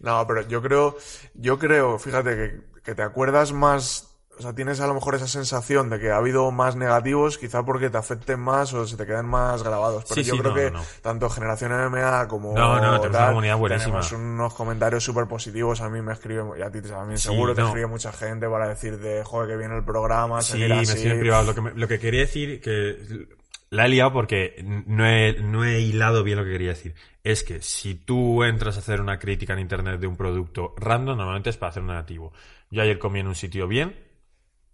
No, 0.00 0.26
pero 0.26 0.46
yo 0.46 0.60
creo, 0.60 0.98
yo 1.32 1.58
creo, 1.58 1.98
fíjate 1.98 2.36
que, 2.36 2.82
que 2.82 2.94
te 2.94 3.02
acuerdas 3.02 3.52
más, 3.52 4.15
o 4.38 4.42
sea, 4.42 4.54
tienes 4.54 4.80
a 4.80 4.86
lo 4.86 4.94
mejor 4.94 5.14
esa 5.14 5.26
sensación 5.28 5.88
de 5.90 5.98
que 5.98 6.10
ha 6.10 6.16
habido 6.18 6.50
más 6.50 6.76
negativos, 6.76 7.38
quizá 7.38 7.64
porque 7.64 7.90
te 7.90 7.98
afecten 7.98 8.40
más 8.40 8.72
o 8.74 8.86
se 8.86 8.96
te 8.96 9.06
queden 9.06 9.26
más 9.26 9.62
grabados. 9.62 10.04
Pero 10.08 10.20
Sí, 10.22 10.24
yo 10.28 10.34
sí, 10.34 10.40
creo 10.40 10.52
no, 10.52 10.56
que 10.56 10.70
no, 10.70 10.84
tanto 11.02 11.30
Generación 11.30 11.72
MMA 11.72 12.28
como 12.28 12.54
No, 12.54 12.80
no, 12.80 13.00
tenemos 13.00 13.16
una 13.18 13.26
comunidad 13.28 13.56
buenísima. 13.58 13.92
tenemos 14.00 14.12
unos 14.12 14.54
comentarios 14.54 15.04
súper 15.04 15.26
positivos. 15.26 15.80
A 15.80 15.88
mí 15.88 16.02
me 16.02 16.12
escriben, 16.12 16.50
y 16.58 16.62
a 16.62 16.70
ti 16.70 16.80
también 16.82 17.18
Sí, 17.18 17.28
seguro 17.28 17.54
te 17.54 17.62
escribe 17.62 17.86
mucha 17.86 18.12
gente 18.12 18.48
para 18.48 18.68
decirte, 18.68 19.22
joder, 19.24 19.48
que 19.50 19.56
viene 19.56 19.76
el 19.76 19.84
programa, 19.84 20.40
Sí, 20.42 20.52
seguir 20.52 20.68
me 20.70 20.74
así. 20.80 20.88
escriben 20.90 21.12
en 21.12 21.20
privado. 21.20 21.44
Lo 21.44 21.54
que, 21.54 21.60
me- 21.62 21.72
lo 21.74 21.88
que 21.88 21.98
quería 21.98 22.20
decir, 22.20 22.60
que 22.60 23.26
la 23.70 23.86
he 23.86 23.88
liado 23.88 24.12
porque 24.12 24.62
no 24.86 25.04
he, 25.06 25.34
no 25.40 25.64
he 25.64 25.80
hilado 25.80 26.22
bien 26.22 26.38
lo 26.38 26.44
que 26.44 26.52
quería 26.52 26.68
decir. 26.70 26.94
Es 27.24 27.42
que 27.42 27.60
si 27.62 27.94
tú 27.96 28.44
entras 28.44 28.76
a 28.76 28.80
hacer 28.80 29.00
una 29.00 29.18
crítica 29.18 29.52
en 29.54 29.58
internet 29.58 29.98
de 30.00 30.06
un 30.06 30.16
producto 30.16 30.74
random, 30.78 31.16
normalmente 31.16 31.50
es 31.50 31.56
para 31.56 31.70
hacer 31.70 31.82
un 31.82 31.88
negativo. 31.88 32.32
Yo 32.70 32.82
ayer 32.82 32.98
comí 32.98 33.20
en 33.20 33.26
un 33.26 33.34
sitio 33.34 33.66
bien, 33.66 33.96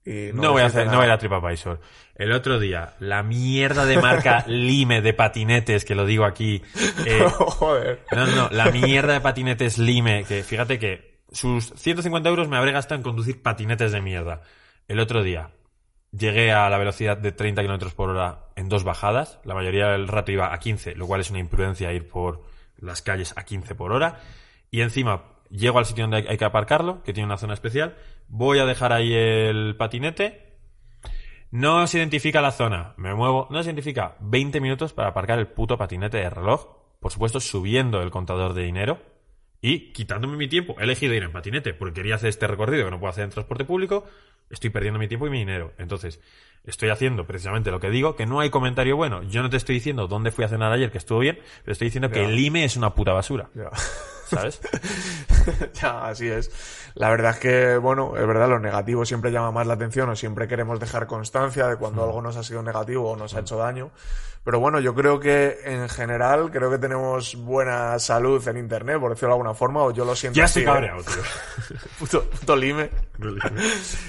y 0.04 0.30
no, 0.32 0.52
voy 0.52 0.62
a 0.62 0.66
hacer, 0.66 0.86
no 0.86 0.94
voy 0.94 1.04
a 1.04 1.06
ir 1.06 1.12
a 1.12 1.18
TripAdvisor. 1.18 1.80
El 2.14 2.32
otro 2.32 2.58
día, 2.58 2.94
la 2.98 3.22
mierda 3.22 3.84
de 3.84 4.00
marca 4.00 4.44
Lime 4.48 5.00
de 5.00 5.14
patinetes, 5.14 5.84
que 5.84 5.94
lo 5.94 6.04
digo 6.04 6.24
aquí, 6.24 6.62
eh, 7.06 7.24
joder. 7.30 8.04
no, 8.10 8.26
no, 8.26 8.48
la 8.50 8.70
mierda 8.70 9.12
de 9.12 9.20
patinetes 9.20 9.78
Lime, 9.78 10.24
que 10.24 10.42
fíjate 10.42 10.78
que 10.78 11.20
sus 11.30 11.72
150 11.76 12.28
euros 12.28 12.48
me 12.48 12.56
habré 12.56 12.72
gastado 12.72 12.96
en 12.96 13.02
conducir 13.02 13.42
patinetes 13.42 13.92
de 13.92 14.00
mierda. 14.00 14.42
El 14.88 15.00
otro 15.00 15.22
día 15.22 15.50
llegué 16.10 16.52
a 16.52 16.68
la 16.68 16.78
velocidad 16.78 17.16
de 17.16 17.32
30 17.32 17.62
kilómetros 17.62 17.94
por 17.94 18.10
hora 18.10 18.46
en 18.56 18.68
dos 18.68 18.84
bajadas. 18.84 19.40
La 19.44 19.54
mayoría 19.54 19.88
del 19.88 20.08
rato 20.08 20.32
iba 20.32 20.52
a 20.52 20.58
15, 20.58 20.94
lo 20.94 21.06
cual 21.06 21.20
es 21.20 21.30
una 21.30 21.38
imprudencia 21.38 21.92
ir 21.92 22.08
por 22.08 22.42
las 22.76 23.02
calles 23.02 23.32
a 23.36 23.44
15 23.44 23.74
por 23.74 23.92
hora. 23.92 24.20
Y 24.70 24.82
encima 24.82 25.24
llego 25.50 25.78
al 25.78 25.86
sitio 25.86 26.04
donde 26.04 26.28
hay 26.28 26.36
que 26.36 26.44
aparcarlo, 26.44 27.02
que 27.02 27.12
tiene 27.12 27.26
una 27.26 27.38
zona 27.38 27.54
especial. 27.54 27.96
Voy 28.34 28.58
a 28.60 28.64
dejar 28.64 28.94
ahí 28.94 29.12
el 29.12 29.76
patinete. 29.76 30.54
No 31.50 31.86
se 31.86 31.98
identifica 31.98 32.40
la 32.40 32.50
zona. 32.50 32.94
Me 32.96 33.14
muevo. 33.14 33.46
No 33.50 33.62
se 33.62 33.68
identifica 33.68 34.16
20 34.20 34.58
minutos 34.58 34.94
para 34.94 35.08
aparcar 35.08 35.38
el 35.38 35.48
puto 35.48 35.76
patinete 35.76 36.16
de 36.16 36.30
reloj. 36.30 36.66
Por 36.98 37.12
supuesto, 37.12 37.40
subiendo 37.40 38.00
el 38.00 38.10
contador 38.10 38.54
de 38.54 38.62
dinero. 38.62 39.02
Y 39.60 39.92
quitándome 39.92 40.38
mi 40.38 40.48
tiempo. 40.48 40.76
He 40.80 40.84
elegido 40.84 41.12
ir 41.12 41.24
en 41.24 41.30
patinete 41.30 41.74
porque 41.74 41.92
quería 41.92 42.14
hacer 42.14 42.30
este 42.30 42.46
recorrido 42.46 42.86
que 42.86 42.90
no 42.90 42.98
puedo 42.98 43.10
hacer 43.10 43.24
en 43.24 43.30
transporte 43.30 43.66
público. 43.66 44.06
Estoy 44.48 44.70
perdiendo 44.70 44.98
mi 44.98 45.08
tiempo 45.08 45.26
y 45.26 45.30
mi 45.30 45.40
dinero. 45.40 45.74
Entonces, 45.76 46.18
estoy 46.64 46.90
haciendo 46.90 47.26
precisamente 47.26 47.70
lo 47.70 47.80
que 47.80 47.90
digo, 47.90 48.16
que 48.16 48.26
no 48.26 48.40
hay 48.40 48.50
comentario 48.50 48.96
bueno. 48.96 49.22
Yo 49.22 49.42
no 49.42 49.50
te 49.50 49.56
estoy 49.56 49.76
diciendo 49.76 50.06
dónde 50.06 50.30
fui 50.30 50.44
a 50.44 50.48
cenar 50.48 50.72
ayer, 50.72 50.90
que 50.90 50.98
estuvo 50.98 51.18
bien, 51.18 51.38
pero 51.64 51.72
estoy 51.72 51.86
diciendo 51.86 52.10
que 52.10 52.24
el 52.24 52.38
IME 52.38 52.64
es 52.64 52.76
una 52.76 52.94
puta 52.94 53.12
basura. 53.12 53.50
¿Sabes? 54.26 54.60
ya, 55.74 56.06
así 56.06 56.28
es. 56.28 56.50
La 56.94 57.10
verdad 57.10 57.32
es 57.32 57.38
que, 57.38 57.76
bueno, 57.76 58.16
es 58.16 58.26
verdad, 58.26 58.48
lo 58.48 58.58
negativo 58.58 59.04
siempre 59.04 59.30
llama 59.30 59.50
más 59.50 59.66
la 59.66 59.74
atención 59.74 60.08
o 60.08 60.16
siempre 60.16 60.48
queremos 60.48 60.80
dejar 60.80 61.06
constancia 61.06 61.66
de 61.66 61.76
cuando 61.76 62.02
algo 62.02 62.22
nos 62.22 62.36
ha 62.36 62.42
sido 62.42 62.62
negativo 62.62 63.10
o 63.10 63.16
nos 63.16 63.34
ha 63.34 63.40
hecho 63.40 63.56
daño. 63.56 63.90
Pero 64.44 64.58
bueno, 64.58 64.80
yo 64.80 64.92
creo 64.92 65.20
que 65.20 65.58
en 65.64 65.88
general, 65.88 66.50
creo 66.50 66.68
que 66.68 66.78
tenemos 66.78 67.36
buena 67.36 67.96
salud 68.00 68.46
en 68.48 68.56
Internet, 68.56 68.98
por 68.98 69.10
decirlo 69.10 69.28
de 69.28 69.34
alguna 69.34 69.54
forma, 69.54 69.82
o 69.84 69.92
yo 69.92 70.04
lo 70.04 70.16
siento 70.16 70.36
Ya 70.36 70.46
estoy 70.46 70.62
¿eh? 70.62 70.66
cabreado, 70.66 71.00
tío. 71.04 71.78
Puto, 71.98 72.24
puto 72.28 72.56
lime. 72.56 72.90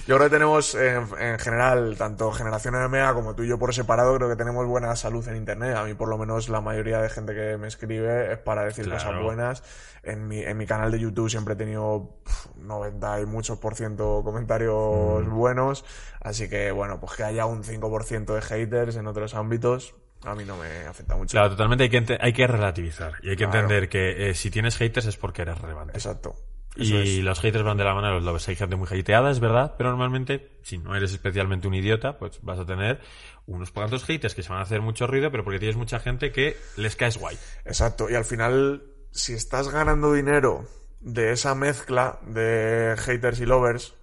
Yo 0.08 0.16
creo 0.16 0.20
que 0.22 0.30
tenemos, 0.30 0.74
en, 0.76 1.08
en 1.20 1.38
general, 1.38 1.96
tanto 1.98 2.32
Generación 2.32 2.74
MMA 2.76 3.14
como 3.14 3.36
tú 3.36 3.44
y 3.44 3.48
yo 3.48 3.60
por 3.60 3.74
separado, 3.76 4.16
creo 4.16 4.28
que 4.30 4.36
tenemos 4.36 4.66
buena 4.66 4.96
salud 4.96 5.28
en 5.28 5.36
Internet. 5.36 5.76
A 5.76 5.84
mí, 5.84 5.94
por 5.94 6.10
lo 6.10 6.18
menos, 6.18 6.50
la 6.50 6.62
mayoría 6.62 7.00
de 7.00 7.10
gente 7.10 7.36
que 7.36 7.58
me 7.58 7.68
escribe 7.68 8.32
es 8.34 8.40
para 8.40 8.64
decir 8.64 8.86
Claro. 8.86 9.04
cosas 9.04 9.22
buenas. 9.24 9.64
En 10.02 10.28
mi, 10.28 10.42
en 10.42 10.58
mi 10.58 10.66
canal 10.66 10.92
de 10.92 11.00
YouTube 11.00 11.30
siempre 11.30 11.54
he 11.54 11.58
tenido 11.58 12.10
pf, 12.24 12.50
90 12.58 13.22
y 13.22 13.26
muchos 13.28 13.60
por 13.60 13.76
ciento 13.76 14.22
comentarios 14.24 15.26
Mm. 15.26 15.30
buenos. 15.36 15.86
Así 16.22 16.50
que, 16.50 16.72
bueno, 16.72 17.00
pues 17.00 17.14
que 17.14 17.24
haya 17.24 17.46
un 17.46 17.64
5% 17.64 18.34
de 18.34 18.42
haters 18.42 18.96
en 18.96 19.06
otros 19.08 19.36
ámbitos, 19.36 19.96
a 20.26 20.36
mí 20.36 20.46
no 20.46 20.58
me 20.58 20.86
afecta 20.86 21.16
mucho. 21.16 21.32
Claro, 21.32 21.50
totalmente 21.52 21.84
hay 21.86 21.90
que, 21.90 22.18
hay 22.20 22.34
que 22.34 22.48
relativizar. 22.48 23.14
Y 23.22 23.30
hay 23.30 23.36
que 23.36 23.46
Claro. 23.46 23.60
entender 23.62 23.90
que 23.90 24.30
eh, 24.30 24.34
si 24.36 24.50
tienes 24.52 24.78
haters 24.78 25.06
es 25.08 25.18
porque 25.18 25.42
eres 25.44 25.58
relevante. 25.60 25.94
Exacto. 25.94 26.36
Eso 26.76 26.96
Y 26.96 27.20
es. 27.20 27.24
los 27.24 27.40
haters 27.40 27.64
van 27.64 27.78
de 27.78 27.84
la 27.84 27.94
mano 27.94 28.08
de 28.08 28.14
los 28.16 28.24
lovers. 28.24 28.48
Hay 28.50 28.56
gente 28.56 28.76
muy 28.76 28.88
hateada, 28.88 29.30
es 29.30 29.40
verdad, 29.40 29.76
pero 29.78 29.90
normalmente, 29.92 30.58
si 30.64 30.78
no 30.80 30.96
eres 30.96 31.12
especialmente 31.12 31.68
un 31.68 31.76
idiota, 31.76 32.18
pues 32.18 32.40
vas 32.42 32.58
a 32.60 32.66
tener 32.66 33.00
unos 33.46 33.70
cuantos 33.72 34.04
haters 34.06 34.34
que 34.34 34.42
se 34.42 34.50
van 34.50 34.60
a 34.60 34.64
hacer 34.64 34.82
mucho 34.82 35.06
ruido, 35.06 35.30
pero 35.30 35.44
porque 35.44 35.60
tienes 35.60 35.76
mucha 35.78 36.00
gente 36.00 36.32
que 36.32 36.58
les 36.78 36.96
caes 36.96 37.18
guay. 37.20 37.38
Exacto, 37.66 38.10
y 38.10 38.16
al 38.16 38.26
final, 38.26 38.84
si 39.12 39.34
estás 39.34 39.68
ganando 39.70 40.14
dinero 40.14 40.66
de 41.00 41.34
esa 41.34 41.54
mezcla 41.54 42.18
de 42.26 42.96
haters 42.98 43.40
y 43.42 43.46
lovers, 43.46 43.94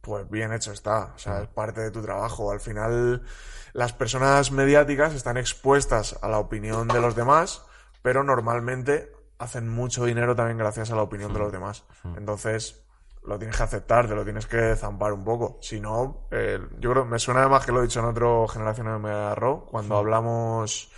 pues 0.00 0.28
bien 0.28 0.52
hecho 0.52 0.72
está. 0.72 1.12
O 1.14 1.18
sea, 1.18 1.42
es 1.42 1.48
parte 1.48 1.80
de 1.82 1.90
tu 1.90 2.02
trabajo. 2.02 2.50
Al 2.50 2.60
final, 2.60 3.22
las 3.76 3.92
personas 3.92 4.50
mediáticas 4.52 5.12
están 5.14 5.36
expuestas 5.36 6.18
a 6.22 6.28
la 6.28 6.38
opinión 6.38 6.88
de 6.88 7.00
los 7.00 7.14
demás, 7.14 7.62
pero 8.02 8.24
normalmente 8.24 9.12
hacen 9.38 9.68
mucho 9.68 10.04
dinero 10.06 10.34
también 10.34 10.56
gracias 10.56 10.90
a 10.90 10.96
la 10.96 11.02
opinión 11.02 11.32
de 11.34 11.38
los 11.40 11.52
demás. 11.52 11.84
Entonces, 12.16 12.82
lo 13.22 13.38
tienes 13.38 13.56
que 13.56 13.62
aceptar, 13.64 14.08
te 14.08 14.14
lo 14.14 14.24
tienes 14.24 14.46
que 14.46 14.74
zampar 14.76 15.12
un 15.12 15.24
poco. 15.24 15.58
Si 15.60 15.78
no, 15.78 16.26
eh, 16.30 16.58
yo 16.78 16.92
creo, 16.92 17.04
me 17.04 17.18
suena 17.18 17.40
además 17.40 17.66
que 17.66 17.72
lo 17.72 17.80
he 17.80 17.82
dicho 17.82 18.00
en 18.00 18.06
otro 18.06 18.48
Generación 18.48 18.86
de 18.86 18.98
Mega 18.98 19.34
Raw, 19.34 19.66
cuando 19.66 19.98
hablamos... 19.98 20.90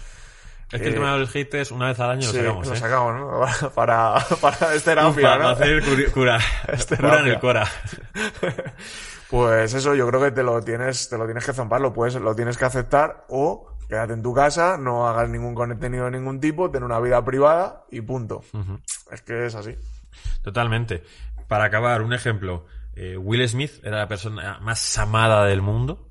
Es 0.70 0.81
que 0.83 0.87
el 0.89 0.93
Eh, 0.93 0.97
tema 0.97 1.14
de 1.14 1.20
los 1.20 1.31
haters, 1.31 1.70
una 1.72 1.87
vez 1.89 1.99
al 1.99 2.11
año 2.11 2.31
Sí, 2.31 2.37
lo 2.43 2.62
sacamos, 2.62 2.68
lo 2.68 2.74
¿eh? 2.74 2.76
sacamos, 2.76 3.14
¿no? 3.61 3.70
Para, 3.74 4.14
para 4.41 4.79
terapia, 4.85 5.22
Para 5.31 5.43
¿no? 5.45 5.49
hacer 5.49 5.83
curi- 5.83 6.11
cura, 6.12 6.39
cura 6.97 7.20
en 7.20 7.26
el 7.26 7.41
cora. 7.41 7.66
Pues 9.31 9.74
eso, 9.74 9.95
yo 9.95 10.09
creo 10.09 10.22
que 10.22 10.31
te 10.31 10.43
lo 10.43 10.62
tienes, 10.62 11.09
te 11.09 11.18
lo 11.18 11.26
tienes 11.26 11.45
que 11.45 11.53
zampar, 11.53 11.81
lo 11.81 11.93
puedes, 11.93 12.14
lo 12.14 12.35
tienes 12.35 12.57
que 12.57 12.64
aceptar 12.64 13.26
o 13.29 13.74
quédate 13.89 14.12
en 14.12 14.22
tu 14.22 14.35
casa, 14.35 14.76
no 14.79 15.07
hagas 15.07 15.29
ningún 15.29 15.55
contenido 15.55 16.07
de 16.07 16.12
ningún 16.12 16.41
tipo, 16.41 16.70
ten 16.70 16.83
una 16.83 17.01
vida 17.01 17.24
privada 17.24 17.85
y 17.91 18.01
punto. 18.01 18.43
Es 19.11 19.22
que 19.22 19.47
es 19.47 19.55
así. 19.55 19.76
Totalmente. 20.43 21.03
Para 21.47 21.64
acabar, 21.64 22.03
un 22.03 22.12
ejemplo. 22.12 22.66
Eh, 22.95 23.16
Will 23.16 23.47
Smith 23.49 23.81
era 23.83 23.99
la 23.99 24.09
persona 24.09 24.59
más 24.61 24.99
amada 24.99 25.45
del 25.45 25.62
mundo. 25.62 26.07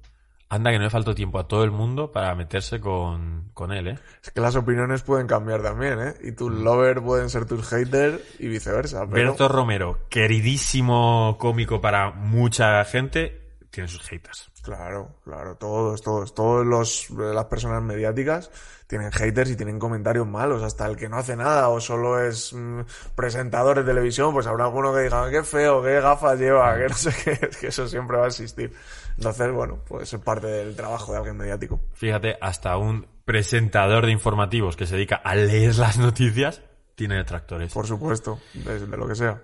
Anda 0.49 0.71
que 0.71 0.77
no 0.77 0.85
le 0.85 0.89
faltó 0.89 1.13
tiempo 1.13 1.39
a 1.39 1.47
todo 1.47 1.63
el 1.65 1.71
mundo 1.71 2.11
para 2.13 2.33
meterse 2.33 2.79
con, 2.79 3.49
con 3.53 3.73
él, 3.73 3.87
¿eh? 3.87 3.99
Es 4.23 4.31
que 4.31 4.39
las 4.39 4.55
opiniones 4.55 5.01
pueden 5.01 5.27
cambiar 5.27 5.61
también, 5.61 5.99
¿eh? 5.99 6.13
Y 6.23 6.31
tus 6.31 6.51
lovers 6.51 7.01
pueden 7.01 7.29
ser 7.29 7.45
tus 7.45 7.67
haters 7.67 8.21
y 8.39 8.47
viceversa. 8.47 9.05
Pero... 9.09 9.31
Berto 9.31 9.49
Romero, 9.49 9.99
queridísimo 10.09 11.35
cómico 11.37 11.81
para 11.81 12.11
mucha 12.11 12.83
gente, 12.85 13.46
tiene 13.70 13.88
sus 13.88 14.01
haters. 14.03 14.49
Claro, 14.63 15.15
claro, 15.24 15.55
todos, 15.55 16.01
todos, 16.01 16.34
todos 16.34 16.65
los, 16.65 17.09
las 17.09 17.45
personas 17.45 17.82
mediáticas 17.82 18.51
tienen 18.88 19.11
haters 19.11 19.51
y 19.51 19.55
tienen 19.55 19.80
comentarios 19.80 20.28
malos, 20.28 20.63
hasta 20.63 20.86
el 20.88 20.95
que 20.95 21.09
no 21.09 21.18
hace 21.18 21.36
nada 21.36 21.70
o 21.70 21.80
solo 21.80 22.20
es 22.22 22.53
mm, 22.53 22.82
presentador 23.15 23.78
de 23.78 23.84
televisión, 23.84 24.34
pues 24.34 24.47
habrá 24.47 24.65
alguno 24.65 24.93
que 24.93 25.01
diga, 25.01 25.30
qué 25.30 25.43
feo, 25.43 25.82
qué 25.84 25.99
gafas 25.99 26.39
lleva, 26.39 26.78
que 26.78 26.88
no 26.88 26.95
sé 26.95 27.13
qué, 27.24 27.45
es 27.49 27.57
que 27.57 27.68
eso 27.68 27.88
siempre 27.88 28.18
va 28.18 28.26
a 28.26 28.28
existir. 28.28 28.74
Entonces, 29.18 29.51
bueno, 29.51 29.80
pues 29.88 30.13
es 30.13 30.20
parte 30.20 30.47
del 30.47 30.76
trabajo 30.76 31.11
de 31.11 31.18
alguien 31.18 31.38
mediático. 31.38 31.80
Fíjate, 31.93 32.38
hasta 32.41 32.78
un 32.78 33.07
presentador 33.26 34.05
de 34.05 34.11
informativos 34.11 34.78
que 34.78 34.86
se 34.86 34.95
dedica 34.95 35.18
a 35.18 35.36
leer 35.36 35.76
las 35.76 35.97
noticias 35.97 36.61
tiene 36.95 37.15
detractores. 37.15 37.74
Por 37.74 37.88
supuesto, 37.88 38.39
de, 38.53 38.86
de 38.86 38.97
lo 38.97 39.07
que 39.07 39.15
sea. 39.15 39.41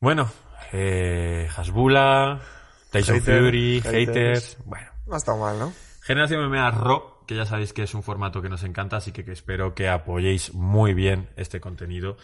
Bueno, 0.00 0.30
eh, 0.72 1.48
Hasbula, 1.56 2.40
Tyson 2.98 3.16
Hater, 3.16 3.40
Fury, 3.42 3.80
haters. 3.80 3.92
haters. 3.92 4.58
Bueno, 4.64 4.86
No 5.06 5.14
ha 5.14 5.16
estado 5.18 5.38
mal, 5.38 5.58
¿no? 5.58 5.72
Generación 6.02 6.48
MMA 6.48 6.70
Raw, 6.70 7.24
que 7.26 7.34
ya 7.34 7.44
sabéis 7.44 7.72
que 7.72 7.82
es 7.82 7.94
un 7.94 8.02
formato 8.02 8.40
que 8.40 8.48
nos 8.48 8.62
encanta, 8.62 8.96
así 8.96 9.12
que, 9.12 9.24
que 9.24 9.32
espero 9.32 9.74
que 9.74 9.88
apoyéis 9.88 10.54
muy 10.54 10.94
bien 10.94 11.28
este 11.36 11.60
contenido. 11.60 12.16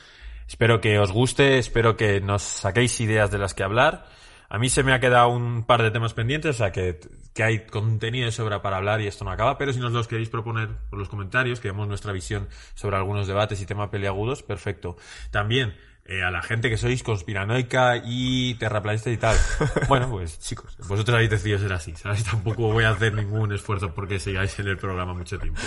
Espero 0.47 0.81
que 0.81 0.99
os 0.99 1.13
guste, 1.13 1.59
espero 1.59 1.97
que 1.97 2.21
nos 2.21 2.43
saquéis 2.43 3.01
ideas 3.01 3.31
de 3.31 3.39
las 3.39 3.55
que 3.55 3.65
hablar. 3.65 4.07
A 4.49 4.59
mí 4.59 4.69
se 4.69 4.83
me 4.83 4.93
ha 4.93 5.01
quedado 5.01 5.29
un 5.31 5.65
par 5.65 5.83
de 5.83 5.91
temas 5.91 6.13
pendientes, 6.13 6.57
o 6.57 6.59
sea 6.59 6.73
que, 6.73 7.01
que 7.33 7.43
hay 7.43 7.65
contenido 7.67 8.27
de 8.27 8.33
sobra 8.33 8.61
para 8.61 8.77
hablar 8.77 9.01
y 9.01 9.07
esto 9.07 9.25
no 9.25 9.31
acaba, 9.31 9.57
pero 9.57 9.73
si 9.73 9.81
nos 9.81 9.93
los 9.93 10.07
queréis 10.09 10.29
proponer 10.29 10.69
por 10.91 10.99
los 10.99 11.09
comentarios, 11.09 11.59
que 11.59 11.69
demos 11.69 11.89
nuestra 11.89 12.13
visión 12.13 12.49
sobre 12.75 12.97
algunos 12.97 13.27
debates 13.27 13.63
y 13.63 13.67
temas 13.67 13.89
peliagudos, 13.89 14.43
perfecto. 14.43 14.97
También, 15.31 15.75
eh, 16.05 16.23
a 16.23 16.31
la 16.31 16.43
gente 16.43 16.69
que 16.69 16.77
sois 16.77 17.03
conspiranoica 17.03 17.97
y 18.05 18.55
terraplanista 18.55 19.11
y 19.11 19.17
tal. 19.17 19.37
Bueno, 19.89 20.11
pues 20.11 20.39
chicos, 20.41 20.77
vosotros 20.89 21.15
habéis 21.15 21.31
decidido 21.31 21.59
ser 21.59 21.73
así, 21.73 21.95
¿sabes? 21.95 22.25
Tampoco 22.31 22.73
voy 22.73 22.85
a 22.85 22.91
hacer 22.91 23.15
ningún 23.15 23.53
esfuerzo 23.53 23.95
porque 23.95 24.19
sigáis 24.19 24.59
en 24.59 24.69
el 24.69 24.79
programa 24.79 25.15
mucho 25.15 25.39
tiempo. 25.39 25.61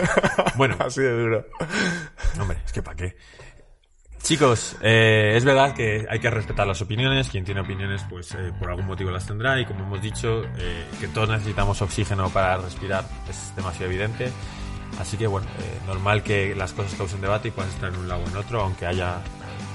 Bueno, 0.56 0.76
Así 0.78 1.00
de 1.00 1.12
duro. 1.12 1.46
hombre, 2.38 2.58
es 2.64 2.72
que 2.72 2.82
¿para 2.82 2.96
qué? 2.96 3.16
Chicos, 4.22 4.76
eh, 4.82 5.32
es 5.34 5.44
verdad 5.44 5.74
que 5.74 6.06
hay 6.08 6.18
que 6.18 6.28
respetar 6.30 6.66
las 6.66 6.82
opiniones. 6.82 7.28
Quien 7.28 7.44
tiene 7.44 7.62
opiniones, 7.62 8.04
pues 8.08 8.32
eh, 8.34 8.52
por 8.58 8.68
algún 8.68 8.86
motivo 8.86 9.10
las 9.10 9.26
tendrá. 9.26 9.58
Y 9.58 9.64
como 9.64 9.84
hemos 9.84 10.02
dicho, 10.02 10.42
eh, 10.58 10.86
que 11.00 11.08
todos 11.08 11.30
necesitamos 11.30 11.80
oxígeno 11.80 12.28
para 12.28 12.58
respirar 12.58 13.04
es 13.28 13.54
demasiado 13.56 13.90
evidente. 13.90 14.30
Así 14.98 15.16
que 15.16 15.26
bueno, 15.26 15.46
eh, 15.58 15.80
normal 15.86 16.22
que 16.22 16.54
las 16.54 16.72
cosas 16.72 16.94
causen 16.94 17.20
debate 17.20 17.48
y 17.48 17.50
puedan 17.50 17.70
estar 17.70 17.88
en 17.92 17.98
un 17.98 18.08
lado 18.08 18.22
o 18.24 18.28
en 18.28 18.36
otro, 18.36 18.60
aunque 18.60 18.86
haya 18.86 19.22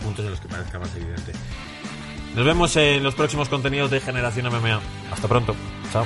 puntos 0.05 0.23
en 0.23 0.31
los 0.31 0.39
que 0.39 0.47
parezca 0.47 0.79
más 0.79 0.95
evidente. 0.95 1.33
Nos 2.35 2.45
vemos 2.45 2.75
en 2.75 3.03
los 3.03 3.15
próximos 3.15 3.49
contenidos 3.49 3.91
de 3.91 3.99
Generación 3.99 4.47
MMA. 4.47 4.79
Hasta 5.11 5.27
pronto. 5.27 5.55
Chao. 5.91 6.05